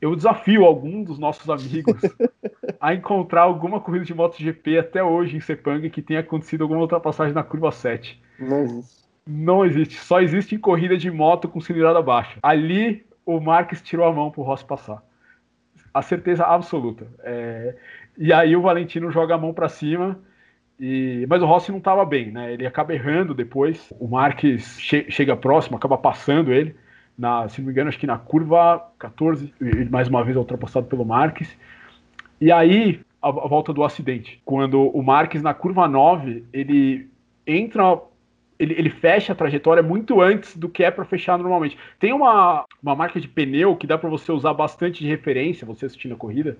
Eu 0.00 0.14
desafio 0.14 0.64
algum 0.64 1.02
dos 1.02 1.18
nossos 1.18 1.48
amigos 1.48 2.00
a 2.80 2.94
encontrar 2.94 3.42
alguma 3.42 3.80
corrida 3.80 4.04
de 4.04 4.14
MotoGP 4.14 4.78
até 4.78 5.02
hoje 5.02 5.36
em 5.36 5.40
Sepang 5.40 5.88
que 5.88 6.02
tenha 6.02 6.20
acontecido 6.20 6.62
alguma 6.62 6.80
ultrapassagem 6.80 7.34
na 7.34 7.42
curva 7.42 7.72
7. 7.72 8.20
Não 8.38 8.62
existe. 8.62 9.04
Não 9.26 9.64
existe. 9.64 9.94
Só 9.96 10.20
existe 10.20 10.54
em 10.54 10.58
corrida 10.58 10.96
de 10.96 11.10
moto 11.10 11.48
com 11.48 11.60
cilindrada 11.60 12.02
baixa. 12.02 12.38
Ali, 12.42 13.06
o 13.24 13.40
Marques 13.40 13.80
tirou 13.80 14.06
a 14.06 14.12
mão 14.12 14.30
pro 14.30 14.42
Rossi 14.42 14.64
passar. 14.64 15.02
A 15.92 16.02
certeza 16.02 16.44
absoluta. 16.44 17.06
É... 17.20 17.74
E 18.18 18.32
aí 18.32 18.54
o 18.54 18.62
Valentino 18.62 19.10
joga 19.10 19.34
a 19.34 19.38
mão 19.38 19.54
para 19.54 19.68
cima. 19.68 20.20
E... 20.78 21.26
Mas 21.28 21.42
o 21.42 21.46
Rossi 21.46 21.70
não 21.70 21.78
estava 21.78 22.04
bem, 22.04 22.30
né? 22.30 22.52
Ele 22.52 22.66
acaba 22.66 22.94
errando 22.94 23.34
depois. 23.34 23.92
O 23.98 24.08
Marques 24.08 24.78
che 24.80 25.10
chega 25.10 25.36
próximo, 25.36 25.76
acaba 25.76 25.96
passando 25.96 26.52
ele. 26.52 26.74
Na, 27.16 27.48
se 27.48 27.60
não 27.60 27.66
me 27.66 27.72
engano, 27.72 27.88
acho 27.88 27.98
que 27.98 28.06
na 28.06 28.18
curva 28.18 28.90
14, 28.98 29.54
mais 29.90 30.08
uma 30.08 30.24
vez 30.24 30.36
é 30.36 30.38
ultrapassado 30.38 30.86
pelo 30.86 31.04
Marques. 31.04 31.56
E 32.40 32.50
aí, 32.50 33.00
a, 33.22 33.28
a 33.28 33.48
volta 33.48 33.72
do 33.72 33.84
acidente. 33.84 34.40
Quando 34.44 34.82
o 34.82 35.02
Marques, 35.02 35.42
na 35.42 35.54
curva 35.54 35.86
9, 35.86 36.44
ele 36.52 37.08
entra 37.46 38.00
ele, 38.58 38.74
ele, 38.74 38.90
fecha 38.90 39.32
a 39.32 39.36
trajetória 39.36 39.82
muito 39.82 40.20
antes 40.20 40.56
do 40.56 40.68
que 40.68 40.84
é 40.84 40.90
para 40.90 41.04
fechar 41.04 41.38
normalmente. 41.38 41.76
Tem 41.98 42.12
uma, 42.12 42.64
uma 42.82 42.94
marca 42.94 43.20
de 43.20 43.28
pneu 43.28 43.76
que 43.76 43.86
dá 43.86 43.98
para 43.98 44.08
você 44.08 44.30
usar 44.30 44.54
bastante 44.54 45.02
de 45.02 45.08
referência, 45.08 45.66
você 45.66 45.86
assistindo 45.86 46.14
a 46.14 46.18
corrida. 46.18 46.56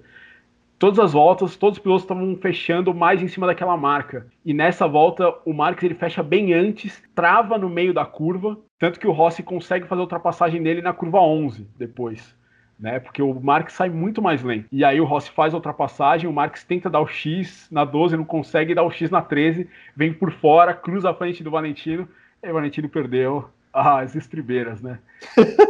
Todas 0.79 0.99
as 0.99 1.13
voltas, 1.13 1.57
todos 1.57 1.79
os 1.79 1.83
pilotos 1.83 2.05
estavam 2.05 2.37
fechando 2.37 2.93
mais 2.93 3.23
em 3.23 3.29
cima 3.29 3.47
daquela 3.47 3.77
marca. 3.77 4.27
E 4.45 4.53
nessa 4.53 4.87
volta, 4.87 5.35
o 5.45 5.53
Marques 5.53 5.85
ele 5.85 5.95
fecha 5.95 6.23
bem 6.23 6.53
antes, 6.53 7.03
trava 7.15 7.57
no 7.57 7.69
meio 7.69 7.95
da 7.95 8.05
curva, 8.05 8.59
tanto 8.79 8.99
que 8.99 9.07
o 9.07 9.13
Rossi 9.13 9.43
consegue 9.43 9.87
fazer 9.87 10.01
a 10.01 10.05
ultrapassagem 10.05 10.63
dele 10.63 10.83
na 10.83 10.93
curva 10.93 11.21
11 11.21 11.67
depois 11.79 12.35
né? 12.79 12.99
Porque 12.99 13.23
o 13.23 13.35
Marques 13.35 13.75
sai 13.75 13.89
muito 13.89 14.21
mais 14.21 14.43
lento. 14.43 14.67
E 14.71 14.85
aí 14.85 15.01
o 15.01 15.05
Rossi 15.05 15.31
faz 15.31 15.53
a 15.55 15.57
ultrapassagem, 15.57 16.29
o 16.29 16.33
Marques 16.33 16.65
tenta 16.65 16.91
dar 16.91 17.01
o 17.01 17.07
X 17.07 17.69
na 17.71 17.85
12, 17.85 18.17
não 18.17 18.25
consegue 18.25 18.75
dar 18.75 18.83
o 18.83 18.91
X 18.91 19.11
na 19.11 19.23
13, 19.23 19.69
vem 19.97 20.13
por 20.13 20.33
fora, 20.33 20.75
cruza 20.75 21.11
a 21.11 21.15
frente 21.15 21.43
do 21.43 21.51
Valentino, 21.51 22.09
e 22.43 22.51
o 22.51 22.53
Valentino 22.53 22.89
perdeu 22.89 23.49
as 23.73 24.15
estribeiras, 24.15 24.81
né? 24.81 24.99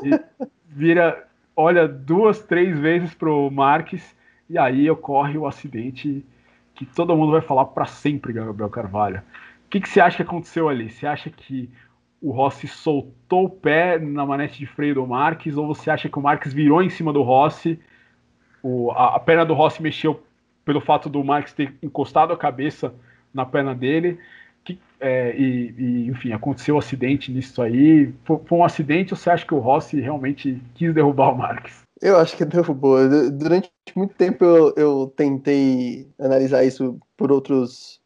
E 0.02 0.46
vira, 0.68 1.26
olha 1.56 1.86
duas, 1.86 2.42
três 2.42 2.78
vezes 2.78 3.14
pro 3.14 3.50
Marques, 3.50 4.14
e 4.48 4.58
aí 4.58 4.90
ocorre 4.90 5.38
o 5.38 5.46
acidente 5.46 6.24
que 6.74 6.84
todo 6.84 7.16
mundo 7.16 7.32
vai 7.32 7.40
falar 7.40 7.66
para 7.66 7.86
sempre, 7.86 8.32
Gabriel 8.32 8.68
Carvalho. 8.68 9.22
O 9.66 9.70
que, 9.70 9.80
que 9.80 9.88
você 9.88 10.00
acha 10.00 10.16
que 10.16 10.22
aconteceu 10.22 10.68
ali? 10.68 10.90
Você 10.90 11.06
acha 11.06 11.30
que 11.30 11.70
o 12.20 12.30
Rossi 12.30 12.66
soltou 12.66 13.44
o 13.44 13.50
pé 13.50 13.98
na 13.98 14.24
manete 14.24 14.58
de 14.58 14.66
freio 14.66 14.94
do 14.94 15.06
Marques, 15.06 15.56
ou 15.56 15.66
você 15.66 15.90
acha 15.90 16.08
que 16.08 16.18
o 16.18 16.22
Marques 16.22 16.52
virou 16.52 16.82
em 16.82 16.90
cima 16.90 17.12
do 17.12 17.22
Rossi, 17.22 17.78
o, 18.62 18.90
a, 18.92 19.16
a, 19.16 19.20
perna 19.20 19.44
do 19.44 19.52
Rossi 19.52 19.82
mexeu 19.82 20.24
pelo 20.64 20.80
fato 20.80 21.10
do 21.10 21.22
Marques 21.22 21.52
ter 21.52 21.74
encostado 21.82 22.32
a 22.32 22.36
cabeça 22.36 22.94
na 23.32 23.44
perna 23.44 23.74
dele, 23.74 24.18
que, 24.64 24.78
é, 24.98 25.36
e, 25.36 25.74
e, 25.76 26.08
enfim, 26.08 26.32
aconteceu 26.32 26.76
um 26.76 26.78
acidente 26.78 27.30
nisso 27.30 27.60
aí. 27.60 28.12
Foi, 28.24 28.40
foi, 28.46 28.58
um 28.58 28.64
acidente 28.64 29.12
ou 29.12 29.18
você 29.18 29.28
acha 29.28 29.44
que 29.44 29.54
o 29.54 29.58
Rossi 29.58 30.00
realmente 30.00 30.62
quis 30.74 30.94
derrubar 30.94 31.30
o 31.30 31.36
Marques? 31.36 31.83
Eu 32.04 32.18
acho 32.18 32.36
que 32.36 32.44
derrubou. 32.44 32.98
Durante 33.32 33.72
muito 33.96 34.14
tempo 34.14 34.44
eu, 34.44 34.74
eu 34.76 35.12
tentei 35.16 36.06
analisar 36.18 36.62
isso 36.62 37.00
por 37.16 37.32
outros 37.32 37.98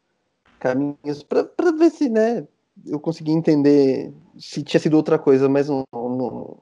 caminhos, 0.57 1.21
para 1.21 1.71
ver 1.77 1.89
se, 1.89 2.09
né, 2.09 2.47
eu 2.85 2.99
consegui 2.99 3.31
entender 3.31 4.13
se 4.37 4.63
tinha 4.63 4.79
sido 4.79 4.95
outra 4.95 5.19
coisa, 5.19 5.49
mas 5.49 5.67
não. 5.67 5.85
não 5.91 6.57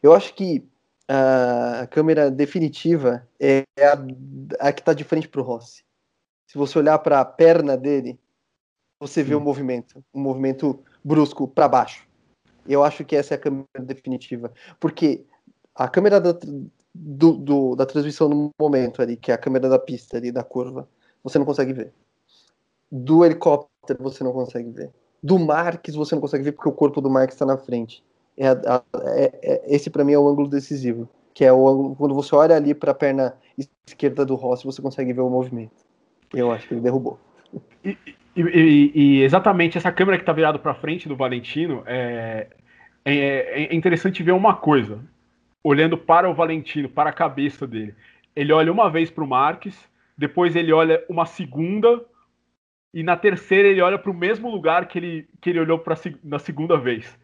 eu 0.00 0.14
acho 0.14 0.32
que 0.34 0.64
a 1.08 1.86
câmera 1.88 2.30
definitiva 2.30 3.26
é 3.40 3.64
a, 3.80 4.68
a 4.68 4.72
que 4.72 4.80
está 4.80 4.92
de 4.92 5.04
frente 5.04 5.28
para 5.28 5.40
o 5.40 5.44
Rossi. 5.44 5.84
Se 6.46 6.56
você 6.56 6.78
olhar 6.78 6.98
para 7.00 7.20
a 7.20 7.24
perna 7.24 7.76
dele, 7.76 8.18
você 9.00 9.22
vê 9.22 9.34
o 9.34 9.38
um 9.38 9.42
movimento, 9.42 10.04
um 10.14 10.20
movimento 10.20 10.80
brusco 11.04 11.48
para 11.48 11.68
baixo. 11.68 12.06
Eu 12.66 12.84
acho 12.84 13.04
que 13.04 13.16
essa 13.16 13.34
é 13.34 13.36
a 13.36 13.40
câmera 13.40 13.66
definitiva, 13.80 14.52
porque 14.80 15.24
a 15.76 15.88
câmera 15.88 16.20
da, 16.20 16.32
do, 16.98 17.32
do, 17.32 17.76
da 17.76 17.86
transmissão 17.86 18.28
no 18.28 18.50
momento 18.58 19.02
ali, 19.02 19.16
que 19.16 19.30
é 19.30 19.34
a 19.34 19.38
câmera 19.38 19.68
da 19.68 19.78
pista 19.78 20.16
ali, 20.16 20.32
da 20.32 20.42
curva, 20.42 20.88
você 21.22 21.38
não 21.38 21.44
consegue 21.44 21.72
ver. 21.72 21.92
Do 22.90 23.24
helicóptero 23.24 24.02
você 24.02 24.24
não 24.24 24.32
consegue 24.32 24.70
ver. 24.70 24.90
Do 25.22 25.38
Marques 25.38 25.94
você 25.94 26.14
não 26.14 26.22
consegue 26.22 26.44
ver 26.44 26.52
porque 26.52 26.68
o 26.68 26.72
corpo 26.72 27.00
do 27.00 27.10
Marques 27.10 27.34
está 27.34 27.44
na 27.44 27.58
frente. 27.58 28.02
É, 28.36 28.48
a, 28.48 28.82
é, 29.04 29.32
é 29.42 29.74
esse 29.74 29.90
para 29.90 30.04
mim 30.04 30.12
é 30.12 30.18
o 30.18 30.28
ângulo 30.28 30.48
decisivo, 30.48 31.08
que 31.34 31.44
é 31.44 31.52
o 31.52 31.68
ângulo, 31.68 31.96
quando 31.96 32.14
você 32.14 32.34
olha 32.34 32.56
ali 32.56 32.74
para 32.74 32.92
a 32.92 32.94
perna 32.94 33.36
esquerda 33.86 34.24
do 34.24 34.34
Rossi, 34.34 34.64
você 34.64 34.80
consegue 34.80 35.12
ver 35.12 35.20
o 35.20 35.30
movimento. 35.30 35.84
Eu 36.34 36.50
acho 36.50 36.66
que 36.66 36.74
ele 36.74 36.80
derrubou. 36.80 37.18
E, 37.84 37.96
e, 38.36 38.92
e 38.94 39.22
exatamente 39.22 39.78
essa 39.78 39.90
câmera 39.90 40.18
que 40.18 40.22
está 40.22 40.32
virada 40.32 40.58
para 40.58 40.74
frente 40.74 41.08
do 41.08 41.16
Valentino 41.16 41.82
é, 41.86 42.48
é, 43.04 43.64
é 43.64 43.74
interessante 43.74 44.22
ver 44.22 44.32
uma 44.32 44.54
coisa. 44.54 45.00
Olhando 45.66 45.98
para 45.98 46.28
o 46.30 46.34
Valentino, 46.34 46.88
para 46.88 47.10
a 47.10 47.12
cabeça 47.12 47.66
dele, 47.66 47.94
ele 48.34 48.52
olha 48.52 48.70
uma 48.70 48.90
vez 48.90 49.10
para 49.10 49.24
o 49.24 49.26
Marques, 49.26 49.76
depois 50.16 50.54
ele 50.54 50.72
olha 50.72 51.04
uma 51.08 51.26
segunda 51.26 52.04
e 52.92 53.02
na 53.02 53.16
terceira 53.16 53.68
ele 53.68 53.80
olha 53.80 53.98
para 53.98 54.10
o 54.10 54.14
mesmo 54.14 54.50
lugar 54.50 54.86
que 54.86 54.98
ele, 54.98 55.28
que 55.40 55.50
ele 55.50 55.60
olhou 55.60 55.78
pra, 55.78 55.96
na 56.22 56.38
segunda 56.38 56.76
vez 56.78 57.18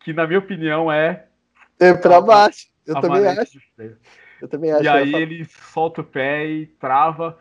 que 0.00 0.12
na 0.12 0.26
minha 0.26 0.38
opinião 0.38 0.90
é. 0.90 1.26
É 1.78 1.92
para 1.94 2.20
baixo. 2.20 2.66
Eu 2.86 3.00
também 3.00 3.26
acho. 3.26 3.58
Eu 4.40 4.48
também 4.48 4.72
acho. 4.72 4.84
E 4.84 4.88
aí 4.88 5.14
ele 5.14 5.44
solta 5.44 6.00
o 6.00 6.04
pé 6.04 6.46
e 6.46 6.66
trava 6.66 7.38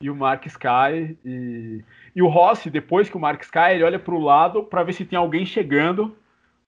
e 0.00 0.10
o 0.10 0.14
Marques 0.14 0.56
cai. 0.56 1.16
E, 1.24 1.82
e 2.14 2.22
o 2.22 2.28
Rossi, 2.28 2.70
depois 2.70 3.08
que 3.08 3.16
o 3.16 3.20
Marques 3.20 3.50
cai, 3.50 3.74
ele 3.74 3.84
olha 3.84 3.98
para 3.98 4.14
o 4.14 4.22
lado 4.22 4.64
para 4.64 4.82
ver 4.82 4.92
se 4.92 5.04
tem 5.04 5.18
alguém 5.18 5.46
chegando, 5.46 6.16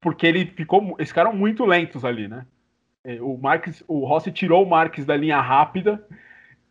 porque 0.01 0.27
ele 0.27 0.47
ficou. 0.47 0.95
Eles 0.99 1.09
ficaram 1.09 1.33
muito 1.33 1.65
lentos 1.65 2.05
ali, 2.05 2.29
né? 2.29 2.47
É, 3.07 3.23
o 3.23 3.39
Marques, 3.39 3.85
o 3.87 4.05
Rossi 4.05 4.33
tirou 4.33 4.65
o 4.65 4.69
Marques 4.69 5.07
da 5.07 5.17
linha 5.17 5.41
rápida 5.41 6.05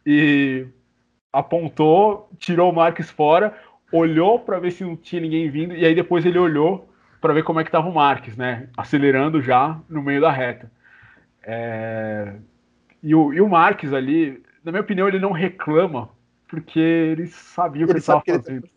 e 0.06 0.68
apontou, 1.32 2.30
tirou 2.38 2.70
o 2.70 2.76
Marques 2.76 3.10
fora, 3.10 3.58
olhou 3.90 4.38
para 4.40 4.60
ver 4.60 4.72
se 4.72 4.84
não 4.84 4.98
tinha 4.98 5.22
ninguém 5.22 5.50
vindo, 5.50 5.74
e 5.74 5.86
aí 5.86 5.96
depois 5.96 6.26
ele 6.26 6.38
olhou 6.38 6.90
para 7.22 7.34
ver 7.34 7.44
como 7.44 7.62
é 7.62 7.64
que 7.64 7.70
estava 7.70 7.88
o 7.88 7.94
Marques, 7.94 8.36
né? 8.36 8.68
Acelerando 8.76 9.42
já 9.42 9.80
no 9.88 10.04
meio 10.04 10.20
da 10.20 10.30
reta. 10.30 10.70
É... 11.42 12.34
E, 13.02 13.16
o, 13.16 13.34
e 13.34 13.40
o 13.40 13.48
Marques 13.48 13.94
ali, 13.94 14.44
na 14.62 14.74
minha 14.74 14.82
opinião, 14.82 15.08
ele 15.08 15.20
não 15.20 15.32
reclama, 15.32 16.10
porque 16.50 16.80
ele 16.80 17.28
sabia 17.28 17.86
o 17.86 17.88
que 17.88 17.94
ele 17.94 18.00
estava 18.00 18.22
fazendo. 18.28 18.68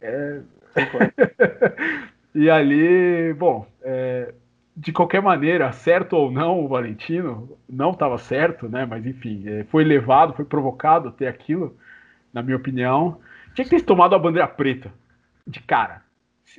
É... 0.00 0.40
e 2.32 2.48
ali, 2.48 3.34
bom, 3.34 3.66
é... 3.82 4.32
de 4.80 4.92
qualquer 4.92 5.20
maneira, 5.20 5.72
certo 5.72 6.14
ou 6.14 6.30
não, 6.30 6.64
o 6.64 6.68
Valentino 6.68 7.58
não 7.68 7.90
estava 7.90 8.16
certo, 8.18 8.68
né? 8.68 8.86
Mas 8.86 9.04
enfim, 9.06 9.42
é, 9.46 9.64
foi 9.64 9.84
levado, 9.84 10.34
foi 10.34 10.44
provocado 10.44 11.08
até 11.08 11.28
aquilo, 11.28 11.76
na 12.32 12.42
minha 12.42 12.56
opinião. 12.56 13.18
Tinha 13.54 13.64
que 13.64 13.70
ter 13.70 13.82
tomado 13.82 14.14
a 14.14 14.18
bandeira 14.18 14.48
preta 14.48 14.92
de 15.46 15.60
cara 15.60 16.02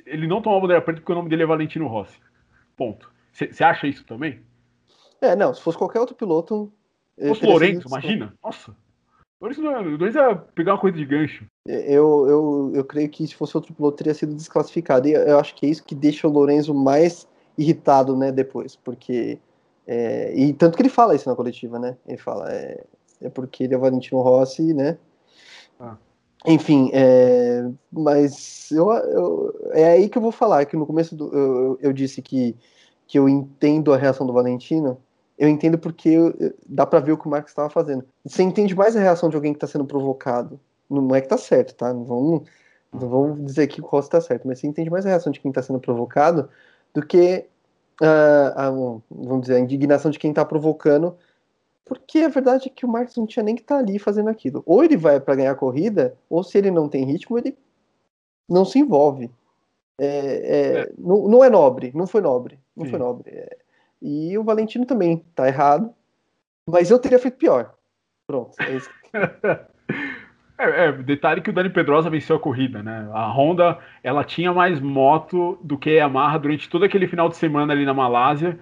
ele 0.06 0.26
não 0.26 0.40
tomou 0.40 0.58
a 0.58 0.62
bandeira 0.62 0.82
preta 0.82 1.00
porque 1.00 1.12
o 1.12 1.14
nome 1.14 1.28
dele 1.28 1.42
é 1.42 1.46
Valentino 1.46 1.86
Rossi. 1.86 2.18
Ponto. 2.76 3.10
Você 3.32 3.64
acha 3.64 3.86
isso 3.86 4.04
também? 4.04 4.40
É, 5.20 5.34
não. 5.36 5.52
Se 5.52 5.60
fosse 5.60 5.78
qualquer 5.78 6.00
outro 6.00 6.14
piloto. 6.14 6.72
Se 7.18 7.28
fosse 7.28 7.46
Lourenço, 7.46 7.88
imagina. 7.88 8.34
Nossa. 8.42 8.74
Lourenço 9.40 9.62
não, 9.62 9.76
é, 9.76 10.10
ia 10.10 10.36
pegar 10.54 10.72
uma 10.72 10.80
coisa 10.80 10.96
de 10.96 11.04
gancho. 11.04 11.44
Eu, 11.66 12.26
eu, 12.28 12.72
eu 12.74 12.84
creio 12.84 13.08
que 13.08 13.26
se 13.26 13.34
fosse 13.34 13.56
outro 13.56 13.74
piloto 13.74 13.96
teria 13.96 14.14
sido 14.14 14.34
desclassificado. 14.34 15.08
E 15.08 15.12
eu 15.12 15.38
acho 15.38 15.54
que 15.54 15.66
é 15.66 15.68
isso 15.68 15.84
que 15.84 15.94
deixa 15.94 16.28
o 16.28 16.32
Lourenço 16.32 16.74
mais 16.74 17.26
irritado, 17.56 18.16
né, 18.16 18.32
depois. 18.32 18.76
Porque. 18.76 19.38
É, 19.86 20.32
e 20.34 20.52
tanto 20.52 20.76
que 20.76 20.82
ele 20.82 20.88
fala 20.88 21.14
isso 21.14 21.28
na 21.28 21.34
coletiva, 21.34 21.78
né? 21.78 21.96
Ele 22.06 22.18
fala. 22.18 22.52
É, 22.52 22.84
é 23.20 23.28
porque 23.28 23.64
ele 23.64 23.74
é 23.74 23.78
Valentino 23.78 24.20
Rossi, 24.20 24.74
né? 24.74 24.98
Ah. 25.78 25.96
Enfim, 26.46 26.90
é, 26.92 27.68
mas 27.90 28.70
eu, 28.72 28.90
eu, 28.90 29.70
é 29.70 29.92
aí 29.92 30.08
que 30.08 30.18
eu 30.18 30.22
vou 30.22 30.32
falar, 30.32 30.64
que 30.66 30.76
no 30.76 30.86
começo 30.86 31.14
do, 31.14 31.32
eu, 31.32 31.78
eu 31.80 31.92
disse 31.92 32.20
que, 32.20 32.56
que 33.06 33.16
eu 33.16 33.28
entendo 33.28 33.92
a 33.92 33.96
reação 33.96 34.26
do 34.26 34.32
Valentino, 34.32 34.98
eu 35.38 35.48
entendo 35.48 35.78
porque 35.78 36.08
eu, 36.08 36.34
dá 36.66 36.84
para 36.84 36.98
ver 36.98 37.12
o 37.12 37.18
que 37.18 37.26
o 37.26 37.30
Marcos 37.30 37.52
estava 37.52 37.70
fazendo. 37.70 38.04
Você 38.24 38.42
entende 38.42 38.74
mais 38.74 38.96
a 38.96 39.00
reação 39.00 39.28
de 39.28 39.36
alguém 39.36 39.52
que 39.52 39.58
está 39.58 39.68
sendo 39.68 39.84
provocado, 39.84 40.58
não 40.90 41.14
é 41.14 41.20
que 41.20 41.28
tá 41.28 41.38
certo, 41.38 41.74
tá? 41.76 41.92
Não 41.92 42.04
vamos, 42.04 42.48
não 42.92 43.08
vamos 43.08 43.44
dizer 43.44 43.68
que 43.68 43.80
o 43.80 43.84
Rossi 43.84 44.08
está 44.08 44.20
certo, 44.20 44.46
mas 44.46 44.58
você 44.58 44.66
entende 44.66 44.90
mais 44.90 45.06
a 45.06 45.10
reação 45.10 45.32
de 45.32 45.38
quem 45.38 45.50
está 45.50 45.62
sendo 45.62 45.78
provocado 45.78 46.48
do 46.94 47.04
que 47.04 47.46
uh, 48.00 48.52
a, 48.56 48.70
vamos 49.10 49.42
dizer, 49.42 49.56
a 49.56 49.60
indignação 49.60 50.10
de 50.10 50.18
quem 50.18 50.30
está 50.30 50.44
provocando 50.44 51.16
porque 51.84 52.20
a 52.20 52.28
verdade 52.28 52.68
é 52.68 52.70
que 52.70 52.86
o 52.86 52.88
Marcos 52.88 53.16
não 53.16 53.26
tinha 53.26 53.42
nem 53.42 53.54
que 53.54 53.62
estar 53.62 53.74
tá 53.74 53.80
ali 53.80 53.98
fazendo 53.98 54.30
aquilo. 54.30 54.62
Ou 54.64 54.82
ele 54.84 54.96
vai 54.96 55.20
para 55.20 55.34
ganhar 55.34 55.50
a 55.50 55.56
corrida, 55.56 56.16
ou 56.28 56.42
se 56.42 56.56
ele 56.56 56.70
não 56.70 56.88
tem 56.88 57.04
ritmo, 57.04 57.36
ele 57.36 57.56
não 58.48 58.64
se 58.64 58.78
envolve. 58.78 59.30
É, 59.98 60.06
é, 60.06 60.78
é. 60.78 60.92
Não, 60.96 61.28
não, 61.28 61.44
é 61.44 61.50
nobre, 61.50 61.92
não 61.94 62.06
foi 62.06 62.20
nobre. 62.20 62.58
Não 62.74 62.84
Sim. 62.84 62.90
foi 62.90 62.98
nobre. 62.98 63.30
É. 63.30 63.58
E 64.00 64.38
o 64.38 64.44
Valentino 64.44 64.86
também 64.86 65.24
tá 65.34 65.46
errado. 65.46 65.92
Mas 66.66 66.90
eu 66.90 66.98
teria 66.98 67.18
feito 67.18 67.36
pior. 67.36 67.74
Pronto, 68.26 68.54
é 68.60 68.76
isso. 68.76 68.90
É, 70.62 70.86
é, 70.86 70.92
detalhe 70.92 71.40
que 71.40 71.50
o 71.50 71.52
Dani 71.52 71.68
Pedrosa 71.68 72.08
venceu 72.08 72.36
a 72.36 72.40
corrida, 72.40 72.82
né? 72.82 73.10
A 73.12 73.26
Honda, 73.26 73.78
ela 74.02 74.22
tinha 74.22 74.52
mais 74.52 74.78
moto 74.80 75.58
do 75.62 75.76
que 75.76 75.90
a 75.90 76.04
Yamaha 76.04 76.38
durante 76.38 76.68
todo 76.68 76.84
aquele 76.84 77.08
final 77.08 77.28
de 77.28 77.36
semana 77.36 77.72
ali 77.72 77.84
na 77.84 77.92
Malásia. 77.92 78.58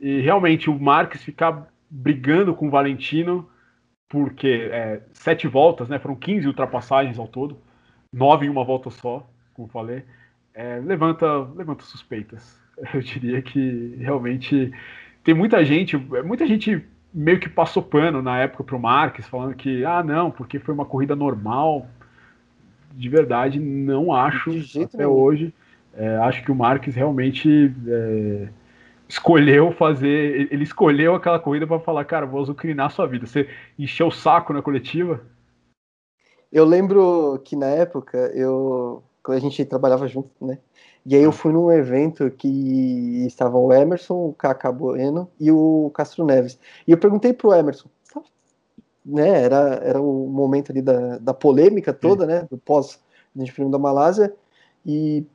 E 0.00 0.20
realmente 0.20 0.68
o 0.68 0.78
Marques 0.78 1.22
ficar 1.22 1.68
brigando 1.88 2.52
com 2.52 2.66
o 2.66 2.70
Valentino, 2.70 3.48
porque 4.08 4.68
é, 4.72 5.02
sete 5.12 5.46
voltas, 5.46 5.88
né? 5.88 6.00
Foram 6.00 6.16
15 6.16 6.48
ultrapassagens 6.48 7.16
ao 7.16 7.28
todo, 7.28 7.58
nove 8.12 8.46
em 8.46 8.48
uma 8.48 8.64
volta 8.64 8.90
só, 8.90 9.24
como 9.54 9.68
falei. 9.68 10.02
É, 10.52 10.80
levanta, 10.80 11.26
levanta 11.54 11.84
suspeitas. 11.84 12.60
Eu 12.92 13.00
diria 13.00 13.40
que 13.40 13.94
realmente 14.00 14.72
tem 15.22 15.34
muita 15.34 15.64
gente, 15.64 15.96
muita 15.96 16.44
gente 16.44 16.84
meio 17.16 17.40
que 17.40 17.48
passou 17.48 17.82
pano 17.82 18.20
na 18.20 18.38
época 18.38 18.62
para 18.62 18.76
o 18.76 18.80
Marques, 18.80 19.26
falando 19.26 19.54
que, 19.54 19.82
ah, 19.86 20.02
não, 20.02 20.30
porque 20.30 20.58
foi 20.58 20.74
uma 20.74 20.84
corrida 20.84 21.16
normal. 21.16 21.86
De 22.92 23.08
verdade, 23.08 23.58
não 23.58 24.12
acho 24.12 24.50
até 24.84 24.98
nenhum. 24.98 25.10
hoje. 25.10 25.54
É, 25.94 26.16
acho 26.18 26.44
que 26.44 26.52
o 26.52 26.54
Marques 26.54 26.94
realmente 26.94 27.74
é, 27.88 28.48
escolheu 29.08 29.72
fazer. 29.72 30.52
Ele 30.52 30.62
escolheu 30.62 31.14
aquela 31.14 31.38
corrida 31.38 31.66
para 31.66 31.80
falar, 31.80 32.04
cara, 32.04 32.26
vou 32.26 32.42
azucrinar 32.42 32.86
a 32.86 32.90
sua 32.90 33.06
vida. 33.06 33.26
Você 33.26 33.48
encheu 33.78 34.08
o 34.08 34.12
saco 34.12 34.52
na 34.52 34.60
coletiva? 34.60 35.22
Eu 36.52 36.66
lembro 36.66 37.40
que 37.44 37.56
na 37.56 37.68
época, 37.68 38.18
eu. 38.34 39.02
Quando 39.26 39.38
a 39.38 39.40
gente 39.40 39.64
trabalhava 39.64 40.06
junto, 40.06 40.30
né? 40.40 40.56
E 41.04 41.16
aí 41.16 41.22
eu 41.24 41.32
fui 41.32 41.52
num 41.52 41.72
evento 41.72 42.30
que 42.30 43.26
estavam 43.26 43.64
o 43.64 43.72
Emerson, 43.72 44.14
o 44.14 44.32
Cacá 44.32 44.70
Bueno 44.70 45.28
e 45.40 45.50
o 45.50 45.90
Castro 45.92 46.24
Neves. 46.24 46.56
E 46.86 46.92
eu 46.92 46.96
perguntei 46.96 47.32
pro 47.32 47.52
Emerson, 47.52 47.88
né? 49.04 49.42
Era, 49.42 49.80
era 49.82 50.00
o 50.00 50.28
momento 50.28 50.70
ali 50.70 50.80
da, 50.80 51.18
da 51.18 51.34
polêmica 51.34 51.92
toda, 51.92 52.24
Sim. 52.24 52.30
né? 52.30 52.46
Do 52.48 52.56
pós 52.56 53.00
de 53.34 53.52
prêmio 53.52 53.72
da 53.72 53.80
Malásia. 53.80 54.32
E 54.84 55.26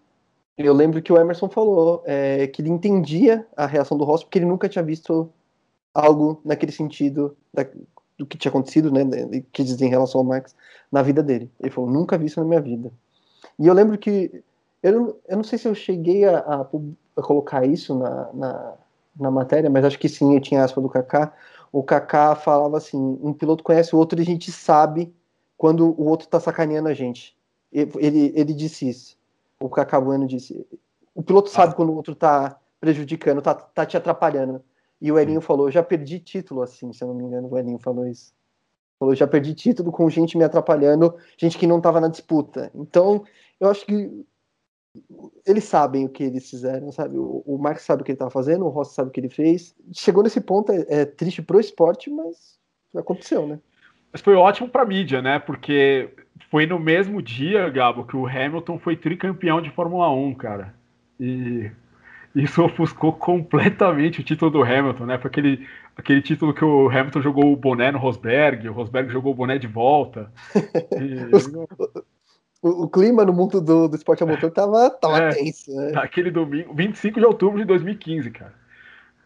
eu 0.58 0.74
lembro 0.74 1.02
que 1.02 1.12
o 1.12 1.18
Emerson 1.18 1.50
falou 1.50 2.02
é, 2.06 2.48
que 2.48 2.62
ele 2.62 2.70
entendia 2.70 3.46
a 3.58 3.66
reação 3.66 3.98
do 3.98 4.06
Ross 4.06 4.24
porque 4.24 4.39
ele 4.39 4.46
nunca 4.46 4.70
tinha 4.70 4.86
visto 4.86 5.30
algo 5.94 6.39
naquele 6.46 6.72
sentido 6.72 7.36
da, 7.54 7.68
do 8.18 8.26
que 8.26 8.38
tinha 8.38 8.50
acontecido, 8.50 8.89
né, 8.89 9.04
que 9.52 9.66
diz 9.66 9.82
em 9.82 9.89
relação 9.89 10.22
ao 10.22 10.26
Max 10.26 10.56
na 10.89 11.02
vida 11.02 11.22
dele. 11.22 11.52
Ele 11.60 11.72
falou, 11.72 11.92
nunca 11.92 12.18
vi 12.18 12.28
isso 12.28 12.39
na 12.39 12.46
minha 12.46 12.62
vida. 12.62 12.89
E 13.60 13.68
eu 13.68 13.74
lembro 13.74 13.98
que 13.98 14.44
eu, 14.82 15.20
eu 15.28 15.38
não 15.38 15.44
sei 15.44 15.58
se 15.58 15.68
eu 15.68 15.76
cheguei 15.76 16.26
a, 16.26 16.39
a, 16.39 16.62
a 17.18 17.22
colocar 17.22 17.66
isso 17.66 17.96
na, 17.96 18.34
na, 18.34 18.74
na, 19.20 19.32
matéria, 19.32 19.70
mas 19.70 19.86
acho 19.86 20.00
que 20.00 20.10
sim, 20.10 20.34
eu 20.34 20.42
tinha 20.42 20.64
aspa 20.64 20.82
do 20.82 20.89
Kaká. 20.89 21.34
O 21.72 21.84
Kaká 21.84 22.36
falava 22.36 22.78
assim: 22.78 23.20
um 23.22 23.34
piloto 23.34 23.64
conhece 23.64 23.96
o 23.96 24.00
outro 24.00 24.20
e 24.20 24.24
a 24.24 24.26
gente 24.26 24.52
sabe 24.52 25.14
quando 25.58 26.00
o 26.00 26.06
outro 26.06 26.28
tá 26.28 26.39
sacaneando 26.39 26.89
a 26.89 26.94
gente. 26.94 27.36
Ele, 27.72 28.34
ele 28.36 28.54
disse 28.54 28.89
isso 28.89 29.22
o 29.62 29.70
Cacabuano 29.70 30.28
disse. 30.28 30.66
O 31.14 31.22
piloto 31.22 31.50
ah. 31.50 31.54
sabe 31.54 31.76
quando 31.76 31.89
o 31.89 31.96
outro 31.96 32.16
tá 32.16 32.60
prejudicando, 32.80 33.42
tá, 33.42 33.54
tá 33.54 33.86
te 33.86 33.96
atrapalhando. 33.96 34.62
E 35.00 35.12
o 35.12 35.18
Elinho 35.18 35.42
falou, 35.42 35.72
já 35.72 35.82
perdi 35.82 36.20
título 36.20 36.62
assim, 36.62 36.92
se 36.92 37.04
eu 37.04 37.08
não 37.08 37.16
me 37.16 37.24
engano, 37.24 37.48
o 37.50 37.58
Elinho 37.58 37.80
falou 37.80 38.08
isso. 38.08 38.34
Falou, 39.02 39.16
já 39.16 39.26
perdi 39.26 39.56
título 39.56 39.91
com 39.91 40.08
gente 40.12 40.38
me 40.38 40.43
atrapalhando, 40.43 41.16
gente 41.36 41.58
que 41.58 41.66
não 41.66 41.82
tava 41.82 41.99
na 41.99 42.08
disputa. 42.08 42.70
Então, 42.76 43.24
eu 43.60 43.68
acho 43.68 43.84
que 43.84 44.24
eles 45.43 45.64
sabem 45.64 46.06
o 46.06 46.10
que 46.10 46.24
eles 46.24 46.47
fizeram, 46.47 46.91
sabe? 46.91 47.18
O, 47.18 47.41
o 47.43 47.58
Marx 47.58 47.82
sabe 47.82 48.04
o 48.04 48.06
que 48.06 48.12
ele 48.12 48.16
estava 48.16 48.30
fazendo, 48.30 48.64
o 48.64 48.70
Rossi 48.70 48.93
sabe 48.93 49.10
o 49.10 49.12
que 49.12 49.20
ele 49.20 49.30
fez. 49.30 49.76
Chegou 49.91 50.22
nesse 50.22 50.39
ponto, 50.39 50.72
é, 50.72 50.86
é 50.88 51.06
triste 51.06 51.41
pro 51.41 51.60
esporte, 51.60 52.12
mas 52.12 52.60
aconteceu, 52.95 53.47
né? 53.47 53.60
Mas 54.14 54.22
foi 54.22 54.36
ótimo 54.36 54.70
pra 54.70 54.86
mídia, 54.86 55.20
né? 55.20 55.39
Porque 55.39 56.14
foi 56.52 56.68
no 56.68 56.78
mesmo 56.78 57.24
dia, 57.24 57.68
Gabo, 57.72 58.06
que 58.06 58.16
o 58.16 58.28
Hamilton 58.28 58.78
foi 58.78 58.95
tricampeão 58.95 59.64
de 59.64 59.72
Fórmula 59.72 60.12
1, 60.12 60.36
cara. 60.36 60.76
E 61.20 61.72
isso 62.36 62.64
ofuscou 62.64 63.14
completamente 63.14 64.22
o 64.22 64.24
título 64.24 64.52
do 64.52 64.64
Hamilton, 64.64 65.08
né? 65.08 65.18
Foi 65.18 65.30
aquele, 65.32 65.68
aquele 65.96 66.22
título 66.22 66.54
que 66.54 66.64
o 66.64 66.89
Hamilton 66.89 67.22
jogou 67.22 67.52
o 67.52 67.56
boné 67.56 67.92
no 67.92 68.00
Rosberg, 68.00 68.68
o 68.68 68.74
Rosberg 68.74 69.12
jogou 69.12 69.32
o 69.32 69.36
boné 69.36 69.58
de 69.58 69.68
volta. 69.68 70.32
E... 71.00 71.36
Os, 71.36 71.48
o, 72.62 72.84
o, 72.84 72.89
clima 72.89 73.26
no 73.26 73.34
mundo 73.34 73.60
do, 73.60 73.88
do 73.88 73.96
esporte 73.96 74.24
a 74.24 74.26
motor 74.26 74.52
tava, 74.52 74.89
tava 74.89 75.18
é, 75.18 75.30
tenso, 75.30 75.74
né? 75.74 75.94
Aquele 75.96 76.30
domingo, 76.30 76.74
25 76.74 77.20
de 77.20 77.26
outubro 77.26 77.60
de 77.60 77.66
2015, 77.66 78.30
cara. 78.30 78.54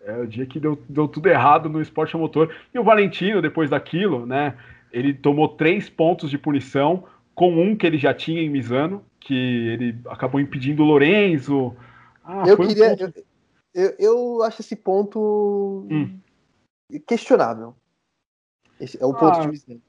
É 0.05 0.18
o 0.18 0.28
dia 0.28 0.45
que 0.45 0.59
deu, 0.59 0.82
deu 0.88 1.07
tudo 1.07 1.28
errado 1.28 1.68
no 1.68 1.82
esporte 1.82 2.16
a 2.16 2.20
motor. 2.20 2.53
E 2.74 2.80
o 2.80 2.84
Valentino, 2.84 3.41
depois 3.41 3.70
daquilo, 3.70 4.26
né? 4.26 4.55
Ele 4.93 5.13
tomou 5.13 5.49
três 5.49 5.89
pontos 5.89 6.30
de 6.30 6.38
punição, 6.38 7.03
com 7.34 7.51
um 7.61 7.76
que 7.76 7.86
ele 7.86 7.97
já 7.97 8.13
tinha 8.13 8.41
em 8.41 8.49
Misano, 8.49 9.03
que 9.20 9.34
ele 9.68 9.97
acabou 10.07 10.39
impedindo 10.39 10.84
o 10.84 10.86
Lorenzo. 10.86 11.76
Ah, 12.24 12.43
eu 12.47 12.55
queria. 12.55 12.93
Um 12.93 12.95
eu, 12.97 13.13
eu, 13.74 13.95
eu, 13.99 14.43
acho 14.43 14.61
esse 14.61 14.76
ponto 14.76 15.86
hum. 15.91 16.18
Questionável. 17.07 17.75
Esse 18.79 19.01
é 19.01 19.05
o 19.05 19.13
ponto 19.13 19.38
ah, 19.38 19.41
de 19.41 19.47
Misano. 19.47 19.81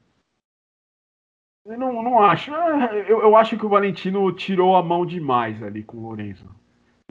Eu 1.64 1.78
não, 1.78 2.02
não 2.02 2.22
acho. 2.22 2.54
É, 2.54 3.00
eu, 3.10 3.20
eu 3.22 3.36
acho 3.36 3.58
que 3.58 3.66
o 3.66 3.68
Valentino 3.68 4.30
tirou 4.32 4.76
a 4.76 4.82
mão 4.82 5.04
demais 5.04 5.62
ali 5.62 5.82
com 5.82 5.98
o 5.98 6.08
Lorenzo. 6.08 6.46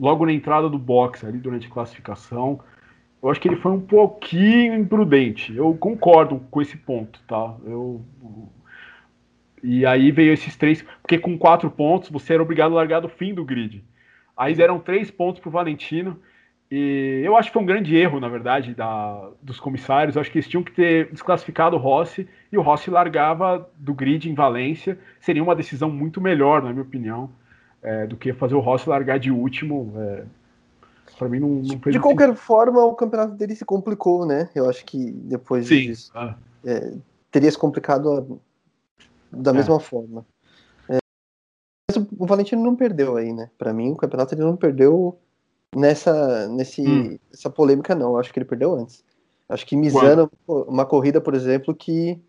Logo 0.00 0.24
na 0.24 0.32
entrada 0.32 0.68
do 0.68 0.78
box 0.78 1.24
ali 1.24 1.38
durante 1.38 1.66
a 1.66 1.70
classificação. 1.70 2.60
Eu 3.22 3.30
acho 3.30 3.40
que 3.40 3.48
ele 3.48 3.56
foi 3.56 3.72
um 3.72 3.80
pouquinho 3.80 4.74
imprudente. 4.74 5.54
Eu 5.54 5.74
concordo 5.76 6.40
com 6.50 6.62
esse 6.62 6.76
ponto, 6.76 7.20
tá? 7.26 7.56
Eu 7.64 8.04
e 9.62 9.84
aí 9.84 10.12
veio 10.12 10.32
esses 10.32 10.56
três, 10.56 10.82
porque 11.02 11.18
com 11.18 11.36
quatro 11.36 11.70
pontos 11.70 12.08
você 12.08 12.34
era 12.34 12.42
obrigado 12.42 12.72
a 12.72 12.76
largar 12.76 13.00
do 13.00 13.08
fim 13.08 13.34
do 13.34 13.44
grid. 13.44 13.84
Aí 14.36 14.54
deram 14.54 14.78
três 14.78 15.10
pontos 15.10 15.40
para 15.40 15.48
o 15.48 15.52
Valentino. 15.52 16.20
E 16.70 17.22
eu 17.24 17.36
acho 17.36 17.48
que 17.48 17.52
foi 17.52 17.62
um 17.62 17.66
grande 17.66 17.94
erro, 17.96 18.18
na 18.18 18.28
verdade, 18.28 18.74
da, 18.74 19.30
dos 19.40 19.60
comissários. 19.60 20.16
Eu 20.16 20.20
acho 20.20 20.30
que 20.30 20.38
eles 20.38 20.48
tinham 20.48 20.64
que 20.64 20.72
ter 20.72 21.10
desclassificado 21.12 21.76
o 21.76 21.78
Rossi 21.78 22.28
e 22.50 22.58
o 22.58 22.62
Rossi 22.62 22.90
largava 22.90 23.68
do 23.76 23.94
grid 23.94 24.28
em 24.28 24.34
Valência. 24.34 24.98
Seria 25.20 25.42
uma 25.42 25.54
decisão 25.54 25.88
muito 25.88 26.20
melhor, 26.20 26.62
na 26.62 26.70
minha 26.70 26.82
opinião, 26.82 27.30
é, 27.82 28.06
do 28.06 28.16
que 28.16 28.32
fazer 28.32 28.56
o 28.56 28.60
Rossi 28.60 28.88
largar 28.88 29.18
de 29.18 29.30
último. 29.30 29.92
É, 29.96 30.24
para 31.16 31.28
mim, 31.28 31.38
não, 31.38 31.48
não 31.48 31.62
De 31.62 32.00
qualquer 32.00 32.28
sentido. 32.28 32.42
forma, 32.42 32.84
o 32.84 32.96
campeonato 32.96 33.34
dele 33.34 33.54
se 33.54 33.64
complicou, 33.64 34.26
né? 34.26 34.50
Eu 34.52 34.68
acho 34.68 34.84
que 34.84 35.12
depois 35.12 35.68
Sim. 35.68 35.82
disso 35.82 36.10
ah. 36.16 36.34
é, 36.64 36.94
teria 37.30 37.50
se 37.50 37.56
complicado 37.56 38.40
da 39.30 39.52
é. 39.52 39.54
mesma 39.54 39.78
forma. 39.78 40.26
É, 40.88 40.98
mas 41.88 42.06
o 42.18 42.26
Valentino 42.26 42.62
não 42.62 42.74
perdeu 42.74 43.16
aí, 43.16 43.32
né? 43.32 43.50
Para 43.56 43.72
mim, 43.72 43.92
o 43.92 43.96
campeonato 43.96 44.34
ele 44.34 44.42
não 44.42 44.56
perdeu 44.56 45.16
nessa, 45.76 46.48
nesse, 46.48 46.82
hum. 46.82 47.18
essa 47.32 47.50
polêmica, 47.50 47.94
não. 47.94 48.12
Eu 48.12 48.18
acho 48.18 48.32
que 48.32 48.38
ele 48.38 48.46
perdeu 48.46 48.74
antes. 48.74 49.04
Acho 49.48 49.64
que 49.66 49.76
Misano, 49.76 50.30
uma 50.46 50.84
corrida, 50.84 51.20
por 51.20 51.34
exemplo, 51.34 51.74
que 51.74 52.20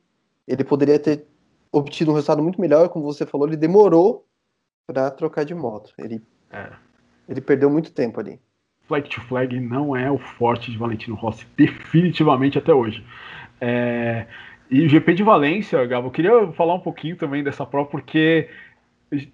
ele 0.48 0.64
poderia 0.64 1.00
ter 1.00 1.26
obtido 1.72 2.12
um 2.12 2.14
resultado 2.14 2.44
muito 2.44 2.62
melhor, 2.62 2.90
como 2.90 3.06
você 3.06 3.26
falou, 3.26 3.48
ele 3.48 3.58
demorou 3.58 4.26
para 4.86 5.10
trocar 5.10 5.44
de 5.44 5.56
moto. 5.56 5.94
Ele, 5.98 6.22
é. 6.52 6.70
ele 7.28 7.42
perdeu 7.42 7.70
muito 7.70 7.92
tempo 7.92 8.20
ali. 8.20 8.40
Flag 8.88 9.10
to 9.10 9.20
flag 9.22 9.60
não 9.60 9.96
é 9.96 10.10
o 10.10 10.18
forte 10.18 10.72
de 10.72 10.78
Valentino 10.78 11.16
Rossi, 11.16 11.46
definitivamente 11.58 12.58
até 12.58 12.74
hoje. 12.74 13.04
É, 13.60 14.28
e 14.70 14.86
o 14.86 14.90
GP 14.90 15.14
de 15.14 15.24
Valência, 15.24 15.86
Gabo, 15.86 16.08
eu 16.08 16.12
queria 16.12 16.52
falar 16.54 16.76
um 16.76 16.80
pouquinho 16.80 17.18
também 17.18 17.44
dessa 17.44 17.66
prova, 17.66 17.90
porque 17.90 18.50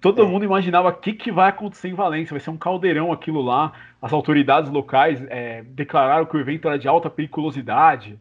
todo 0.00 0.22
é. 0.22 0.26
mundo 0.26 0.44
imaginava 0.44 0.88
o 0.88 0.92
que, 0.92 1.12
que 1.12 1.32
vai 1.32 1.48
acontecer 1.48 1.88
em 1.88 1.94
Valência, 1.94 2.32
vai 2.32 2.40
ser 2.40 2.50
um 2.50 2.56
caldeirão 2.56 3.12
aquilo 3.12 3.42
lá. 3.42 3.72
As 4.00 4.12
autoridades 4.12 4.70
locais 4.70 5.20
é, 5.28 5.62
declararam 5.62 6.26
que 6.26 6.36
o 6.36 6.40
evento 6.40 6.68
era 6.68 6.78
de 6.78 6.86
alta 6.86 7.10
periculosidade, 7.10 8.18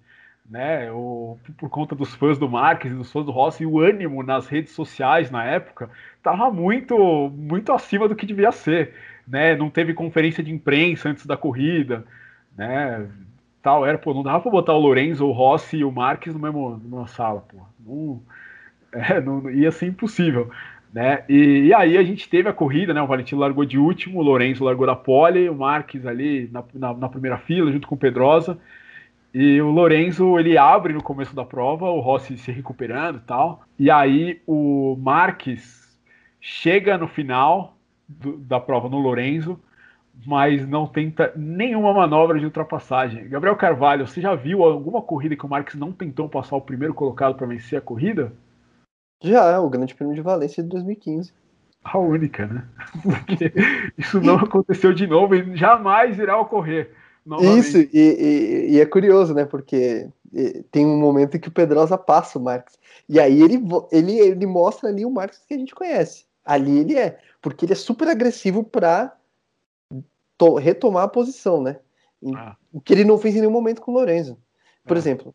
né? 0.49 0.91
O, 0.91 1.37
por 1.57 1.69
conta 1.69 1.95
dos 1.95 2.13
fãs 2.15 2.37
do 2.37 2.49
Marques 2.49 2.91
e 2.91 2.95
dos 2.95 3.11
fãs 3.11 3.25
do 3.25 3.31
Rossi, 3.31 3.63
e 3.63 3.65
o 3.65 3.79
ânimo 3.79 4.23
nas 4.23 4.47
redes 4.47 4.73
sociais 4.73 5.29
na 5.29 5.43
época 5.43 5.89
estava 6.17 6.49
muito, 6.51 7.31
muito 7.35 7.71
acima 7.71 8.07
do 8.07 8.15
que 8.15 8.25
devia 8.25 8.51
ser, 8.51 8.93
né? 9.27 9.55
Não 9.55 9.69
teve 9.69 9.93
conferência 9.93 10.43
de 10.43 10.51
imprensa 10.51 11.09
antes 11.09 11.25
da 11.25 11.37
corrida, 11.37 12.05
né? 12.57 13.07
Tal, 13.61 13.85
era, 13.85 13.97
pô, 13.97 14.13
não 14.13 14.23
dava 14.23 14.41
para 14.41 14.51
botar 14.51 14.73
o 14.73 14.79
Lorenzo, 14.79 15.25
o 15.25 15.31
Rossi 15.31 15.77
e 15.77 15.83
o 15.85 15.91
Marques 15.91 16.33
no 16.33 16.39
mesmo, 16.39 16.81
numa 16.83 17.07
sala, 17.07 17.41
pô. 17.41 17.57
Não, 17.79 18.21
é, 18.91 19.21
não, 19.21 19.49
ia 19.49 19.71
ser 19.71 19.87
impossível. 19.87 20.51
Né? 20.93 21.23
E, 21.27 21.65
e, 21.65 21.73
aí 21.73 21.97
a 21.97 22.03
gente 22.03 22.29
teve 22.29 22.47
a 22.47 22.53
corrida, 22.53 22.93
né? 22.93 23.01
O 23.01 23.07
Valentino 23.07 23.41
largou 23.41 23.65
de 23.65 23.79
último, 23.79 24.19
o 24.19 24.21
Lourenço 24.21 24.63
largou 24.63 24.85
da 24.85 24.95
pole, 24.95 25.49
o 25.49 25.55
Marques 25.55 26.05
ali 26.05 26.47
na, 26.51 26.63
na, 26.71 26.93
na, 26.93 27.09
primeira 27.09 27.39
fila, 27.39 27.71
junto 27.71 27.87
com 27.87 27.95
o 27.95 27.97
Pedrosa. 27.97 28.59
E 29.33 29.59
o 29.59 29.71
Lourenço 29.71 30.37
ele 30.37 30.55
abre 30.55 30.93
no 30.93 31.01
começo 31.01 31.35
da 31.35 31.43
prova, 31.43 31.89
o 31.89 31.99
Rossi 31.99 32.37
se 32.37 32.51
recuperando 32.51 33.17
e 33.17 33.21
tal. 33.21 33.63
E 33.79 33.89
aí 33.89 34.39
o 34.45 34.95
Marques 35.01 35.97
chega 36.39 36.95
no 36.95 37.07
final 37.07 37.75
do, 38.07 38.37
da 38.37 38.59
prova 38.59 38.87
no 38.87 38.99
Lourenço, 38.99 39.59
mas 40.27 40.67
não 40.67 40.85
tenta 40.85 41.33
nenhuma 41.35 41.91
manobra 41.91 42.37
de 42.37 42.45
ultrapassagem. 42.45 43.27
Gabriel 43.27 43.55
Carvalho, 43.55 44.05
você 44.05 44.21
já 44.21 44.35
viu 44.35 44.63
alguma 44.63 45.01
corrida 45.01 45.35
que 45.35 45.45
o 45.45 45.49
Marques 45.49 45.73
não 45.73 45.91
tentou 45.91 46.29
passar 46.29 46.55
o 46.55 46.61
primeiro 46.61 46.93
colocado 46.93 47.33
para 47.33 47.47
vencer 47.47 47.79
a 47.79 47.81
corrida? 47.81 48.31
Já, 49.23 49.59
o 49.61 49.69
Grande 49.69 49.95
Prêmio 49.95 50.13
de 50.13 50.21
Valência 50.21 50.61
de 50.61 50.69
2015. 50.69 51.33
A 51.81 51.97
única, 51.97 52.45
né? 52.45 52.67
Porque 53.01 53.53
isso 53.97 54.19
não 54.19 54.35
aconteceu 54.35 54.93
de 54.93 55.07
novo 55.07 55.33
e 55.33 55.55
jamais 55.55 56.19
irá 56.19 56.39
ocorrer. 56.39 56.91
Novamente. 57.25 57.59
Isso, 57.59 57.77
e, 57.77 57.89
e, 57.93 58.71
e, 58.73 58.81
é 58.81 58.85
curioso, 58.85 59.33
né? 59.33 59.45
Porque 59.45 60.09
tem 60.71 60.85
um 60.85 60.97
momento 60.97 61.37
em 61.37 61.39
que 61.39 61.47
o 61.47 61.53
Pedrosa 61.53 61.97
passa 61.97 62.37
o 62.37 62.41
Marques. 62.41 62.77
E 63.07 63.17
aí 63.17 63.41
ele, 63.41 63.61
ele, 63.91 64.19
ele 64.19 64.45
mostra 64.45 64.89
ali 64.89 65.05
o 65.05 65.11
Marques 65.11 65.39
que 65.47 65.53
a 65.53 65.57
gente 65.57 65.73
conhece. 65.73 66.25
Ali 66.43 66.79
ele 66.79 66.97
é. 66.97 67.17
Porque 67.41 67.65
ele 67.65 67.73
é 67.73 67.77
super 67.77 68.09
agressivo 68.09 68.61
para 68.63 69.15
retomar 70.61 71.03
a 71.03 71.07
posição, 71.07 71.61
né? 71.61 71.79
Ah. 72.35 72.57
O 72.73 72.81
que 72.81 72.91
ele 72.91 73.05
não 73.05 73.17
fez 73.17 73.35
em 73.35 73.39
nenhum 73.39 73.51
momento 73.51 73.81
com 73.81 73.91
o 73.91 73.93
Lorenzo. 73.93 74.37
Por 74.85 74.97
ah. 74.97 74.99
exemplo, 74.99 75.33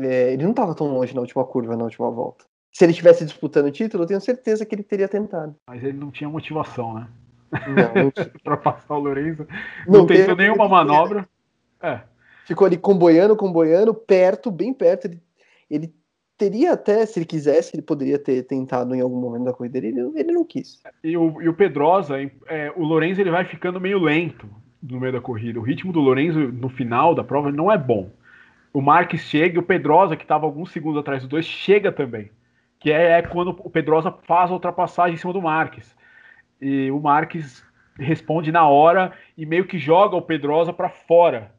é, 0.00 0.32
ele 0.32 0.42
não 0.42 0.50
estava 0.50 0.74
tão 0.74 0.92
longe 0.92 1.14
na 1.14 1.20
última 1.20 1.44
curva, 1.44 1.76
na 1.76 1.84
última 1.84 2.10
volta 2.10 2.49
se 2.72 2.84
ele 2.84 2.92
estivesse 2.92 3.24
disputando 3.24 3.66
o 3.66 3.70
título, 3.70 4.04
eu 4.04 4.06
tenho 4.06 4.20
certeza 4.20 4.64
que 4.64 4.74
ele 4.74 4.82
teria 4.82 5.08
tentado. 5.08 5.54
Mas 5.66 5.82
ele 5.82 5.98
não 5.98 6.10
tinha 6.10 6.28
motivação, 6.28 6.94
né? 6.94 7.08
Não, 7.52 8.12
para 8.44 8.56
passar 8.56 8.96
o 8.96 9.00
Lourenço. 9.00 9.46
Não, 9.86 10.00
não 10.00 10.06
tentou 10.06 10.36
nenhuma 10.36 10.68
manobra. 10.68 11.28
É. 11.82 12.00
Ficou 12.46 12.66
ali 12.66 12.76
comboiando, 12.76 13.36
comboiando, 13.36 13.92
perto, 13.92 14.50
bem 14.50 14.72
perto. 14.72 15.06
Ele, 15.06 15.20
ele, 15.68 15.94
teria 16.38 16.72
até, 16.72 17.04
se 17.04 17.18
ele 17.18 17.26
quisesse, 17.26 17.74
ele 17.74 17.82
poderia 17.82 18.18
ter 18.18 18.44
tentado 18.44 18.94
em 18.94 19.00
algum 19.00 19.20
momento 19.20 19.44
da 19.44 19.52
corrida. 19.52 19.78
Ele, 19.78 20.00
ele 20.14 20.32
não 20.32 20.44
quis. 20.44 20.80
E 21.02 21.16
o, 21.16 21.42
e 21.42 21.48
o 21.48 21.54
Pedrosa, 21.54 22.16
é, 22.46 22.72
o 22.76 22.84
Lourenço 22.84 23.20
ele 23.20 23.30
vai 23.30 23.44
ficando 23.44 23.80
meio 23.80 23.98
lento 23.98 24.48
no 24.82 24.98
meio 24.98 25.12
da 25.12 25.20
corrida. 25.20 25.58
O 25.58 25.62
ritmo 25.62 25.92
do 25.92 26.00
Lourenço 26.00 26.38
no 26.38 26.70
final 26.70 27.14
da 27.14 27.22
prova 27.22 27.52
não 27.52 27.70
é 27.70 27.76
bom. 27.76 28.10
O 28.72 28.80
Marques 28.80 29.22
chega 29.22 29.56
e 29.56 29.58
o 29.58 29.62
Pedrosa, 29.62 30.16
que 30.16 30.22
estava 30.22 30.46
alguns 30.46 30.70
segundos 30.70 31.00
atrás 31.00 31.22
dos 31.22 31.28
dois, 31.28 31.44
chega 31.44 31.90
também 31.90 32.30
que 32.80 32.90
é, 32.90 33.18
é, 33.18 33.22
quando 33.22 33.50
o 33.50 33.70
Pedrosa 33.70 34.10
faz 34.10 34.50
a 34.50 34.54
ultrapassagem 34.54 35.14
em 35.14 35.18
cima 35.18 35.34
do 35.34 35.42
Marques. 35.42 35.94
E 36.60 36.90
o 36.90 36.98
Marques 36.98 37.62
responde 37.96 38.50
na 38.50 38.66
hora 38.66 39.12
e 39.36 39.44
meio 39.44 39.66
que 39.66 39.78
joga 39.78 40.16
o 40.16 40.22
Pedrosa 40.22 40.72
para 40.72 40.88
fora. 40.88 41.54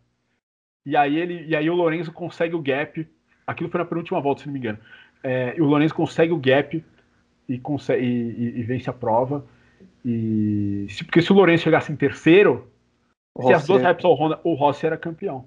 E 0.84 0.98
aí 0.98 1.16
ele 1.16 1.46
e 1.46 1.56
aí 1.56 1.70
o 1.70 1.76
Lourenço 1.76 2.12
consegue 2.12 2.56
o 2.56 2.62
gap. 2.62 3.08
Aquilo 3.46 3.70
foi 3.70 3.80
na 3.80 3.86
penúltima 3.86 4.20
volta, 4.20 4.42
se 4.42 4.48
não 4.48 4.54
me 4.54 4.60
engano. 4.60 4.80
É, 5.24 5.56
e 5.56 5.62
o 5.62 5.66
Lourenço 5.66 5.94
consegue 5.94 6.34
o 6.34 6.38
gap 6.38 6.84
e, 7.48 7.60
consegue, 7.60 8.04
e, 8.04 8.60
e, 8.60 8.64
vence 8.64 8.90
a 8.90 8.94
prova. 8.94 9.46
E 10.04 10.88
se, 10.90 11.04
porque 11.04 11.22
se 11.22 11.32
o 11.32 11.36
Lourenço 11.36 11.64
chegasse 11.64 11.92
em 11.92 11.96
terceiro, 11.96 12.68
o 13.38 13.44
se 13.44 13.54
Rossi 13.54 13.54
as 13.54 13.68
duas 13.68 13.84
é... 13.84 14.08
Honda, 14.08 14.40
o 14.44 14.56
Rossi 14.56 14.88
era 14.88 14.98
campeão. 14.98 15.46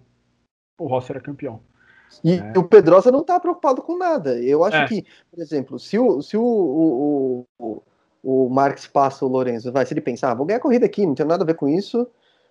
O 0.79 0.87
Rossi 0.87 1.11
era 1.11 1.21
campeão. 1.21 1.61
E 2.23 2.35
é. 2.35 2.53
o 2.59 2.65
Pedrosa 2.65 3.11
não 3.11 3.21
está 3.21 3.39
preocupado 3.39 3.83
com 3.83 3.97
nada. 3.97 4.39
Eu 4.41 4.65
acho 4.65 4.77
é. 4.77 4.87
que, 4.87 5.05
por 5.31 5.41
exemplo, 5.41 5.79
se 5.79 5.99
o, 5.99 6.23
se 6.23 6.37
o, 6.37 6.43
o, 6.43 7.47
o, 7.59 7.83
o 8.23 8.49
Marx 8.49 8.87
passa 8.87 9.25
o 9.25 9.29
Lourenço, 9.29 9.73
vai, 9.73 9.85
se 9.85 9.93
ele 9.93 10.01
pensar, 10.01 10.31
ah, 10.31 10.35
vou 10.35 10.47
ganhar 10.47 10.59
a 10.59 10.63
corrida 10.63 10.87
aqui, 10.87 11.05
não 11.05 11.15
tem 11.15 11.27
nada 11.27 11.43
a 11.43 11.47
ver 11.47 11.55
com 11.55 11.69
isso, 11.69 12.07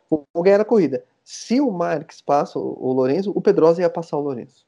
vou 0.10 0.44
ganhar 0.44 0.62
a 0.62 0.66
corrida. 0.66 1.04
Se 1.24 1.60
o 1.62 1.72
Marx 1.72 2.22
passa 2.22 2.60
o, 2.60 2.78
o 2.80 2.94
Lourenço, 2.94 3.32
o 3.34 3.42
Pedrosa 3.42 3.82
ia 3.82 3.90
passar 3.90 4.18
o 4.18 4.22
Lourenço. 4.22 4.66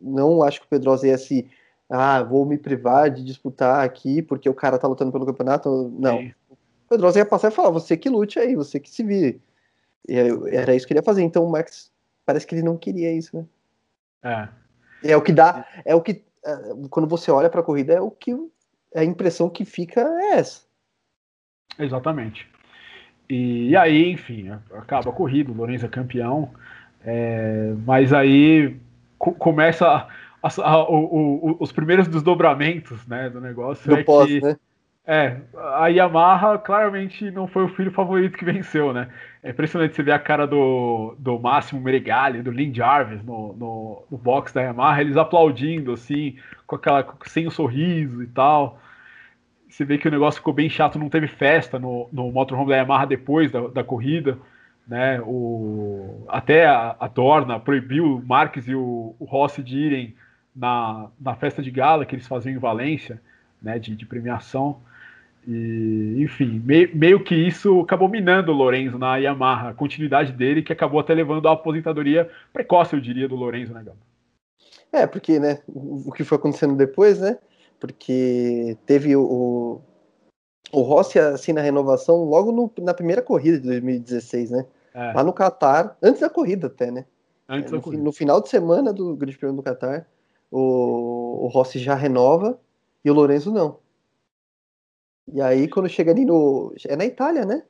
Não 0.00 0.42
acho 0.42 0.60
que 0.60 0.66
o 0.66 0.70
Pedrosa 0.70 1.08
ia 1.08 1.18
se, 1.18 1.48
ah, 1.88 2.22
vou 2.22 2.44
me 2.44 2.58
privar 2.58 3.10
de 3.10 3.24
disputar 3.24 3.84
aqui 3.84 4.22
porque 4.22 4.48
o 4.48 4.54
cara 4.54 4.78
tá 4.78 4.86
lutando 4.86 5.10
pelo 5.10 5.26
campeonato. 5.26 5.92
Não. 5.98 6.18
Sim. 6.18 6.32
Pedrosa 6.88 7.18
ia 7.18 7.26
passar 7.26 7.48
e 7.48 7.54
falar, 7.54 7.70
você 7.70 7.96
que 7.96 8.08
lute 8.08 8.38
aí, 8.38 8.54
você 8.54 8.78
que 8.78 8.90
se 8.90 9.02
vire. 9.02 9.40
E 10.08 10.14
era 10.52 10.74
isso 10.74 10.86
que 10.86 10.92
ele 10.92 10.98
ia 10.98 11.04
fazer. 11.04 11.22
Então 11.22 11.44
o 11.44 11.50
Max 11.50 11.90
parece 12.26 12.46
que 12.46 12.54
ele 12.54 12.62
não 12.62 12.76
queria 12.76 13.12
isso, 13.12 13.36
né? 13.36 13.44
É. 14.22 14.48
É 15.02 15.16
o 15.16 15.22
que 15.22 15.32
dá, 15.32 15.66
é 15.84 15.94
o 15.94 16.00
que 16.00 16.22
é, 16.44 16.56
quando 16.90 17.08
você 17.08 17.30
olha 17.30 17.48
para 17.48 17.60
a 17.60 17.64
corrida 17.64 17.94
é 17.94 18.00
o 18.00 18.10
que 18.10 18.34
a 18.94 19.04
impressão 19.04 19.48
que 19.48 19.64
fica 19.64 20.00
é 20.00 20.38
essa. 20.38 20.62
Exatamente. 21.78 22.48
E, 23.28 23.68
e 23.68 23.76
aí, 23.76 24.10
enfim, 24.10 24.50
acaba 24.72 25.10
a 25.10 25.12
corrida, 25.12 25.52
o 25.52 25.54
Lourenço 25.54 25.86
é 25.86 25.88
campeão, 25.88 26.50
é, 27.04 27.72
mas 27.86 28.12
aí 28.12 28.76
co 29.18 29.32
começa 29.32 29.86
a, 29.86 30.08
a, 30.42 30.62
a, 30.62 30.90
o, 30.90 31.52
o, 31.52 31.56
os 31.60 31.70
primeiros 31.70 32.08
desdobramentos 32.08 33.06
né, 33.06 33.30
do 33.30 33.40
negócio. 33.40 33.88
Do 33.88 33.96
é 33.96 34.02
pós, 34.02 34.26
que, 34.26 34.40
né? 34.40 34.56
É, 35.12 35.38
a 35.74 35.88
Yamaha 35.88 36.56
claramente 36.56 37.32
não 37.32 37.48
foi 37.48 37.64
o 37.64 37.68
filho 37.68 37.90
favorito 37.90 38.38
que 38.38 38.44
venceu, 38.44 38.92
né? 38.92 39.08
É 39.42 39.50
impressionante 39.50 39.96
você 39.96 40.04
ver 40.04 40.12
a 40.12 40.20
cara 40.20 40.46
do, 40.46 41.16
do 41.18 41.36
Máximo 41.36 41.80
Meregali, 41.80 42.42
do 42.42 42.52
Lynn 42.52 42.72
Jarvis 42.72 43.20
no, 43.24 43.52
no, 43.54 44.04
no 44.08 44.16
box 44.16 44.54
da 44.54 44.62
Yamaha, 44.62 45.00
eles 45.00 45.16
aplaudindo, 45.16 45.94
assim, 45.94 46.36
com 46.64 46.76
aquela, 46.76 47.04
sem 47.26 47.44
o 47.44 47.50
sorriso 47.50 48.22
e 48.22 48.28
tal. 48.28 48.78
Você 49.68 49.84
vê 49.84 49.98
que 49.98 50.06
o 50.06 50.12
negócio 50.12 50.38
ficou 50.38 50.54
bem 50.54 50.70
chato, 50.70 50.96
não 50.96 51.08
teve 51.08 51.26
festa 51.26 51.76
no, 51.76 52.08
no 52.12 52.30
motorhome 52.30 52.70
da 52.70 52.76
Yamaha 52.76 53.04
depois 53.04 53.50
da, 53.50 53.66
da 53.66 53.82
corrida, 53.82 54.38
né? 54.86 55.20
O, 55.22 56.24
até 56.28 56.66
a, 56.66 56.94
a 57.00 57.08
Dorna 57.08 57.58
proibiu 57.58 58.18
o 58.18 58.24
Marques 58.24 58.68
e 58.68 58.76
o, 58.76 59.16
o 59.18 59.24
Rossi 59.24 59.60
de 59.60 59.76
irem 59.76 60.14
na, 60.54 61.08
na 61.20 61.34
festa 61.34 61.60
de 61.60 61.70
gala 61.72 62.06
que 62.06 62.14
eles 62.14 62.28
faziam 62.28 62.54
em 62.54 62.58
Valência, 62.58 63.20
né? 63.60 63.76
De, 63.76 63.96
de 63.96 64.06
premiação. 64.06 64.80
E, 65.46 66.16
enfim, 66.18 66.62
meio, 66.64 66.94
meio, 66.94 67.24
que 67.24 67.34
isso 67.34 67.80
acabou 67.80 68.08
minando 68.08 68.52
o 68.52 68.54
Lorenzo 68.54 68.98
na 68.98 69.16
Yamaha, 69.16 69.70
a 69.70 69.74
continuidade 69.74 70.32
dele, 70.32 70.62
que 70.62 70.72
acabou 70.72 71.00
até 71.00 71.14
levando 71.14 71.48
à 71.48 71.52
aposentadoria 71.52 72.28
precoce, 72.52 72.94
eu 72.94 73.00
diria, 73.00 73.28
do 73.28 73.36
Lorenzo, 73.36 73.72
né, 73.72 73.82
Gabo? 73.82 73.98
É, 74.92 75.06
porque, 75.06 75.38
né, 75.38 75.60
o 75.66 76.12
que 76.12 76.24
foi 76.24 76.36
acontecendo 76.36 76.76
depois, 76.76 77.20
né, 77.20 77.38
porque 77.78 78.76
teve 78.84 79.16
o, 79.16 79.80
o 80.72 80.80
Rossi, 80.82 81.18
assim, 81.18 81.52
na 81.52 81.62
renovação, 81.62 82.24
logo 82.24 82.52
no, 82.52 82.70
na 82.84 82.92
primeira 82.92 83.22
corrida 83.22 83.58
de 83.58 83.66
2016, 83.66 84.50
né, 84.50 84.66
é. 84.92 85.12
lá 85.12 85.24
no 85.24 85.32
Qatar, 85.32 85.96
antes 86.02 86.20
da 86.20 86.28
corrida 86.28 86.66
até, 86.66 86.90
né, 86.90 87.06
antes 87.48 87.72
é, 87.72 87.76
no, 87.76 87.80
corrida. 87.80 88.02
no 88.02 88.12
final 88.12 88.42
de 88.42 88.48
semana 88.50 88.92
do 88.92 89.16
Grande 89.16 89.38
Prêmio 89.38 89.56
do 89.56 89.62
Qatar, 89.62 90.06
o, 90.50 91.44
o 91.44 91.46
Rossi 91.46 91.78
já 91.78 91.94
renova 91.94 92.58
e 93.02 93.10
o 93.10 93.14
Lorenzo 93.14 93.50
não. 93.50 93.78
E 95.28 95.40
aí, 95.40 95.68
quando 95.68 95.88
chega 95.88 96.10
ali 96.10 96.24
no. 96.24 96.74
É 96.86 96.96
na 96.96 97.04
Itália, 97.04 97.44
né? 97.44 97.64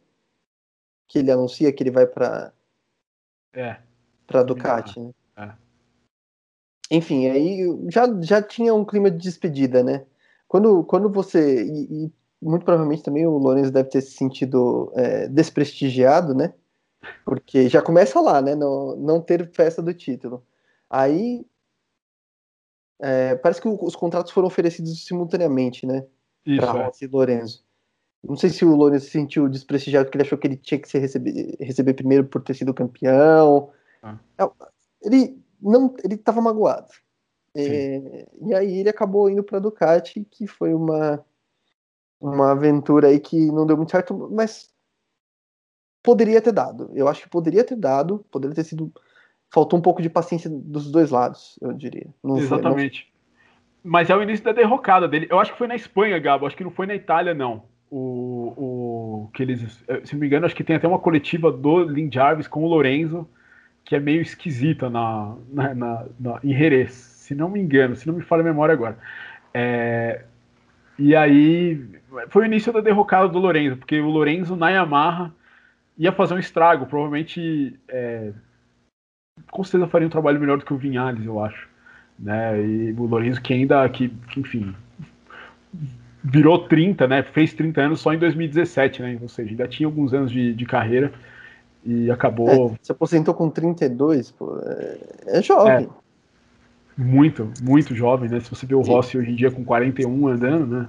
Que 1.07 1.19
ele 1.19 1.31
anuncia 1.31 1.73
que 1.73 1.83
ele 1.83 1.91
vai 1.91 2.07
pra. 2.07 2.53
É. 3.53 3.81
Pra 4.27 4.43
Ducati, 4.43 5.01
né? 5.01 5.13
É. 5.37 5.53
Enfim, 6.91 7.29
aí 7.29 7.61
já, 7.89 8.07
já 8.21 8.43
tinha 8.43 8.75
um 8.75 8.85
clima 8.85 9.11
de 9.11 9.19
despedida, 9.19 9.83
né? 9.83 10.07
Quando, 10.49 10.83
quando 10.85 11.11
você. 11.11 11.65
E, 11.65 12.07
e 12.07 12.13
muito 12.43 12.65
provavelmente 12.65 13.03
também 13.03 13.27
o 13.27 13.39
Lourenço 13.39 13.71
deve 13.71 13.91
ter 13.91 14.01
se 14.01 14.13
sentido 14.13 14.91
é, 14.97 15.29
desprestigiado, 15.29 16.35
né? 16.35 16.55
Porque 17.25 17.69
já 17.69 17.83
começa 17.83 18.21
lá, 18.21 18.41
né? 18.41 18.55
No, 18.55 18.97
não 18.97 19.21
ter 19.21 19.51
festa 19.53 19.83
do 19.83 19.95
título. 19.95 20.45
Aí. 20.89 21.47
É, 23.03 23.35
parece 23.37 23.63
que 23.63 23.69
os 23.69 23.97
contratos 23.97 24.31
foram 24.31 24.47
oferecidos 24.47 25.07
simultaneamente, 25.07 25.87
né? 25.87 26.05
Para 26.45 26.67
é. 26.67 26.85
Rossi 26.85 27.05
e 27.05 27.09
Lorenzo. 27.09 27.65
Não 28.23 28.37
sei 28.37 28.51
se 28.51 28.65
o 28.65 28.75
Lorenzo 28.75 29.07
se 29.07 29.13
sentiu 29.13 29.49
desprestigiado 29.49 30.07
porque 30.07 30.19
ele 30.19 30.25
achou 30.25 30.39
que 30.39 30.47
ele 30.47 30.57
tinha 30.57 30.79
que 30.79 30.89
se 30.89 30.99
receber, 30.99 31.57
receber 31.59 31.95
primeiro 31.95 32.27
por 32.27 32.43
ter 32.43 32.55
sido 32.55 32.75
campeão. 32.75 33.71
Ah. 34.03 34.19
É, 34.39 34.51
ele 35.03 35.39
não, 35.61 35.95
ele 36.05 36.15
estava 36.15 36.41
magoado. 36.41 36.89
É, 37.55 38.27
e 38.43 38.55
aí 38.55 38.79
ele 38.79 38.89
acabou 38.89 39.29
indo 39.29 39.43
para 39.43 39.59
Ducati, 39.59 40.25
que 40.31 40.47
foi 40.47 40.73
uma 40.73 41.25
uma 42.21 42.53
aventura 42.53 43.09
aí 43.09 43.19
que 43.19 43.51
não 43.51 43.67
deu 43.67 43.77
muito 43.79 43.91
certo, 43.91 44.29
mas 44.31 44.71
poderia 46.03 46.41
ter 46.43 46.53
dado. 46.53 46.91
Eu 46.95 47.09
acho 47.09 47.23
que 47.23 47.31
poderia 47.31 47.65
ter 47.65 47.77
dado, 47.77 48.25
poderia 48.31 48.55
ter 48.55 48.65
sido 48.65 48.93
faltou 49.53 49.79
um 49.79 49.83
pouco 49.83 50.01
de 50.01 50.09
paciência 50.09 50.49
dos 50.49 50.91
dois 50.91 51.11
lados, 51.11 51.59
eu 51.61 51.73
diria. 51.73 52.09
Não 52.23 52.39
Exatamente. 52.39 53.10
Mas 53.83 54.11
é 54.11 54.17
o 54.17 54.23
início 54.23 54.45
da 54.45 54.53
derrocada 54.53 55.09
dele. 55.09 55.27
Eu 55.31 55.39
acho 55.39 55.53
que 55.53 55.59
foi 55.59 55.67
na 55.67 55.75
Espanha, 55.75 56.19
Gabo. 56.19 56.47
Acho 56.47 56.57
que 56.57 56.65
não 56.65 56.71
foi 56.71 56.87
na 56.87 56.95
Itália, 56.95 57.35
não. 57.35 57.63
O, 57.91 59.25
o 59.25 59.31
que 59.33 59.43
eles, 59.43 59.85
se 60.05 60.13
não 60.15 60.21
me 60.21 60.27
engano, 60.27 60.47
acho 60.47 60.55
que 60.55 60.63
tem 60.63 60.77
até 60.77 60.87
uma 60.87 60.99
coletiva 60.99 61.51
do 61.51 61.83
Lin 61.83 62.11
Jarvis 62.13 62.47
com 62.47 62.63
o 62.63 62.69
Lorenzo 62.69 63.29
que 63.85 63.97
é 63.97 64.01
meio 64.01 64.21
esquisita 64.21 64.89
na, 64.89 65.35
na, 65.53 65.75
na, 65.75 66.07
na 66.19 66.41
em 66.45 66.57
Jerez, 66.57 66.93
se 66.93 67.35
não 67.35 67.49
me 67.49 67.61
engano, 67.61 67.97
se 67.97 68.07
não 68.07 68.15
me 68.15 68.23
falha 68.23 68.43
a 68.43 68.45
memória 68.45 68.73
agora. 68.73 68.99
É, 69.53 70.25
e 70.99 71.17
aí 71.17 71.85
foi 72.29 72.43
o 72.43 72.47
início 72.47 72.73
da 72.73 72.81
derrocada 72.81 73.29
do 73.29 73.39
Lorenzo, 73.39 73.77
porque 73.77 74.01
o 74.01 74.09
Lorenzo 74.09 74.57
na 74.57 74.71
Yamaha 74.71 75.33
ia 75.99 76.13
fazer 76.13 76.35
um 76.35 76.39
estrago, 76.39 76.87
provavelmente 76.87 77.79
é, 77.89 78.33
com 79.51 79.65
certeza 79.65 79.91
faria 79.91 80.07
um 80.07 80.11
trabalho 80.11 80.41
melhor 80.41 80.59
do 80.59 80.65
que 80.65 80.75
o 80.75 80.79
Vinhales, 80.79 81.25
eu 81.25 81.43
acho 81.43 81.69
né? 82.21 82.61
E 82.61 82.93
o 82.93 83.05
Lourenço 83.05 83.41
que 83.41 83.55
ainda, 83.55 83.89
que, 83.89 84.09
que, 84.09 84.41
enfim, 84.41 84.75
virou 86.23 86.69
30, 86.69 87.09
né? 87.09 87.23
Fez 87.23 87.55
30 87.55 87.81
anos 87.81 88.01
só 88.01 88.13
em 88.13 88.19
2017, 88.19 89.03
né? 89.03 89.19
Ou 89.21 89.29
seja, 89.29 89.51
ainda 89.51 89.67
tinha 89.67 89.87
alguns 89.87 90.13
anos 90.13 90.31
de, 90.31 90.55
de 90.55 90.67
carreira 90.67 91.13
e 91.85 92.11
acabou. 92.11 92.73
É, 92.75 92.79
se 92.83 92.93
aposentou 92.93 93.35
com 93.35 93.49
32, 93.49 94.31
pô, 94.33 94.59
é, 94.59 95.39
é 95.39 95.43
jovem. 95.43 95.89
É, 95.89 97.01
muito, 97.01 97.51
muito 97.63 97.95
jovem, 97.95 98.29
né? 98.29 98.41
Se 98.41 98.51
você 98.51 98.67
vê 98.67 98.75
o 98.75 98.83
Rossi 98.83 99.17
hoje 99.17 99.31
em 99.31 99.35
dia 99.35 99.51
com 99.51 99.65
41 99.65 100.29
andando, 100.29 100.67
né? 100.67 100.89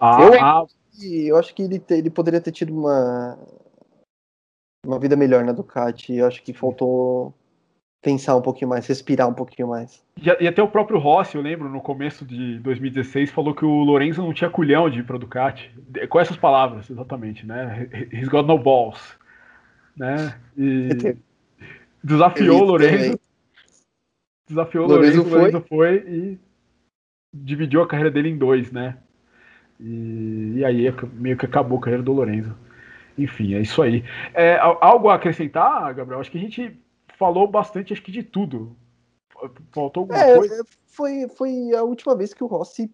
A, 0.00 0.22
eu, 0.22 0.42
a... 0.42 0.66
eu 1.02 1.36
acho 1.36 1.54
que 1.54 1.62
ele, 1.62 1.78
te, 1.78 1.94
ele 1.94 2.10
poderia 2.10 2.40
ter 2.40 2.50
tido 2.50 2.76
uma, 2.76 3.38
uma 4.86 4.98
vida 4.98 5.14
melhor 5.14 5.44
na 5.44 5.52
Ducati. 5.52 6.14
Eu 6.14 6.26
acho 6.26 6.42
que 6.42 6.54
faltou 6.54 7.34
pensar 8.02 8.36
um 8.36 8.42
pouquinho 8.42 8.68
mais, 8.68 8.86
respirar 8.86 9.28
um 9.28 9.32
pouquinho 9.32 9.68
mais. 9.68 10.04
E, 10.20 10.48
até 10.48 10.60
o 10.60 10.68
próprio 10.68 10.98
Rossi, 10.98 11.36
eu 11.36 11.42
lembro, 11.42 11.68
no 11.68 11.80
começo 11.80 12.24
de 12.24 12.58
2016, 12.58 13.30
falou 13.30 13.54
que 13.54 13.64
o 13.64 13.84
Lorenzo 13.84 14.20
não 14.20 14.34
tinha 14.34 14.50
culhão 14.50 14.90
de 14.90 14.98
ir 14.98 15.04
para 15.04 15.16
Ducati. 15.16 15.70
Com 16.08 16.18
essas 16.18 16.36
palavras, 16.36 16.90
exatamente, 16.90 17.46
né? 17.46 17.88
He's 18.12 18.28
got 18.28 18.46
no 18.46 18.58
balls. 18.58 19.16
Né? 19.96 20.34
E 20.58 21.16
desafiou 22.02 22.62
o 22.62 22.64
Lorenzo. 22.64 23.18
Desafiou 24.48 24.84
o 24.84 24.88
Lorenzo, 24.88 25.24
foi. 25.24 25.38
Lorenzo 25.38 25.64
foi 25.68 25.96
e 26.08 26.38
dividiu 27.32 27.82
a 27.82 27.86
carreira 27.86 28.10
dele 28.10 28.30
em 28.30 28.36
dois, 28.36 28.72
né? 28.72 28.96
E, 29.78 30.54
e 30.56 30.64
aí 30.64 30.92
meio 31.14 31.36
que 31.36 31.46
acabou 31.46 31.78
a 31.78 31.80
carreira 31.80 32.02
do 32.02 32.12
Lorenzo. 32.12 32.54
Enfim, 33.16 33.54
é 33.54 33.60
isso 33.60 33.80
aí. 33.80 34.04
É, 34.34 34.58
algo 34.58 35.08
a 35.08 35.14
acrescentar, 35.14 35.94
Gabriel? 35.94 36.20
Acho 36.20 36.30
que 36.30 36.38
a 36.38 36.40
gente 36.40 36.76
falou 37.22 37.46
bastante, 37.46 37.92
acho 37.92 38.02
que 38.02 38.10
de 38.10 38.24
tudo. 38.24 38.76
Faltou 39.70 40.02
alguma 40.02 40.18
é, 40.18 40.36
coisa? 40.36 40.64
Foi, 40.86 41.28
foi 41.28 41.72
a 41.72 41.84
última 41.84 42.16
vez 42.16 42.34
que 42.34 42.42
o 42.42 42.48
Rossi 42.48 42.92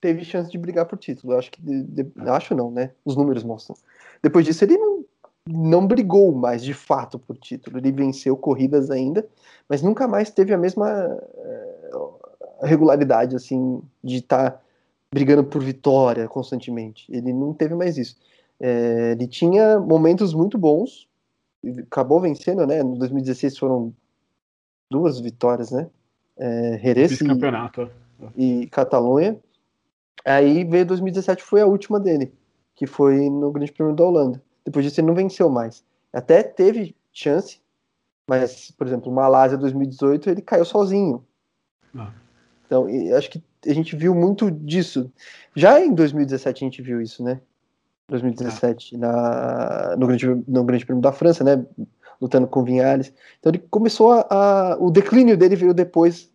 teve 0.00 0.24
chance 0.24 0.48
de 0.48 0.56
brigar 0.56 0.86
por 0.86 0.96
título. 0.96 1.36
Acho 1.36 1.50
que. 1.50 1.60
De, 1.60 1.82
de, 1.82 2.12
acho 2.30 2.54
não, 2.54 2.70
né? 2.70 2.92
Os 3.04 3.16
números 3.16 3.42
mostram. 3.42 3.76
Depois 4.22 4.46
disso, 4.46 4.64
ele 4.64 4.78
não, 4.78 5.04
não 5.48 5.86
brigou 5.86 6.32
mais 6.32 6.62
de 6.62 6.72
fato 6.72 7.18
por 7.18 7.36
título. 7.36 7.78
Ele 7.78 7.90
venceu 7.90 8.36
corridas 8.36 8.88
ainda, 8.88 9.26
mas 9.68 9.82
nunca 9.82 10.06
mais 10.06 10.30
teve 10.30 10.54
a 10.54 10.58
mesma 10.58 10.88
é, 10.88 11.90
regularidade, 12.62 13.34
assim, 13.34 13.82
de 14.02 14.18
estar 14.18 14.52
tá 14.52 14.60
brigando 15.12 15.42
por 15.42 15.60
vitória 15.60 16.28
constantemente. 16.28 17.04
Ele 17.10 17.32
não 17.32 17.52
teve 17.52 17.74
mais 17.74 17.98
isso. 17.98 18.16
É, 18.60 19.12
ele 19.12 19.26
tinha 19.26 19.80
momentos 19.80 20.32
muito 20.32 20.56
bons, 20.56 21.08
acabou 21.82 22.20
vencendo, 22.20 22.66
né? 22.66 22.82
No 22.82 22.96
2016 22.96 23.58
foram 23.58 23.92
duas 24.90 25.18
vitórias, 25.20 25.70
né? 25.70 25.88
É, 26.36 26.78
Jerez 26.82 27.18
campeonato 27.18 27.90
e, 28.36 28.62
e 28.62 28.66
Catalunha. 28.68 29.38
Aí 30.24 30.64
veio 30.64 30.86
2017, 30.86 31.42
foi 31.42 31.60
a 31.60 31.66
última 31.66 32.00
dele, 32.00 32.32
que 32.74 32.86
foi 32.86 33.30
no 33.30 33.50
Grande 33.52 33.72
Prêmio 33.72 33.94
da 33.94 34.04
Holanda. 34.04 34.42
Depois 34.64 34.84
disso 34.84 35.00
ele 35.00 35.06
não 35.06 35.14
venceu 35.14 35.48
mais. 35.48 35.84
Até 36.12 36.42
teve 36.42 36.94
chance, 37.12 37.60
mas, 38.28 38.70
por 38.72 38.86
exemplo, 38.86 39.12
Malásia 39.12 39.56
2018 39.56 40.30
ele 40.30 40.42
caiu 40.42 40.64
sozinho. 40.64 41.24
Ah. 41.96 42.12
Então, 42.66 42.86
acho 43.16 43.30
que 43.30 43.42
a 43.64 43.72
gente 43.72 43.94
viu 43.94 44.14
muito 44.14 44.50
disso. 44.50 45.10
Já 45.54 45.80
em 45.80 45.94
2017 45.94 46.64
a 46.64 46.66
gente 46.66 46.82
viu 46.82 47.00
isso, 47.00 47.22
né? 47.22 47.40
2017 48.08 48.96
na, 48.96 49.96
no, 49.96 50.06
grande, 50.06 50.26
no 50.46 50.64
Grande 50.64 50.86
Prêmio 50.86 51.02
da 51.02 51.12
França, 51.12 51.42
né? 51.42 51.64
Lutando 52.20 52.46
com 52.46 52.64
Vinhares. 52.64 53.12
Então 53.38 53.50
ele 53.50 53.58
começou 53.70 54.12
a, 54.12 54.26
a, 54.30 54.76
O 54.78 54.90
declínio 54.90 55.36
dele 55.36 55.56
veio 55.56 55.74
depois 55.74 56.30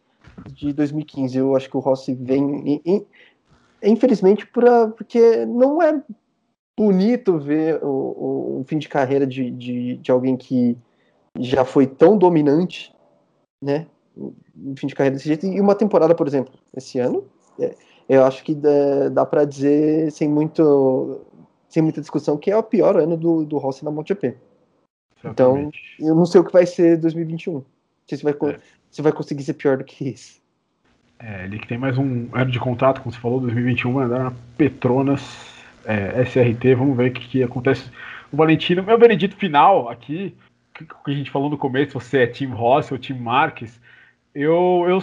de 0.50 0.74
2015. 0.74 1.38
Eu 1.38 1.56
acho 1.56 1.70
que 1.70 1.78
o 1.78 1.80
Rossi 1.80 2.14
vem. 2.14 2.82
infelizmente, 3.82 4.46
pra, 4.46 4.88
porque 4.90 5.46
não 5.46 5.82
é 5.82 6.02
bonito 6.78 7.40
ver 7.40 7.84
o, 7.84 8.60
o, 8.60 8.66
fim 8.68 8.78
de 8.78 8.90
carreira 8.90 9.26
de, 9.26 9.52
de, 9.52 9.98
de, 9.98 10.12
alguém 10.12 10.36
que 10.36 10.78
já 11.40 11.64
foi 11.64 11.88
tão 11.88 12.18
dominante, 12.18 12.94
né? 13.64 13.88
Um 14.18 14.76
fim 14.76 14.88
de 14.88 14.96
carreira 14.96 15.16
desse 15.16 15.28
jeito. 15.28 15.46
E 15.46 15.60
uma 15.60 15.76
temporada, 15.76 16.14
por 16.14 16.28
exemplo, 16.28 16.54
esse 16.76 17.00
ano, 17.00 17.26
é, 17.60 17.76
eu 18.10 18.24
acho 18.26 18.44
que 18.44 18.54
dá, 18.54 19.10
dá 19.10 19.26
para 19.26 19.46
dizer 19.46 20.12
sem 20.12 20.28
muito 20.28 21.22
sem 21.72 21.82
muita 21.82 22.02
discussão 22.02 22.38
que 22.38 22.52
é 22.52 22.58
o 22.58 22.62
pior 22.62 22.98
ano 22.98 23.16
do, 23.16 23.46
do 23.46 23.58
Rossi 23.58 23.86
na 23.86 23.92
MotoGP. 23.92 24.36
Então, 25.24 25.72
eu 26.00 26.14
não 26.14 26.26
sei 26.26 26.42
o 26.42 26.44
que 26.44 26.52
vai 26.52 26.66
ser 26.66 26.98
2021. 26.98 27.54
Não 27.54 27.66
sei 28.08 28.18
se 28.18 28.24
vai, 28.24 28.34
é. 28.34 28.60
se 28.90 29.02
vai 29.02 29.12
conseguir 29.14 29.44
ser 29.44 29.54
pior 29.54 29.78
do 29.78 29.84
que 29.84 30.10
isso. 30.10 30.42
É, 31.18 31.46
ele 31.46 31.60
que 31.60 31.68
tem 31.68 31.78
mais 31.78 31.98
um 31.98 32.28
ano 32.34 32.52
de 32.52 32.60
contrato, 32.60 33.02
como 33.02 33.14
você 33.14 33.20
falou, 33.20 33.40
2021, 33.40 33.94
vai 33.94 34.06
andar 34.06 34.24
na 34.26 34.34
Petronas 34.58 35.22
é, 35.86 36.22
SRT. 36.24 36.76
Vamos 36.76 36.98
ver 36.98 37.12
o 37.12 37.14
que, 37.14 37.28
que, 37.28 37.44
acontece. 37.44 37.90
O 38.32 38.38
Valentino, 38.38 38.84
meu 38.84 38.98
veredito 38.98 39.38
final 39.38 39.88
aqui, 39.88 40.36
que, 40.74 40.84
que 40.84 41.12
a 41.12 41.14
gente 41.14 41.32
falou 41.32 41.50
no 41.50 41.58
começo, 41.58 41.94
você 41.94 42.24
é 42.24 42.28
Team 42.28 42.52
Rossi 42.54 42.92
ou 42.92 43.00
Team 43.00 43.20
Marques. 43.20 43.80
Eu, 44.36 44.86
eu, 44.88 45.00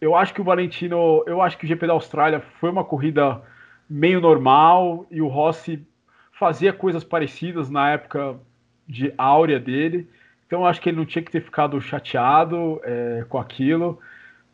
eu 0.00 0.14
acho 0.14 0.34
que 0.34 0.40
o 0.40 0.44
Valentino, 0.44 1.22
eu 1.26 1.40
acho 1.40 1.56
que 1.56 1.64
o 1.64 1.68
GP 1.68 1.86
da 1.86 1.92
Austrália 1.94 2.42
foi 2.60 2.68
uma 2.68 2.84
corrida 2.84 3.40
meio 3.88 4.20
normal 4.20 5.06
e 5.10 5.20
o 5.22 5.28
Rossi 5.28 5.86
fazia 6.32 6.72
coisas 6.72 7.04
parecidas 7.04 7.70
na 7.70 7.90
época 7.90 8.38
de 8.86 9.12
áurea 9.16 9.58
dele. 9.58 10.08
Então 10.46 10.60
eu 10.60 10.66
acho 10.66 10.80
que 10.80 10.88
ele 10.88 10.96
não 10.98 11.06
tinha 11.06 11.22
que 11.22 11.30
ter 11.30 11.40
ficado 11.40 11.80
chateado 11.80 12.80
é, 12.84 13.24
com 13.28 13.38
aquilo. 13.38 13.98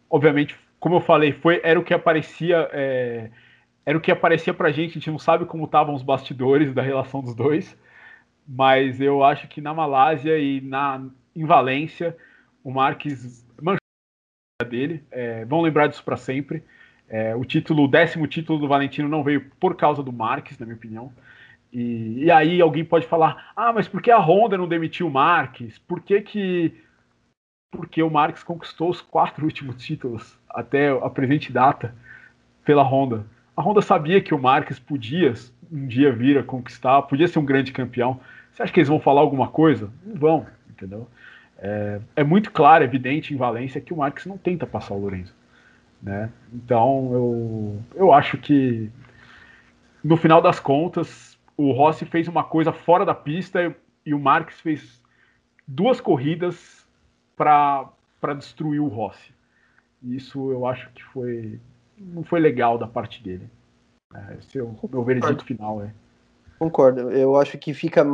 Obviamente, 0.08 0.58
como 0.78 0.96
eu 0.96 1.00
falei, 1.00 1.32
foi 1.32 1.60
era 1.62 1.78
o 1.78 1.84
que 1.84 1.94
aparecia 1.94 2.68
é, 2.72 3.30
era 3.84 3.98
o 3.98 4.00
que 4.00 4.10
aparecia 4.10 4.54
pra 4.54 4.70
gente. 4.70 4.90
A 4.90 4.94
gente 4.94 5.10
não 5.10 5.18
sabe 5.18 5.44
como 5.44 5.64
estavam 5.64 5.94
os 5.94 6.02
bastidores 6.02 6.72
da 6.72 6.82
relação 6.82 7.20
dos 7.22 7.34
dois, 7.34 7.76
mas 8.46 9.00
eu 9.00 9.22
acho 9.24 9.48
que 9.48 9.60
na 9.60 9.74
Malásia 9.74 10.38
e 10.38 10.60
na 10.60 11.04
em 11.34 11.44
Valência 11.44 12.16
o 12.62 12.70
Marques 12.70 13.46
manchou 13.60 13.78
dele. 14.68 15.04
É, 15.10 15.44
vão 15.44 15.60
lembrar 15.60 15.88
disso 15.88 16.04
para 16.04 16.16
sempre. 16.16 16.62
É, 17.08 17.34
o 17.34 17.44
título, 17.44 17.84
o 17.84 17.88
décimo 17.88 18.26
título 18.26 18.58
do 18.58 18.68
Valentino 18.68 19.08
não 19.08 19.22
veio 19.22 19.50
por 19.60 19.76
causa 19.76 20.02
do 20.02 20.12
Marques, 20.12 20.58
na 20.58 20.66
minha 20.66 20.76
opinião. 20.76 21.12
E, 21.72 22.24
e, 22.24 22.30
aí 22.30 22.60
alguém 22.60 22.84
pode 22.84 23.06
falar: 23.06 23.52
ah, 23.56 23.72
mas 23.72 23.88
por 23.88 24.02
que 24.02 24.10
a 24.10 24.18
Honda 24.18 24.58
não 24.58 24.68
demitiu 24.68 25.06
o 25.06 25.10
Marques? 25.10 25.78
Por 25.78 26.00
que 26.00 26.20
que. 26.20 26.74
Porque 27.70 28.02
o 28.02 28.10
Marques 28.10 28.42
conquistou 28.42 28.90
os 28.90 29.00
quatro 29.00 29.44
últimos 29.46 29.82
títulos 29.82 30.38
até 30.48 30.90
a 30.90 31.08
presente 31.08 31.52
data 31.52 31.94
pela 32.64 32.82
Honda. 32.82 33.24
A 33.56 33.62
Honda 33.62 33.82
sabia 33.82 34.20
que 34.20 34.34
o 34.34 34.38
Marques 34.38 34.78
podia 34.78 35.34
um 35.70 35.86
dia 35.86 36.12
vir 36.12 36.38
a 36.38 36.42
conquistar, 36.42 37.02
podia 37.02 37.28
ser 37.28 37.38
um 37.38 37.44
grande 37.44 37.72
campeão. 37.72 38.20
Você 38.50 38.62
acha 38.62 38.72
que 38.72 38.80
eles 38.80 38.88
vão 38.88 39.00
falar 39.00 39.22
alguma 39.22 39.48
coisa? 39.48 39.90
Não 40.04 40.14
vão, 40.16 40.46
entendeu? 40.68 41.08
É, 41.58 42.00
é 42.16 42.24
muito 42.24 42.50
claro, 42.50 42.84
evidente 42.84 43.32
em 43.32 43.36
Valência 43.36 43.80
que 43.80 43.92
o 43.92 43.96
Marques 43.96 44.26
não 44.26 44.36
tenta 44.36 44.66
passar 44.66 44.94
o 44.94 44.98
Lourenço. 44.98 45.34
Né? 46.02 46.30
Então 46.52 47.10
eu, 47.12 47.82
eu 47.94 48.12
acho 48.12 48.36
que 48.36 48.90
no 50.02 50.16
final 50.16 50.42
das 50.42 50.58
contas 50.58 51.38
o 51.56 51.70
Rossi 51.70 52.04
fez 52.04 52.26
uma 52.26 52.42
coisa 52.42 52.72
fora 52.72 53.04
da 53.04 53.14
pista 53.14 53.74
e 54.04 54.12
o 54.12 54.18
Marques 54.18 54.60
fez 54.60 55.00
duas 55.66 56.00
corridas 56.00 56.84
para 57.36 57.88
destruir 58.36 58.80
o 58.80 58.88
Rossi. 58.88 59.32
Isso 60.02 60.50
eu 60.50 60.66
acho 60.66 60.90
que 60.90 61.04
foi 61.04 61.60
não 61.96 62.24
foi 62.24 62.40
legal 62.40 62.76
da 62.76 62.88
parte 62.88 63.22
dele. 63.22 63.48
É, 64.12 64.36
esse 64.38 64.58
é 64.58 64.62
o 64.62 64.74
meu 64.90 65.04
veredito 65.04 65.44
final. 65.44 65.82
É. 65.82 65.94
Concordo. 66.58 67.12
Eu 67.12 67.36
acho 67.36 67.56
que 67.58 67.72
fica 67.72 68.04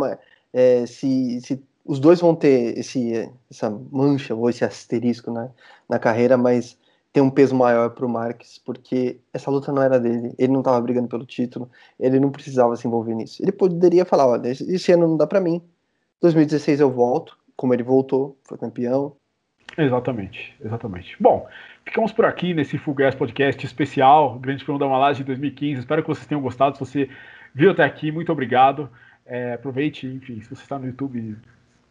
é, 0.52 0.84
se, 0.84 1.40
se 1.40 1.62
os 1.84 1.98
dois 1.98 2.20
vão 2.20 2.34
ter 2.34 2.78
esse, 2.78 3.32
essa 3.50 3.70
mancha 3.90 4.34
ou 4.34 4.50
esse 4.50 4.62
asterisco 4.62 5.30
na, 5.30 5.48
na 5.88 5.98
carreira, 5.98 6.36
mas 6.36 6.78
tem 7.18 7.22
um 7.22 7.30
peso 7.30 7.52
maior 7.52 7.90
para 7.90 8.06
o 8.06 8.08
Marques, 8.08 8.58
porque 8.64 9.18
essa 9.34 9.50
luta 9.50 9.72
não 9.72 9.82
era 9.82 9.98
dele, 9.98 10.32
ele 10.38 10.52
não 10.52 10.60
estava 10.60 10.80
brigando 10.80 11.08
pelo 11.08 11.26
título, 11.26 11.68
ele 11.98 12.20
não 12.20 12.30
precisava 12.30 12.76
se 12.76 12.86
envolver 12.86 13.12
nisso. 13.12 13.42
Ele 13.42 13.50
poderia 13.50 14.04
falar: 14.04 14.28
olha, 14.28 14.48
esse 14.48 14.92
ano 14.92 15.08
não 15.08 15.16
dá 15.16 15.26
para 15.26 15.40
mim, 15.40 15.60
2016 16.20 16.78
eu 16.78 16.92
volto, 16.92 17.36
como 17.56 17.74
ele 17.74 17.82
voltou, 17.82 18.38
foi 18.44 18.56
campeão. 18.56 19.16
Exatamente, 19.76 20.54
exatamente. 20.64 21.16
Bom, 21.18 21.44
ficamos 21.84 22.12
por 22.12 22.24
aqui 22.24 22.54
nesse 22.54 22.78
Full 22.78 22.94
Gas 22.94 23.16
Podcast 23.16 23.66
especial, 23.66 24.38
Grande 24.38 24.64
Prêmio 24.64 24.78
da 24.78 24.86
Malásia 24.86 25.24
de 25.24 25.26
2015. 25.26 25.80
Espero 25.80 26.02
que 26.02 26.08
vocês 26.08 26.26
tenham 26.26 26.40
gostado. 26.40 26.76
Se 26.76 26.80
você 26.80 27.10
viu 27.52 27.72
até 27.72 27.82
aqui, 27.82 28.12
muito 28.12 28.30
obrigado. 28.30 28.88
É, 29.26 29.54
aproveite, 29.54 30.06
enfim, 30.06 30.40
se 30.40 30.48
você 30.48 30.62
está 30.62 30.78
no 30.78 30.86
YouTube, 30.86 31.36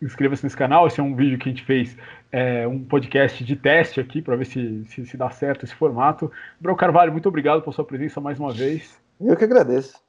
inscreva-se 0.01 0.43
nesse 0.43 0.57
canal. 0.57 0.87
Esse 0.87 0.99
é 0.99 1.03
um 1.03 1.15
vídeo 1.15 1.37
que 1.37 1.49
a 1.49 1.51
gente 1.51 1.63
fez, 1.63 1.97
é, 2.31 2.67
um 2.67 2.83
podcast 2.83 3.43
de 3.43 3.55
teste 3.55 3.99
aqui, 3.99 4.21
para 4.21 4.35
ver 4.35 4.45
se, 4.45 4.83
se, 4.85 5.05
se, 5.05 5.17
dá 5.17 5.29
certo 5.29 5.65
esse 5.65 5.75
formato. 5.75 6.31
Brau 6.59 6.75
Carvalho, 6.75 7.11
muito 7.11 7.29
obrigado 7.29 7.61
por 7.61 7.73
sua 7.73 7.85
presença 7.85 8.21
mais 8.21 8.39
uma 8.39 8.53
vez. 8.53 8.99
Eu 9.19 9.35
que 9.35 9.43
agradeço. 9.43 9.99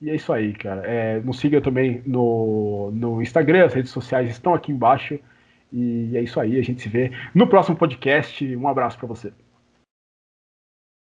E 0.00 0.10
é 0.10 0.14
isso 0.14 0.32
aí, 0.32 0.52
cara. 0.52 0.82
É, 0.86 1.20
nos 1.20 1.38
siga 1.38 1.60
também 1.60 2.02
no, 2.06 2.90
no 2.92 3.20
Instagram, 3.20 3.66
as 3.66 3.74
redes 3.74 3.90
sociais 3.90 4.30
estão 4.30 4.54
aqui 4.54 4.72
embaixo. 4.72 5.18
E 5.72 6.16
é 6.16 6.22
isso 6.22 6.40
aí, 6.40 6.58
a 6.58 6.62
gente 6.62 6.80
se 6.80 6.88
vê 6.88 7.12
no 7.34 7.46
próximo 7.46 7.76
podcast. 7.76 8.56
Um 8.56 8.68
abraço 8.68 8.96
para 8.96 9.08
você. 9.08 9.32